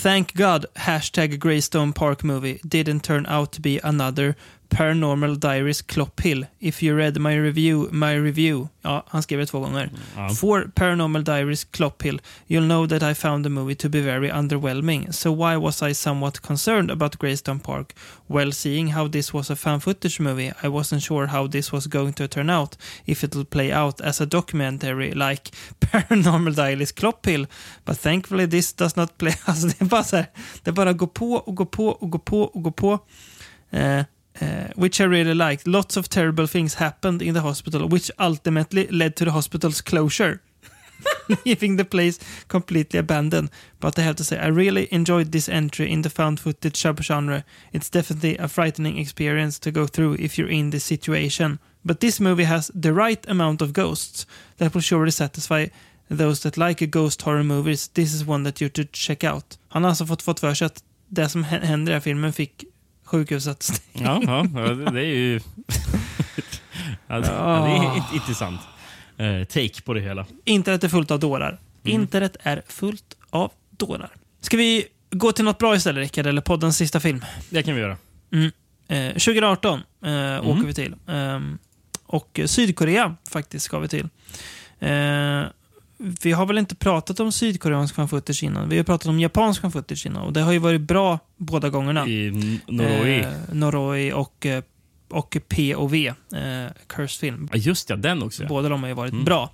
[0.02, 4.34] Thank God hashtag Greystone Park Movie didn't turn out to be another
[4.68, 6.46] Paranormal Diaries Clop Hill.
[6.58, 8.68] If you read my review, my review.
[8.82, 9.90] Ja, han skrev det två gånger.
[10.16, 10.28] Ja.
[10.28, 14.30] For Paranormal Diaries Clop Hill, you'll know that I found the movie to be very
[14.30, 15.12] underwhelming.
[15.12, 17.94] So why was I somewhat concerned about Greystone Park?
[18.26, 21.86] Well, seeing how this was a fan footage movie, I wasn't sure how this was
[21.86, 22.76] going to turn out.
[23.06, 25.50] If it'll play out as a documentary like
[25.80, 27.46] Paranormal Diaries Clop Hill.
[27.84, 29.34] But thankfully this does not play...
[29.44, 30.26] Alltså det är bara så här,
[30.62, 32.98] det bara gå på och gå på och gå på och gå på.
[33.70, 34.02] Eh,
[34.40, 35.66] eh, which I really liked.
[35.66, 40.40] Lots of terrible things happened in the hospital, which ultimately led to the hospital's closure.
[41.44, 43.50] leaving the place completely abandoned.
[43.80, 47.44] But I have to say, I really enjoyed this entry in the found footage subgenre.
[47.72, 51.58] It's definitely a frightening experience to go through if you're in this situation.
[51.84, 55.66] But this movie has the right amount of ghosts that will surely satisfy
[56.10, 57.88] those that like a ghost horror movies.
[57.88, 59.58] This is one that you should check out.
[59.68, 62.00] Han har alltså fått, fått för sig att det som hä- händer i den här
[62.00, 62.64] filmen fick
[63.08, 63.82] sjukhuset.
[63.92, 64.42] Ja, ja,
[64.92, 65.38] det, är ju...
[65.38, 65.42] det,
[67.06, 68.60] ja, det är int- intressant
[69.16, 70.26] eh, take på det hela.
[70.44, 71.58] Internet är fullt av dårar.
[71.84, 74.10] Internet är fullt av dårar.
[74.40, 76.26] Ska vi gå till något bra istället, Rickard?
[76.26, 77.24] Eller poddens sista film?
[77.50, 77.96] Det kan vi göra.
[78.88, 80.94] Eh, 2018 eh, åker vi till.
[81.06, 81.58] Ehm,
[82.06, 84.08] och Sydkorea faktiskt ska vi till.
[86.00, 88.68] Eh, vi har väl inte pratat om sydkoreansk fan footage innan.
[88.68, 90.22] Vi har pratat om japansk fan footage innan.
[90.22, 92.06] Och det har ju varit bra båda gångerna.
[92.06, 93.18] I Noroi.
[93.20, 94.62] Eh, Noroi och, eh,
[95.10, 96.14] och POV, eh,
[96.86, 97.48] Cursed Film.
[97.52, 98.42] Ja, just ja, den också.
[98.42, 98.48] Ja.
[98.48, 99.24] Båda de har ju varit Mm.
[99.24, 99.50] bra.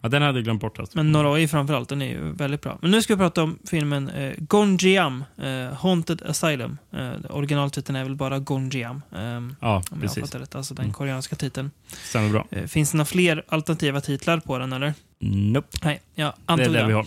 [0.00, 0.78] Ja, den hade jag glömt bort.
[0.78, 0.98] Alltså.
[0.98, 2.78] Men Noroi framförallt, den är ju väldigt bra.
[2.82, 6.78] Men nu ska vi prata om filmen eh, Gonjiam, eh, Haunted Asylum.
[6.92, 9.02] Eh, originaltiteln är väl bara Gonjiam.
[9.16, 10.20] ehm, ja, om jag precis.
[10.24, 10.54] fattar rätt.
[10.54, 10.94] Alltså den Mm.
[10.94, 11.70] koreanska titeln.
[11.86, 12.46] Stämmer bra.
[12.50, 14.94] Eh, finns det några fler alternativa titlar på den eller?
[15.20, 15.78] Nope.
[15.82, 17.06] Nej, jag Det är antog det vi har.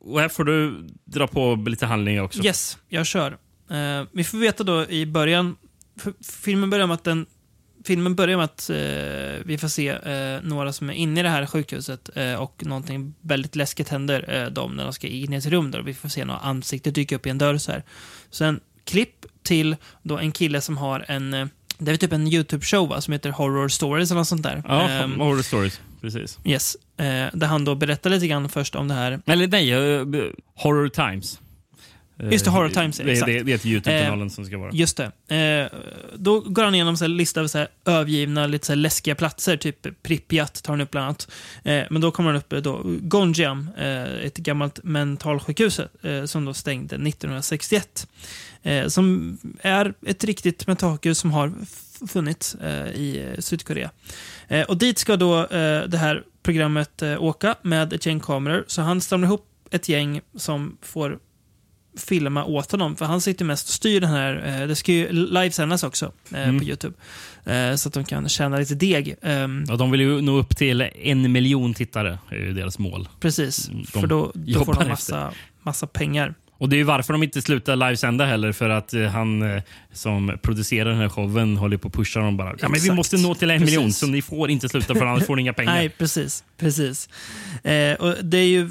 [0.00, 2.44] Och här får du dra på lite handling också.
[2.44, 3.36] Yes, jag kör.
[3.70, 5.56] Eh, vi får veta då i början,
[6.42, 7.26] filmen börjar med att den
[7.84, 11.28] Filmen börjar med att eh, vi får se eh, några som är inne i det
[11.28, 15.36] här sjukhuset eh, och någonting väldigt läskigt händer eh, dem när de ska in i
[15.36, 17.82] ett rum där vi får se några ansikten dyka upp i en dörr så här.
[18.30, 21.46] Sen klipp till då en kille som har en, eh,
[21.78, 24.62] det är typ en YouTube-show som heter Horror Stories eller något sånt där.
[24.68, 25.80] Ja, Ehm, Horror Stories.
[26.00, 26.38] Precis.
[26.44, 26.76] yes,
[27.32, 31.40] där han då berättar lite grann först om det här Eller nej, eh, Horror Times.
[32.22, 33.26] Eh, Just det, Horror Times, det, exakt.
[33.26, 34.70] det, det heter YouTube-kanalen som ska vara.
[34.72, 35.36] Just det.
[35.36, 35.78] Eh,
[36.14, 39.56] då går han igenom en lista över så här, övergivna, lite så här läskiga platser.
[39.56, 41.30] Typ Pripyat tar han upp bland annat.
[41.64, 46.44] Eh, men då kommer han upp eh, då, Gonjiam, eh, ett gammalt mentalsjukhus eh, som
[46.44, 48.08] då stängde 1961.
[48.62, 51.52] Eh, som är ett riktigt mentalsjukhus som har
[52.08, 53.90] funnits eh, i eh, Sydkorea.
[54.48, 58.64] Eh, och dit ska då eh, det här programmet eh, åka med ett gäng kameror.
[58.66, 61.18] Så han samlar ihop ett gäng som får
[61.98, 62.96] filma åt honom.
[62.96, 64.66] För han sitter mest och styr den här.
[64.66, 66.58] Det ska ju livesändas också Mm.
[66.58, 66.94] på YouTube.
[67.76, 69.14] Så att de kan tjäna lite deg.
[69.22, 73.08] Ehm, Ja, de vill ju nå upp till en miljon tittare, är ju deras mål.
[73.20, 73.66] precis.
[73.66, 74.88] de för då, då får de efter.
[74.88, 75.32] massa,
[75.62, 76.34] massa pengar.
[76.60, 79.62] Och det är ju varför de inte slutar livesända heller, för att eh, han eh,
[79.92, 82.54] som producerar den här showen håller på att pusha dem bara.
[82.60, 83.76] Ja, men vi måste nå till en Precis.
[83.76, 85.74] miljon, så ni får inte sluta för annars får ni inga pengar.
[85.74, 86.44] Nej, precis.
[86.58, 87.08] precis.
[87.62, 88.70] Eh, och det är ju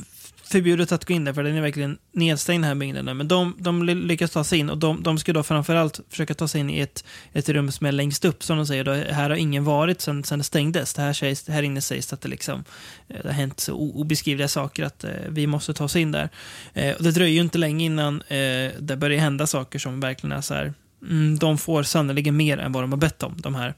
[0.49, 3.17] förbjudet att gå in där för den är verkligen nedstängd den här byggnaden.
[3.17, 6.33] Men de, de ly- lyckas ta sig in och de, de ska då framförallt försöka
[6.33, 7.03] ta sig in i ett,
[7.33, 8.83] ett rum som är längst upp som de säger.
[8.83, 10.93] Då, här har ingen varit sedan sen det stängdes.
[10.93, 12.63] Det här, sägs, här inne sägs att det, liksom,
[13.07, 16.29] eh, det har hänt så obeskrivliga saker att eh, vi måste ta oss in där.
[16.73, 20.37] Eh, och det dröjer ju inte länge innan eh, det börjar hända saker som verkligen
[20.37, 23.55] är så här Mm, de får sannoliken mer än vad de har bett om, de
[23.55, 23.73] här,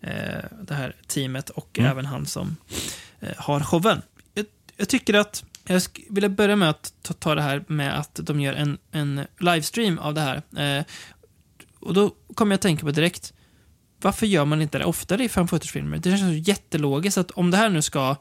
[0.00, 0.10] eh,
[0.62, 1.90] det här teamet och Mm.
[1.90, 2.56] även han som
[3.20, 4.02] eh, har showen.
[4.34, 4.46] Jag,
[4.76, 8.40] jag tycker att jag ville börja med att ta, ta det här med att de
[8.40, 10.42] gör en, en livestream av det här.
[10.78, 10.84] Eh,
[11.80, 13.32] och då kommer jag att tänka på direkt,
[14.00, 17.50] varför gör man inte det oftare i fan filmer Det känns så jättelogiskt att om
[17.50, 18.16] det här nu ska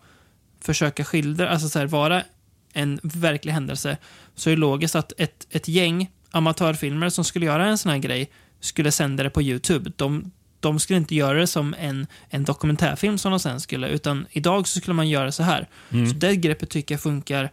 [0.60, 2.24] försöka skildra, alltså så här, vara
[2.74, 3.98] en verklig händelse,
[4.36, 8.00] så är det logiskt att ett, ett gäng amatörfilmer som skulle göra en sån här
[8.00, 9.92] grej skulle sända det på YouTube.
[9.96, 10.32] De,
[10.62, 14.68] de skulle inte göra det som en, en dokumentärfilm som de sen skulle, utan idag
[14.68, 15.68] så skulle man göra så här.
[15.90, 17.50] Så det greppet tycker jag funkar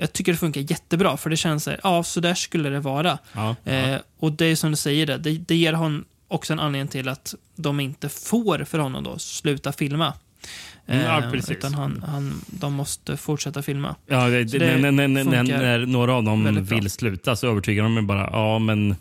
[0.00, 2.80] jag tycker det funkar jättebra, för det känns så här, ja, så där skulle det
[2.80, 3.18] vara.
[3.32, 3.72] Ja, ja.
[3.72, 6.88] Eh, och det är som du säger, det, det, det ger honom också en anledning
[6.88, 10.14] till att de inte får för honom då sluta filma.
[10.86, 11.50] Mm, ja, Eh, precis.
[11.50, 13.94] utan han, han, de måste fortsätta filma.
[14.06, 16.62] Ja, det, det, när, när, när, några av dem bra.
[16.78, 18.96] vill sluta så övertygar de mig bara, ja men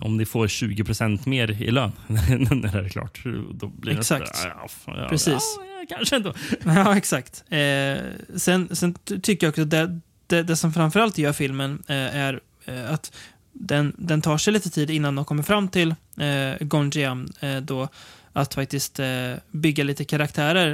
[0.00, 3.20] om ni får 20% mer i lön när det är klart,
[3.54, 4.36] då blir det Exakt.
[4.36, 4.54] sådär,
[4.86, 5.58] ja, Precis.
[5.80, 6.34] Ja, kanske ändå.
[6.64, 7.44] Ja, exakt.
[7.48, 7.98] Eh,
[8.36, 11.96] sen, sen ty- tycker jag också att det, det, det som framförallt gör filmen eh,
[11.96, 13.12] är eh, att
[13.52, 17.88] den, den tar sig lite tid innan de kommer fram till eh, Gonjiam eh, då
[18.32, 19.06] att faktiskt eh,
[19.50, 20.70] bygga lite karaktärer.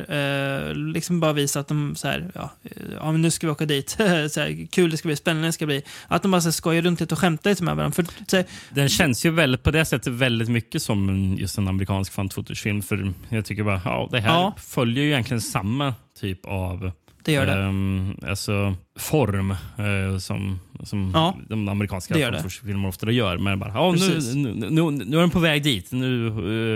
[0.69, 2.71] Eh, liksom bara visa att de så här, ja, eh,
[3.01, 3.91] ja nu ska vi åka dit.
[4.31, 5.83] så här, kul det ska bli, spännande det ska bli.
[6.09, 7.95] Att de bara så här, skojar runt lite och skämtar lite med varandra.
[7.95, 11.59] För, så här, Den känns ju väldigt, på det sättet väldigt mycket som en- just
[11.59, 12.83] en amerikansk fan footage-film.
[12.83, 14.55] För jag tycker bara, ja, det här Ja.
[14.59, 16.91] följer ju egentligen samma typ av
[17.27, 17.53] det gör det.
[17.53, 23.39] ehm, alltså, form eh, som, som Ja, de amerikanska footage-filmer ofta gör.
[23.39, 25.93] Men bara, ja, nu, nu, nu, nu är den på väg dit.
[25.93, 26.27] Nu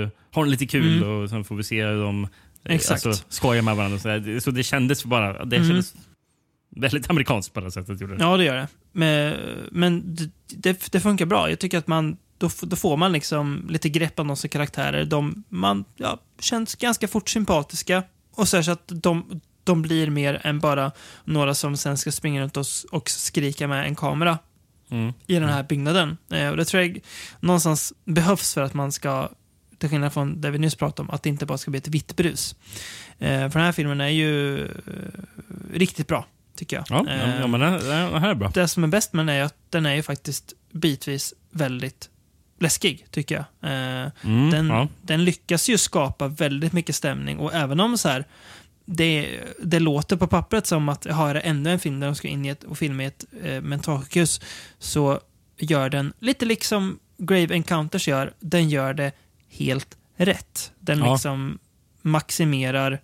[0.02, 1.08] eh, har den lite kul Mm.
[1.08, 2.24] och sen får vi se hur de
[2.64, 3.06] eh, Exakt.
[3.06, 3.98] Alltså, skojar med varandra.
[3.98, 5.44] Så, så det kändes bara...
[5.44, 5.68] Det Mm.
[5.68, 5.94] kändes
[6.76, 8.00] väldigt amerikanskt på det sättet.
[8.00, 8.24] Gjorde det.
[8.24, 8.68] Ja, det gör det.
[8.92, 9.34] Men,
[9.70, 10.16] men
[10.48, 11.50] det, det, funkar bra.
[11.50, 15.04] Jag tycker att man då, då får man liksom lite grepp om de karaktärer.
[15.04, 18.02] De, man ja, känns ganska fort sympatiska.
[18.34, 20.92] Och så, så att de, de blir mer än bara
[21.24, 24.38] några som sen ska springa runt och, s- och skrika med en kamera
[24.92, 25.12] Mm.
[25.26, 26.16] i den här byggnaden.
[26.32, 27.00] Eh, och det tror jag
[27.40, 29.28] någonstans behövs för att man ska,
[29.78, 31.88] till skillnad från det vi nyss pratade om, att det inte bara ska bli ett
[31.88, 32.56] vitt brus.
[33.18, 34.70] Eh, för den här filmen är ju eh,
[35.72, 36.26] riktigt bra,
[36.56, 36.84] tycker jag.
[36.88, 37.78] Ja, ja, Eh, ja, men det,
[38.12, 38.50] det här är bra.
[38.54, 42.08] det som är bäst med den är att den är ju faktiskt bitvis väldigt
[42.60, 43.70] läskig, tycker jag.
[43.72, 44.88] Eh, Mm, den, ja.
[45.02, 48.24] den lyckas ju skapa väldigt mycket stämning och även om så här,
[48.92, 52.28] det, det låter på pappret som att har det ännu en film där de ska
[52.28, 54.40] in i ett, och filma i ett eh, mentalsjukhus
[54.78, 55.20] så
[55.58, 59.12] gör den, lite liksom Grave Encounters gör, den gör det
[59.50, 60.72] helt rätt.
[60.80, 61.12] Den Ja.
[61.12, 61.58] liksom
[62.02, 63.00] maximerar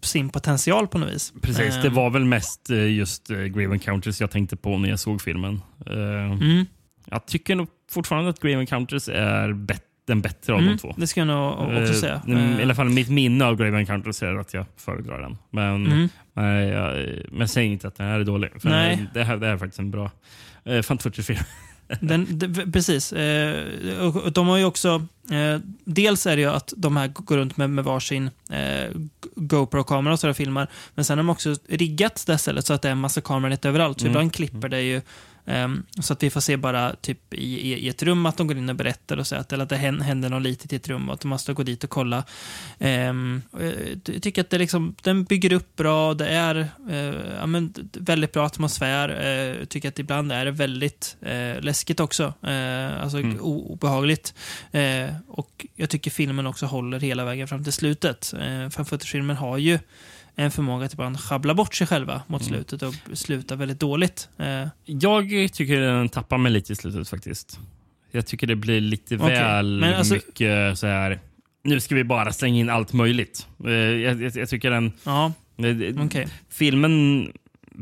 [0.00, 1.32] sin potential på något vis.
[1.42, 4.88] Precis, Eh, det var väl mest eh, just eh, Grave Encounters jag tänkte på när
[4.88, 5.62] jag såg filmen.
[5.86, 6.66] Eh, Mm.
[7.10, 10.94] Jag tycker nog fortfarande att Grave Encounters är bet- den bättre av Mm, de två.
[10.96, 12.22] det ska jag nog också Eh, säga.
[12.26, 15.38] mm, I Eh, alla fall mitt minne av Grave Encounters är att jag föredrar den.
[15.50, 16.08] Men, Mm.
[16.34, 18.50] nej, jag, men säg inte att den här är dålig.
[18.62, 19.06] För Nej.
[19.14, 20.10] Det, här, det här är faktiskt en bra
[20.64, 21.38] eh, fan film.
[22.00, 23.12] Den, de, precis.
[23.12, 23.64] Eh,
[24.32, 25.06] de har ju också...
[25.30, 28.90] Eh, dels är det ju att de här går runt med, med varsin eh,
[29.36, 30.68] GoPro-kamera och sådär filmar.
[30.94, 33.50] Men sen har de också riggat det stället så att det är en massa kameror
[33.50, 34.00] lite överallt.
[34.00, 34.12] Så Mm.
[34.12, 35.00] ibland klipper det ju
[35.48, 38.56] ehm, så att vi får se bara typ i, i, ett rum att de går
[38.58, 40.88] in och berättar och så att, eller att det hän- händer något litet i ett
[40.88, 42.24] rum och att de måste gå dit och kolla.
[42.78, 47.14] Ehm, och jag ty- tycker att det liksom, den bygger upp bra, det är eh,
[47.40, 49.08] ja, men, väldigt bra atmosfär.
[49.26, 52.34] Eh, tycker att ibland är det väldigt eh, läskigt också.
[53.00, 53.40] Alltså Mm.
[53.40, 54.34] obehagligt.
[54.72, 58.32] Eh, och jag tycker filmen också håller hela vägen fram till slutet.
[58.40, 59.78] Eh, Fanfootage-filmen har ju
[60.40, 62.52] en förmåga att ibland schabbla bort sig själva mot Mm.
[62.54, 64.28] slutet och sluta väldigt dåligt.
[64.38, 67.58] Eh, Jag tycker den tappar mig lite i slutet faktiskt.
[68.10, 71.20] Jag tycker det blir lite Okej, väl alltså- mycket så här.
[71.64, 73.46] Nu ska vi bara slänga in allt möjligt.
[73.64, 74.92] Eh, Jag, jag, jag tycker den...
[75.04, 75.32] ja,
[76.04, 76.28] okej.
[76.50, 77.32] Filmen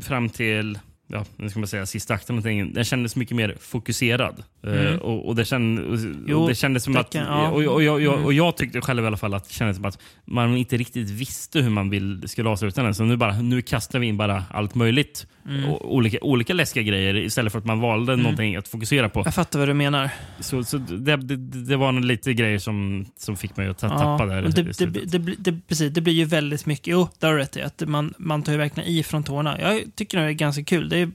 [0.01, 2.41] fram till ja, nu ska man säga, sista akten,
[2.73, 4.43] den kändes mycket mer fokuserad.
[4.67, 4.97] Eh, Mm.
[4.99, 7.13] och, och, det känd, och, Jo, och det kändes som att...
[7.13, 7.49] ja.
[7.49, 8.25] och, och, Mm.
[8.25, 11.09] och jag tyckte själv i alla fall att det kändes som att man inte riktigt
[11.09, 12.95] visste hur man vill, skulle avsluta den.
[12.95, 15.27] Så nu, bara, nu kastar vi in bara allt möjligt.
[15.47, 15.69] Mm.
[15.69, 19.21] Olika, olika läskiga grejer istället för att man valde någonting att fokusera på.
[19.25, 20.09] Jag fattar vad du menar.
[20.39, 24.25] Så, så det, det, det var lite grejer som, som fick mig att ta, tappa
[24.25, 24.41] där.
[24.41, 27.39] men i det, det, det, precis, det blir ju väldigt mycket, jo, det har du
[27.39, 29.61] rätt i, att man, man tar ju verkligen i från tårna.
[29.61, 30.89] Jag tycker det är ganska kul.
[30.89, 31.11] Det är-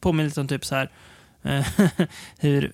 [0.00, 0.88] påminner lite om typ så här,
[1.42, 1.66] eh,
[2.38, 2.70] hur eh,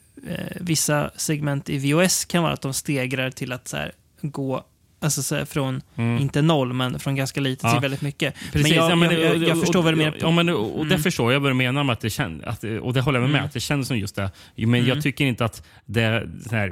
[0.60, 3.92] vissa segment i VOS kan vara att de stegrar till att så här,
[4.22, 4.64] gå
[5.00, 6.18] Alltså så från, Mm.
[6.22, 7.72] inte noll, men från ganska lite Ja.
[7.72, 8.34] till väldigt mycket.
[8.52, 10.16] Precis, men jag, ja, men jag, det- jag, jag och- förstår och- vad du menar.
[10.20, 11.02] Ja, men, och och det Mm.
[11.02, 13.30] förstår jag vad du menar med att det känns, att, och det håller jag med
[13.30, 13.32] Mm.
[13.32, 14.30] med, att det känns som just det.
[14.56, 14.86] Men Mm.
[14.86, 16.68] jag tycker inte att det så här,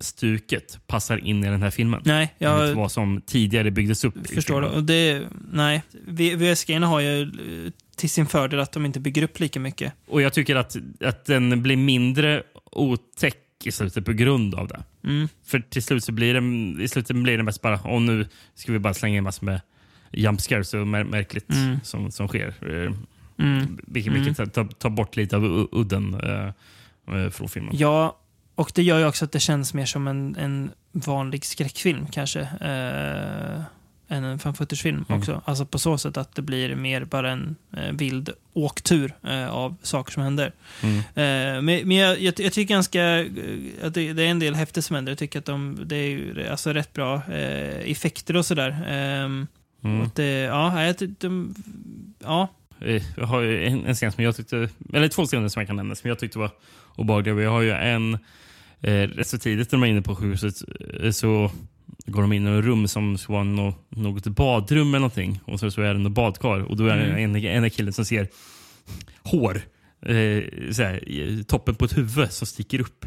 [0.00, 2.00] VHS-stuket passar in i den här filmen.
[2.04, 4.14] Nej, jag, vad som tidigare byggdes upp.
[4.34, 4.68] förstår det.
[4.68, 5.22] Och det.
[5.52, 5.82] Nej,
[6.36, 7.28] VS-grejerna har ju eh,
[7.96, 9.92] till sin fördel att de inte bygger upp lika mycket.
[10.08, 12.42] Och jag tycker att, att den blir mindre
[12.76, 14.82] otäck i slutet på grund av det.
[15.04, 15.28] Mm.
[15.44, 18.72] För till slut så blir det, i slutet blir det mest bara, och nu ska
[18.72, 19.60] vi bara slänga in massor med
[20.12, 21.80] jump scares och mär, märkligt Mm.
[21.82, 22.54] som, som sker.
[22.86, 22.92] Eh,
[23.38, 23.78] Mm.
[23.86, 24.24] Vilket, Mm.
[24.24, 27.74] vilket tar, tar bort lite av udden eh, eh, från filmen.
[27.78, 28.18] Ja,
[28.54, 32.40] och det gör ju också att det känns mer som en, en vanlig skräckfilm kanske.
[32.40, 33.62] Eh,
[34.08, 35.20] än en fan film Mm.
[35.20, 35.42] också.
[35.44, 39.76] Alltså på så sätt att det blir mer bara en eh, vild åktur eh, av
[39.82, 40.52] saker som händer.
[40.82, 40.98] Mm.
[40.98, 43.26] Eh, men men jag, jag, jag tycker ganska eh,
[43.82, 45.12] att det, det är en del häftigt som händer.
[45.12, 48.84] Jag tycker att de, det är alltså rätt bra eh, effekter och sådär.
[48.88, 49.46] Ehm,
[49.84, 50.00] Mm.
[50.00, 51.54] och det, ja, jag tyckte, de,
[52.22, 52.48] ja,
[52.80, 55.76] Eh, Jag har en, en scen som jag tyckte, eller två scener som jag kan
[55.76, 56.50] nämna som jag tyckte var
[56.96, 57.34] obehagliga.
[57.40, 58.14] Jag har ju en,
[58.80, 60.68] eh, rätt så tidigt när de är inne på sjukhuset
[61.02, 61.10] eh,
[62.06, 65.40] så går de in i ett rum som ska vara nå, något badrum eller någonting.
[65.44, 67.36] Och så, så är det något badkar och då är det Mm.
[67.36, 68.28] en, en kille som ser
[69.22, 69.60] hår.
[70.02, 70.42] Eh,
[70.72, 73.06] såhär, toppen på ett huvud som sticker upp.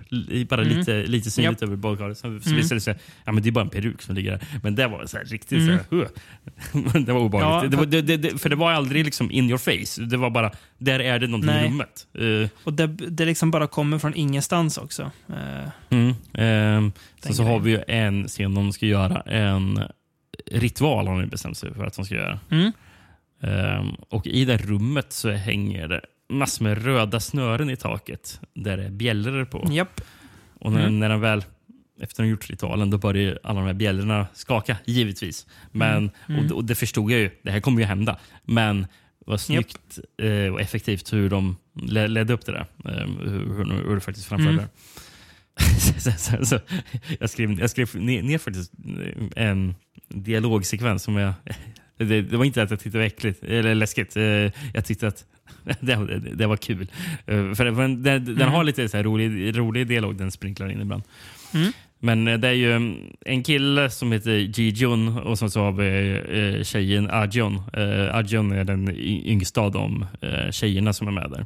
[0.49, 0.78] Bara Mm.
[0.78, 1.68] lite, lite synligt Japp.
[1.70, 2.18] över badkaret.
[2.18, 2.57] Så, så Mm.
[2.57, 2.95] visade det sig
[3.26, 4.41] ja, men det är bara en peruk som ligger där.
[4.64, 5.80] Men det var så här, riktigt Mm.
[5.90, 7.02] så här, uh.
[7.06, 7.74] Det var obehagligt.
[7.80, 10.02] Ja, det det, det, för det var aldrig liksom in your face.
[10.06, 11.66] Det var bara, där är det någonting Nej.
[11.66, 12.07] i rummet.
[12.14, 15.11] Eh, och det, det liksom bara kommer från ingenstans också.
[15.30, 16.14] Eh, Mm.
[16.34, 16.91] Sen
[17.24, 19.80] Den så har vi ju en scen de ska göra en
[20.52, 22.40] ritual har de bestämt sig för att de ska göra.
[22.52, 22.72] Mm.
[23.41, 28.77] Ehm, och i det rummet så hänger det massor med röda snören i taket där
[28.77, 29.68] det är bjällror på.
[29.72, 30.01] Japp.
[30.60, 30.99] Och när, Mm.
[30.99, 31.43] när den väl,
[32.01, 35.47] efter att de gjort ritualen, då börjar ju alla de här bjällrorna skaka, givetvis.
[35.72, 36.45] Men, Mm.
[36.45, 38.19] Och, och det förstod jag ju, det här kommer ju hända.
[38.45, 38.88] Men
[39.26, 42.65] vad snyggt eh, och effektivt hur de le- ledde upp det där.
[42.85, 44.65] Eh, hur, hur, det faktiskt framförde Mm.
[44.65, 44.69] det.
[46.45, 46.60] så,
[47.19, 48.72] jag, skrev, jag skrev ner, ner faktiskt
[49.35, 49.76] en
[50.07, 51.34] dialogsekvens som jag...
[52.05, 54.17] Det, det var inte att jag tyckte det var äckligt eller läskigt.
[54.17, 54.23] Eh,
[54.73, 55.26] Jag tyckte att
[55.80, 56.88] det, det, det var kul.
[57.27, 60.81] Eh, För den, den, den har lite så här rolig, rolig dialog den sprinklar in
[60.81, 61.03] ibland.
[61.53, 61.71] Mm.
[61.99, 62.95] Men eh, det är ju mm,
[63.26, 67.61] en kille som heter Ji-Jun och så, så har vi tjejen Ajun.
[68.11, 68.95] Ajun är den
[69.26, 70.05] yngsta av de
[70.51, 71.45] tjejerna som är med där.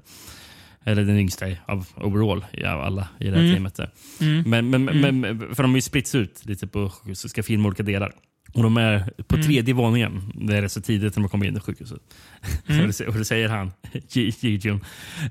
[0.86, 3.54] Eller den yngsta av overall av alla i det här Mm.
[3.54, 3.80] teamet.
[4.22, 4.44] Mm.
[4.50, 7.84] Men, men, men, för de har ju spritts ut lite på sjukhuset, ska filma olika
[7.84, 8.12] delar.
[8.54, 9.48] Och de är på Mm.
[9.48, 10.32] tredje våningen.
[10.36, 12.00] Det är rätt så tidigt när de kommer in i sjukhuset.
[12.68, 12.82] Mm.
[12.86, 13.72] och, det, och det säger han,
[14.10, 14.82] Ji-Jun.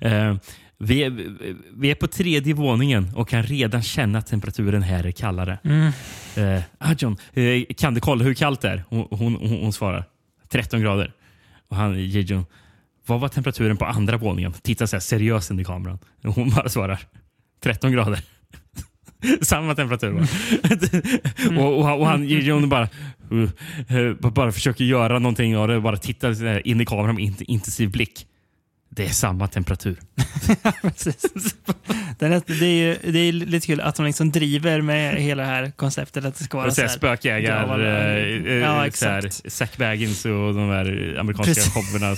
[0.01, 0.37] Eh,
[0.79, 1.11] vi, är,
[1.77, 5.59] vi är på tredje våningen och kan redan känna att temperaturen här är kallare.
[5.65, 5.93] Mm.
[6.37, 8.85] Eh, Arjon, eh, kan du kolla hur kallt det är?
[8.89, 10.05] Hon, hon, hon, hon svarar
[10.49, 11.13] 13 grader.
[11.69, 12.45] Och han, Jejun,
[13.07, 14.53] vad var temperaturen på andra våningen?
[14.53, 15.99] Tittar så här seriöst in i kameran.
[16.25, 16.99] Hon bara svarar
[17.63, 18.21] 13 grader.
[19.43, 20.13] Samma temperatur.
[20.13, 20.27] bara.
[21.61, 22.89] och, och, och han, Jejun bara,
[23.33, 23.49] uh,
[23.97, 25.81] uh, bara försöker göra någonting av det.
[25.81, 28.27] Bara tittar in i kameran med int- intensiv blick.
[28.95, 29.99] Det är samma temperatur.
[32.19, 35.43] Den är, det, är, ju- det är lite kul att de liksom driver med hela
[35.43, 36.25] det här konceptet.
[36.25, 39.53] Att det ska vara så här så här- spökjägare, Ja, exakt.
[39.53, 42.17] Zack Baggins och de där amerikanska där.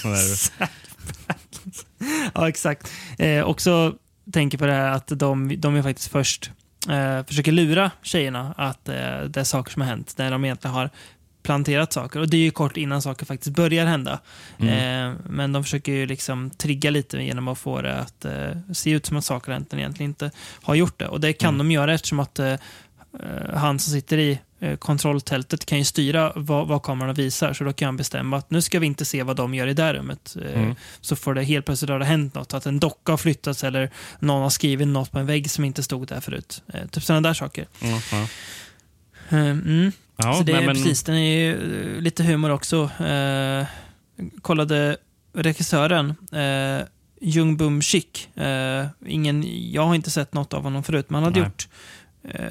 [2.35, 2.93] Ja, exakt.
[3.19, 3.95] Eh, också
[4.33, 6.51] tänker på det här att de, de är faktiskt först
[6.91, 8.95] eh, försöker lura tjejerna att eh,
[9.29, 10.91] det är saker som har hänt när de egentligen har
[11.43, 12.21] planterat saker.
[12.21, 14.19] Och det är ju kort innan saker faktiskt börjar hända.
[14.59, 15.11] Mm.
[15.11, 18.91] Eh, men de försöker ju liksom trigga lite genom att få det att eh, se
[18.91, 20.31] ut som att saker har hänt de egentligen inte
[20.63, 21.09] har gjort det.
[21.09, 21.59] Och det kan Mm.
[21.69, 24.39] de göra eftersom att eh, eh, han som sitter i
[24.79, 27.53] kontrolltältet kan ju styra vad, vad kameran visar.
[27.53, 29.75] Så då kan han bestämma att nu ska vi inte se vad de gör i
[29.75, 30.37] det rummet.
[30.43, 30.75] Eh, Mm.
[31.01, 32.55] Så får det helt plötsligt ha hänt något.
[32.55, 35.83] Att en docka har flyttats eller någon har skrivit något på en vägg som inte
[35.83, 36.63] stod där förut.
[36.75, 37.67] Eh, typ sådana där saker.
[39.29, 39.93] Eh, mm.
[40.17, 41.53] Ja, så det är men- precis, den är ju
[41.97, 42.91] eh, lite humor också.
[43.05, 43.67] Eh,
[44.43, 44.97] kollade
[45.33, 46.87] regissören eh,
[47.21, 48.29] Jung Bum Chik.
[48.39, 51.49] Eh, ingen, jag har inte sett något av honom förut, men han hade Nej.
[51.49, 52.04] gjort eh,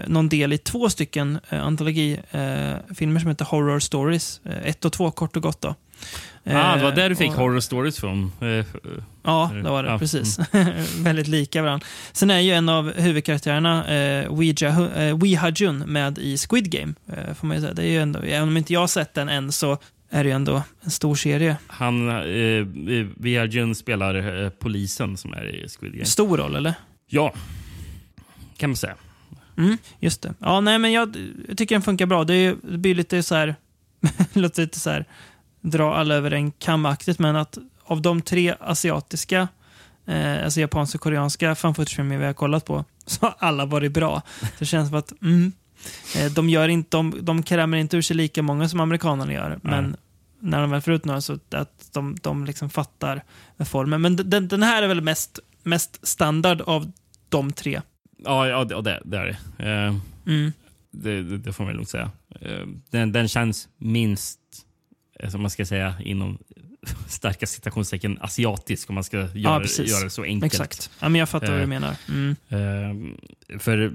[0.08, 4.42] någon del i två stycken eh, antologifilmer eh, som heter Horror Stories.
[4.46, 5.62] Eh, ett och två, kort och gott.
[5.62, 5.76] Då.
[6.46, 8.32] Ah, det var Eh, där du fick och- horror stories från.
[8.42, 8.66] Eh,
[9.26, 9.90] Ja, det var det.
[9.90, 10.40] Ja, Precis.
[11.00, 11.86] Väldigt lika varandra.
[12.12, 16.94] Sen är ju en av huvudkaraktärerna, eh, Wee, eh, Wee Ha-Jun, med i Squid Game.
[17.08, 17.74] Eh, får man säga.
[17.74, 19.78] Det är ju ändå, även om inte jag har sett den än så
[20.10, 21.58] är det ju ändå en stor serie.
[21.68, 22.66] Han, eh,
[23.18, 26.06] Via Jun spelar eh, polisen som är i Squid Game.
[26.06, 26.74] Stor roll, eller?
[27.08, 27.34] Ja,
[28.58, 28.96] kan man säga.
[29.58, 30.34] Mm, just det.
[30.40, 31.16] Ja, nej, men jag,
[31.48, 32.24] jag tycker den funkar bra.
[32.24, 33.56] Det, är, ju- det blir lite så här,
[34.34, 35.06] låter lite så här,
[35.62, 39.48] dra alla över en kamaktigt, men att av de tre asiatiska,
[40.06, 44.22] eh, alltså japanska och koreanska fanfootage-filmer vi har kollat på, så har alla varit bra.
[44.40, 45.52] Så det känns som att mm,
[46.18, 49.60] eh, de, gör inte, de, de krämer inte ur sig lika många som amerikanerna gör,
[49.62, 49.96] men
[50.40, 53.24] när de väl får ut några så att de, de liksom fattar
[53.66, 54.02] formen.
[54.02, 56.92] Men den, den här är väl mest, mest standard av
[57.30, 57.82] de tre.
[58.24, 59.26] Ja, ja det, det, är
[59.58, 59.66] det.
[59.70, 59.96] Eh,
[60.26, 60.52] Mm.
[60.92, 61.38] det, det.
[61.38, 62.12] Det får man lugnt säga.
[62.42, 64.40] Eh, den, den känns minst,
[65.20, 66.38] eh, som man ska säga, inom
[67.08, 69.92] starka citationstecken asiatisk om man ska göra, precis.
[69.92, 70.54] göra det så enkelt.
[70.54, 70.90] Exakt.
[71.00, 71.96] Ja, men jag fattar vad du Eh, menar.
[72.10, 72.36] Mm.
[72.50, 73.94] Eh, för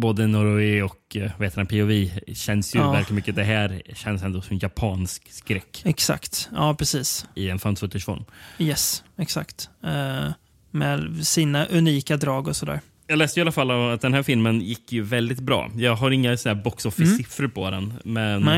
[0.00, 2.92] både Norway och eh, den, POV känns ju Ja.
[2.92, 3.34] verkligen mycket.
[3.36, 6.48] Det här känns ändå som japansk skräck Exakt.
[6.54, 7.26] Ja, precis.
[7.34, 8.24] i en found footage-form.
[8.58, 9.70] Yes, exakt.
[9.84, 10.28] Eh,
[10.70, 12.80] med sina unika drag och sådär.
[13.12, 15.70] Jag läste i alla fall att den här filmen gick ju väldigt bra.
[15.76, 17.94] Jag har inga så här box office-siffror på den.
[18.04, 18.48] Men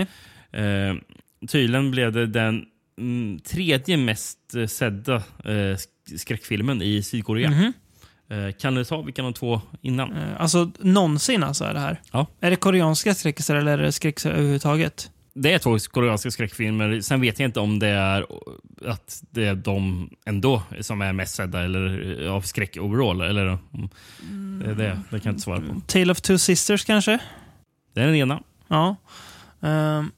[0.53, 0.95] eh,
[1.49, 2.65] tydligen blev det den
[2.99, 5.15] mm, tredje mest eh, sedda
[5.45, 7.51] eh, sk- skräckfilmen i Sydkorea.
[7.51, 7.73] Mhm.
[8.31, 10.13] Eh, kan du ta vilka de två innan?
[10.13, 12.01] Eh, alltså, någonsin alltså är det här.
[12.13, 12.27] Ja.
[12.41, 15.11] Är det koreanska skräckisar eller är det skräckisar överhuvudtaget?
[15.37, 17.01] Det är två koreanska skräckfilmer.
[17.01, 18.27] Sen vet jag inte om det är
[18.87, 23.21] att det är de ändå som är mest sedda eller eh, av skräck overall.
[23.21, 23.59] Eller,
[24.23, 25.81] mm, det, är det, det kan jag inte svara på.
[25.87, 27.19] Tale of Two Sisters kanske?
[27.95, 28.43] Det är den ena.
[28.69, 28.97] Ja.
[29.63, 30.11] Ehm,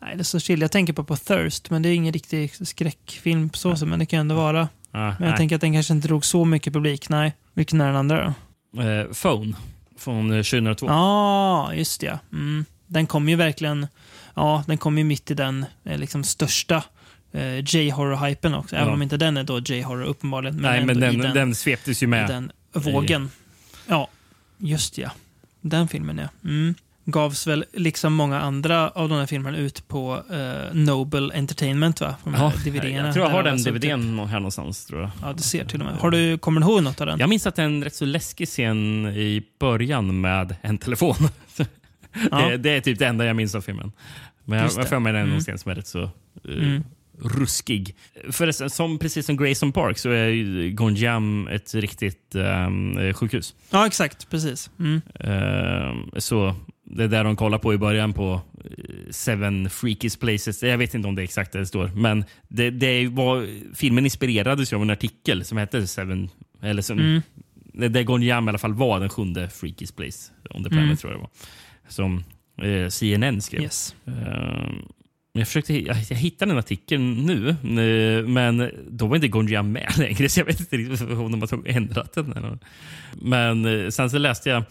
[0.00, 0.60] nej, det är så chill.
[0.60, 4.06] Jag tänker på, på Thirst, men det är ingen riktig skräckfilm så, så men det
[4.06, 4.68] kan ändå vara.
[4.90, 5.36] Ah, Men jag nej.
[5.36, 7.08] tänker att den kanske inte drog så mycket publik.
[7.08, 7.34] Nej.
[7.54, 8.34] Vilken är den andra
[8.74, 8.82] då?
[8.82, 9.56] Eh, Phone
[9.98, 10.86] från eh, 2002.
[10.86, 12.18] Ja, just det.
[12.32, 12.64] Mm.
[12.88, 13.86] Den kom ju verkligen,
[14.34, 16.84] ja, den kom ju mitt i den eh, liksom största
[17.32, 18.76] eh, J-horror-hypen också.
[18.76, 18.94] Även Ja.
[18.94, 20.54] om inte den är då J-horror uppenbarligen.
[20.56, 22.28] Men Nej, men den, den, den, sveptes ju med.
[22.28, 23.30] den vågen.
[23.86, 24.08] Ja,
[24.58, 25.10] just ja.
[25.60, 26.28] Den filmen ja.
[26.44, 26.74] Mm.
[27.04, 32.14] gavs väl, liksom många andra av de här filmerna, ut på eh, Noble Entertainment, va?
[32.24, 34.86] De Ja, jag tror jag har den alltså DVDn nå- här någonstans.
[34.86, 35.12] Tror jag.
[35.12, 35.96] Typ, ja, du ser till och med.
[35.96, 37.18] Har du, kommer du ihåg något av den?
[37.18, 41.16] Jag minns att det är en rätt så läskig scen i början med en telefon.
[42.30, 42.48] Ja.
[42.48, 43.92] det, det är typ det enda jag minns av filmen.
[44.44, 44.88] Men jag Just jag det.
[44.88, 45.40] får det är Mm.
[45.40, 46.10] scen som är rätt så eh,
[46.44, 46.84] Mm.
[47.22, 47.94] ruskig.
[48.30, 53.54] Förresten, som, precis som Grayson Park så är Gonjam ett riktigt um, sjukhus.
[53.70, 54.30] Ja, exakt.
[54.30, 54.70] Precis.
[54.78, 55.00] Mm.
[55.20, 56.54] Ehm, så
[56.84, 58.70] det är där de kollar på i början på eh,
[59.10, 60.62] Seven Freakiest Places.
[60.62, 61.88] Jag vet inte om det är exakt det det står.
[61.94, 66.28] Men det, det var, filmen inspirerades ju av en artikel som hette Seven...
[66.62, 67.22] Eller som, Mm.
[67.92, 70.96] det Gonjam i alla fall var den sjunde Freakiest Place on the planet, Mm.
[70.96, 71.30] tror jag det var.
[71.88, 72.24] Som
[72.62, 73.62] eh, CNN skrev.
[73.62, 73.94] Yes.
[74.06, 74.82] Ehm,
[75.32, 79.92] jag, försökte, jag, jag hittade den artikeln nu, eh, men då var inte Gonjam med
[79.98, 82.32] längre, så jag vet inte riktigt om de har ändrat den.
[82.32, 82.58] Eller.
[83.12, 84.64] Men eh, sen så läste jag...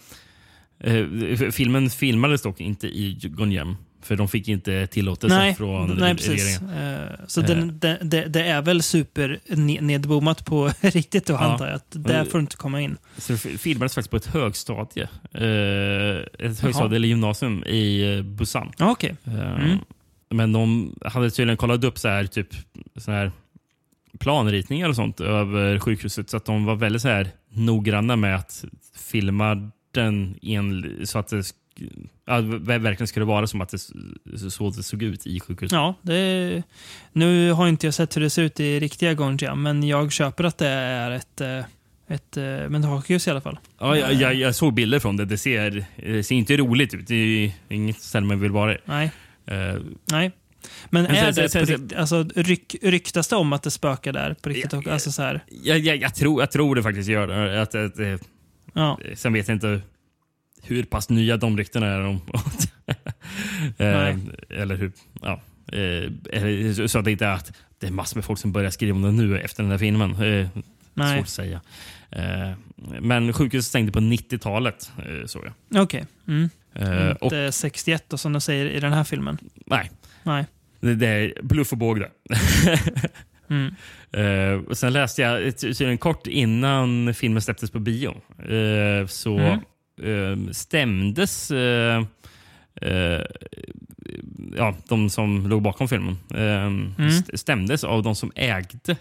[0.80, 6.14] Eh, filmen filmades dock inte i Gonjam, för de fick inte tillåtelse Nej, från nej,
[6.14, 6.70] regeringen.
[6.94, 7.98] Eh, så den, det,
[8.28, 11.38] det är väl super ne- nedbommat på riktigt då, Ja.
[11.38, 11.74] antar jag.
[11.74, 12.96] Att där får du inte komma in.
[13.18, 15.08] Så det filmades faktiskt på ett högstadie.
[15.32, 18.72] Eh, ett högstadie eller gymnasium i Busan.
[18.78, 19.16] Okej.
[19.24, 19.78] Eh, Mm.
[20.30, 22.48] Men de hade tydligen kollat upp så här, typ,
[22.96, 23.32] så här
[24.18, 26.30] planritningar och sånt över sjukhuset.
[26.30, 28.64] Så att de var väldigt så här noggranna med att
[28.96, 31.42] filma den en, så att det
[32.26, 33.78] ja, verkligen skulle vara som att det
[34.50, 35.72] så det såg ut i sjukhuset.
[35.76, 36.62] Ja, det,
[37.12, 40.44] nu har inte jag sett hur det ser ut i riktiga Gonjam, men jag köper
[40.44, 41.58] att det är ett, eh,
[42.08, 43.58] ett eh, mentalsjukhus i alla fall.
[43.78, 45.24] Ja, jag, jag, jag såg bilder från det.
[45.24, 47.06] Det ser, det ser inte roligt ut.
[47.06, 48.78] Det är inget ställe man vill vara i.
[48.84, 49.10] Nej,
[49.46, 49.74] Eh,
[50.12, 50.30] nej.
[50.90, 54.12] Men Men är sen- det sen- sen- alltså, ryk, ryktas det om att det spökar
[54.12, 54.72] där på riktigt?
[54.72, 57.62] Ja, och, alltså så här, jag, jag, jag, tror, jag tror det faktiskt gör det.
[57.62, 58.16] Att, att, eh,
[58.72, 58.98] ja.
[59.14, 59.80] Sen vet jag inte
[60.62, 62.00] hur pass nya de ryktena är.
[62.00, 62.20] Om,
[63.78, 64.16] eh,
[64.60, 64.92] eller hur...
[65.22, 65.40] Ja.
[65.72, 68.96] Eh, så att det inte är att det är massor med folk som börjar skriva
[68.96, 70.10] om det nu efter den här filmen.
[70.12, 70.48] Eh,
[70.94, 71.60] Nej, svårt att säga.
[73.00, 75.82] Men sjukhuset stängde på 90-talet, eh, såg jag.
[75.82, 76.06] okej.
[76.28, 76.50] Mm.
[76.74, 79.38] Eh, och, Inte 61 då, som de säger i den här filmen.
[79.66, 79.90] nej,
[80.22, 80.44] Nej.
[80.80, 82.10] det, det är bluff och båg det.
[83.50, 84.64] Mm.
[84.66, 88.08] Och sen läste jag tydligen kort innan filmen släpptes på bio
[88.38, 89.60] eh, så Mm.
[90.02, 92.04] Eh, stämdes eh,
[92.82, 93.22] eh,
[94.56, 96.16] ja, de som låg bakom filmen
[96.98, 98.96] st- stämdes av de som ägde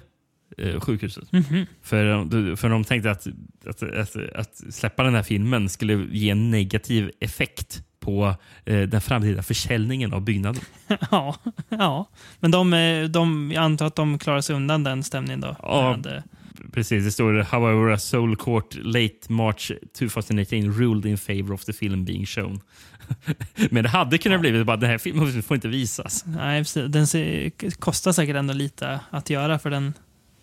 [0.80, 1.32] sjukhuset.
[1.32, 1.66] Mhm.
[1.82, 3.28] För, för de tänkte att,
[3.66, 9.44] att, att, att släppa den här filmen skulle ge en negativ effekt på den framtida
[9.44, 10.62] försäljningen av byggnaden.
[11.12, 11.36] Ja,
[11.70, 12.10] ja.
[12.40, 12.72] men de,
[13.12, 15.56] de, jag antar att de klarar sig undan den stämningen då.
[15.62, 15.98] Ja.
[16.74, 21.74] Precis, det står “However, a Soul Court late March 2018 ruled in favor of the
[21.74, 22.62] film being shown”.
[23.72, 26.26] Men det hade kunnat bli bara den här filmen får inte visas.
[26.26, 26.92] Nej, precis.
[26.92, 29.94] Den ser, kostar säkert ändå lite att göra för den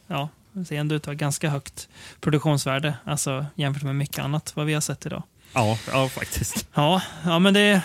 [0.07, 0.29] ja,
[0.67, 1.89] ser ändå ut att ha ganska högt
[2.21, 5.23] produktionsvärde alltså, jämfört med mycket annat vad vi har sett idag.
[5.53, 6.69] Ja, ja faktiskt.
[6.75, 7.83] Ja, ja men det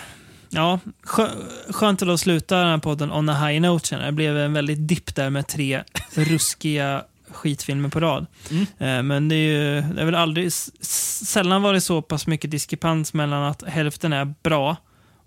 [0.50, 1.28] ja, skö,
[1.68, 3.96] skönt att sluta den här podden on a high note.
[3.96, 5.82] Det blev en väldigt dipp där med tre
[6.14, 8.26] ruskiga skitfilmer på rad.
[8.50, 8.66] Mm.
[8.78, 13.14] Eh, Men det är ju det är väl aldrig, sällan varit så pass mycket diskrepans
[13.14, 14.76] mellan att hälften är bra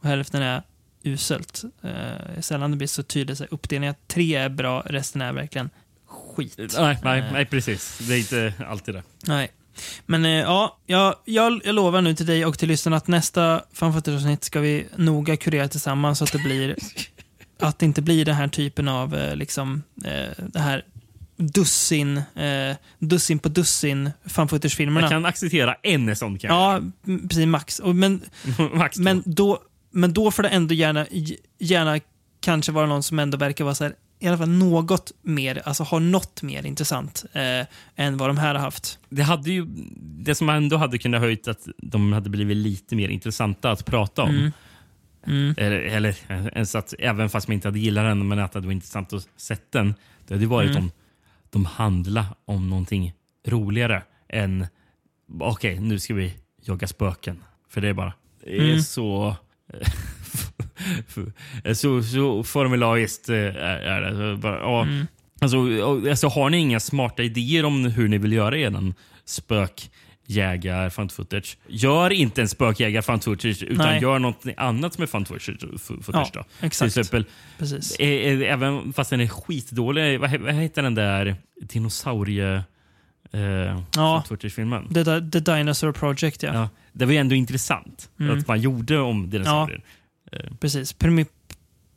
[0.02, 0.64] och hälften är
[1.04, 1.64] uselt.
[1.84, 5.34] Eh, sällan det blir så tydligt så här, uppdelning att tre är bra, resten är
[5.34, 5.70] verkligen
[6.08, 6.76] skit.
[6.80, 7.98] Nej, nej, Eh, nej, precis.
[8.08, 9.04] Det är inte alltid det.
[9.28, 9.52] Nej.
[10.06, 13.62] Men eh, ja, jag, jag, jag lovar nu till dig och till lyssnarna att nästa
[13.74, 16.76] fanfootage-avsnitt ska vi noga kurera tillsammans så att det blir
[17.60, 20.86] att det inte blir den här typen av eh, liksom eh, det här
[21.48, 25.02] dussin, eh, dussin på dussin fanfootage-filmerna.
[25.02, 26.82] Jag kan acceptera en sån kan Ja,
[27.30, 27.80] precis max.
[27.80, 28.22] Och, men.
[28.74, 29.04] Max två.
[29.04, 29.60] men, då,
[29.92, 31.06] men då får det ändå gärna,
[31.60, 32.00] gärna
[32.40, 35.84] kanske vara någon som ändå verkar vara så här, i alla fall något mer, alltså
[35.84, 39.00] har något mer intressant eh, än vad de här har haft.
[39.10, 39.66] det, hade ju,
[40.00, 44.24] det som ändå hade kunnat höjt att de hade blivit lite mer intressanta att prata
[44.24, 44.30] om.
[44.30, 44.52] Mm.
[45.28, 45.56] Mm.
[45.58, 48.72] Eller, eller ens att, även fast man inte hade gillat den, men att det var
[48.72, 49.94] intressant att se den.
[50.28, 50.84] Det hade varit Mm.
[50.84, 50.92] om
[51.54, 53.14] de handla om någonting
[53.48, 54.68] roligare än
[55.40, 57.44] okej, nu ska vi jaga spöken.
[57.70, 58.14] För det är bara
[58.44, 58.82] det är Mm.
[58.82, 59.36] så...
[61.76, 64.38] så, så formulariskt eh, är, det.
[64.38, 65.08] Bara, Mm.
[65.42, 68.94] alltså, och- alltså, har ni inga smarta idéer om hur ni vill göra er
[70.28, 71.58] spökjägar fan footage.
[71.68, 74.02] Gör inte en spökjägar fan footage utan Nej.
[74.02, 75.50] gör något annat som är fan footage.
[75.80, 76.44] footage Ja, då.
[76.44, 76.88] Till exakt.
[76.98, 77.26] exempel,
[77.60, 77.96] Precis.
[78.00, 82.64] eh, eh, även fast den är skitdålig, vad, he- vad heter den där dinosaurie...
[83.32, 84.24] Eh, Ja.
[84.28, 84.94] Footage-filmen.
[84.94, 86.54] The, The Dinosaur Project, ja.
[86.54, 88.40] Ja, det var ju ändå intressant Mm.
[88.40, 89.82] att man gjorde om dinosaurier.
[90.60, 90.94] Precis.
[90.94, 91.26] Premi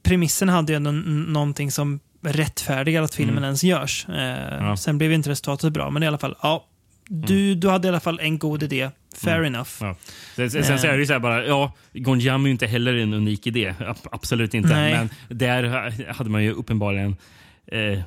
[0.02, 3.44] premissen hade ju ändå någonting som rättfärdigar att filmen Mm.
[3.44, 4.06] ens görs.
[4.08, 4.16] Eh,
[4.60, 4.76] Ja.
[4.76, 6.66] Sen blev inte resultatet bra, men i alla fall, ja.
[7.08, 8.90] Du, du hade i alla fall en god idé.
[9.16, 9.54] Fair Mm.
[9.54, 9.70] enough.
[9.80, 9.96] Ja.
[10.36, 12.94] Sen, sen, sen så är det så här bara, ja, Gonjam är ju inte heller
[12.94, 13.74] en unik idé.
[13.78, 14.68] Ab- Absolut inte.
[14.68, 14.92] Nej.
[14.94, 15.08] Men
[15.38, 17.16] där ha- hade man ju uppenbarligen
[17.66, 18.00] eh,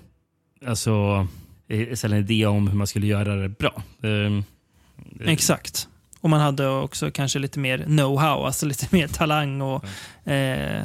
[0.65, 1.27] alltså,
[1.69, 3.83] eh, en idé om hur man skulle göra det bra.
[4.03, 4.43] Eh,
[5.31, 5.88] Exakt.
[6.21, 9.85] Och man hade också kanske lite mer know-how, alltså lite mer talang och
[10.25, 10.83] eh, eh,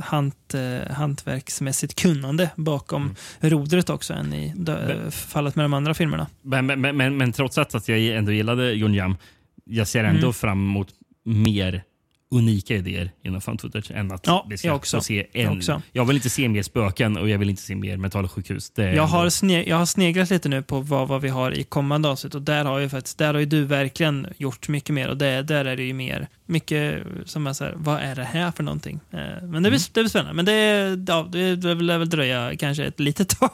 [0.00, 3.14] hant, eh, hantverksmässigt kunnande bakom Mm.
[3.40, 6.26] rodret också än i dö- fallet med de andra filmerna.
[6.42, 9.16] Men, men, men, men, men trots att, att jag ändå gillade Gonjam,
[9.64, 10.32] jag ser ändå Mm.
[10.32, 10.88] fram emot
[11.24, 11.82] mer
[12.30, 15.00] unika idéer inom fan footage än att Ja, vi ska jag också.
[15.00, 15.58] se Jag en.
[15.58, 15.82] också.
[15.92, 18.70] Jag vill inte se mer spöken och jag vill inte se mer mentalsjukhus.
[18.70, 19.30] Det Jag har,
[19.68, 22.64] jag har sneglat lite nu på vad, vad vi har i kommande avsnitt och där
[22.64, 25.76] har ju faktiskt, där har ju du verkligen gjort mycket mer och det, där är
[25.76, 29.00] det ju mer, mycket som är så här, vad är det här för någonting?
[29.10, 29.80] Eh, men det blir, Mm.
[29.92, 30.32] det blir spännande.
[30.32, 33.50] Men det, ja, det, lär väl dröja kanske ett litet tag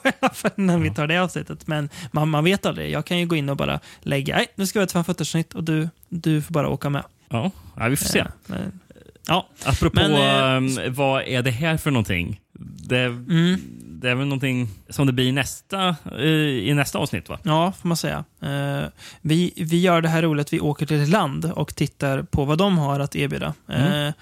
[0.57, 1.67] innan vi tar det avsnittet.
[1.67, 2.91] Men man, man vet aldrig.
[2.91, 5.53] Jag kan ju gå in och bara lägga, nej, nu ska vi ha ett fanfootage-snitt
[5.53, 7.03] och du, du får bara åka med.
[7.29, 8.19] Ja, ja, vi får se.
[8.19, 8.79] Eh, men-
[9.27, 12.41] ja, Apropå Men, eh, ehm, vad är det här för någonting?
[12.79, 13.59] Det, mm.
[14.01, 17.39] det är väl någonting som det blir i nästa, i nästa avsnitt va?
[17.43, 18.23] Ja, får man säga.
[18.41, 18.83] Eh,
[19.21, 20.53] vi, vi gör det här roligt.
[20.53, 23.53] Vi åker till ett land och tittar på vad de har att erbjuda.
[23.69, 24.07] Mm.
[24.07, 24.13] Eh,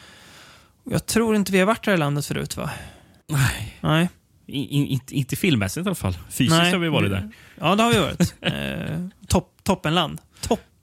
[0.83, 2.69] jag tror inte vi har varit där i landet förut, va?
[3.29, 3.77] Nej.
[3.81, 4.09] Nej.
[4.45, 6.17] I, i, inte, filmmässigt i alla fall.
[6.29, 6.71] Fysiskt Nej.
[6.71, 7.29] har vi varit där.
[7.59, 8.35] Ja, det har vi varit.
[8.41, 10.19] eh, topp, toppenland.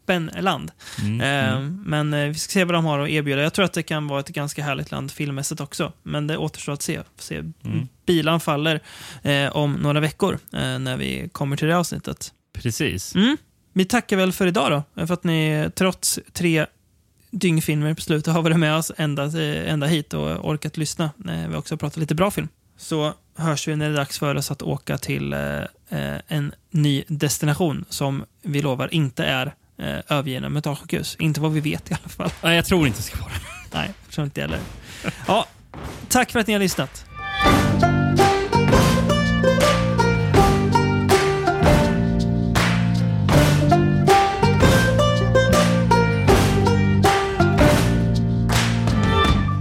[0.06, 0.70] Toppenland.
[1.02, 1.20] Mm.
[1.20, 3.42] Eh, Men eh, vi ska se vad de har att erbjuda.
[3.42, 5.92] Jag tror att det kan vara ett ganska härligt land filmmässigt också.
[6.02, 7.00] Men det återstår att se.
[7.18, 7.36] se.
[7.36, 7.88] Mm.
[8.06, 8.80] Bilan faller
[9.22, 12.32] eh, om några veckor eh, när vi kommer till det avsnittet.
[12.52, 13.14] Precis.
[13.14, 13.36] Mm.
[13.72, 16.66] Vi tackar väl för idag då, för att ni trots tre
[17.30, 21.04] dyngfilmer på slutet har varit med oss ända, eh, ända hit och orkat lyssna.
[21.04, 22.48] Eh, Vi har också pratat lite bra film.
[22.78, 25.34] Så hörs vi när det är dags för oss att åka till
[26.28, 31.16] en ny destination som vi lovar inte är eh, övergivna mentalsjukhus.
[31.18, 32.30] Inte vad vi vet i alla fall.
[32.42, 33.40] Nej, jag tror inte det ska vara det.
[33.78, 34.60] Nej, jag tror inte det heller.
[35.26, 35.46] Ja,
[36.08, 37.04] tack för att ni har lyssnat.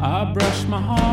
[0.01, 1.08] I brush my arm.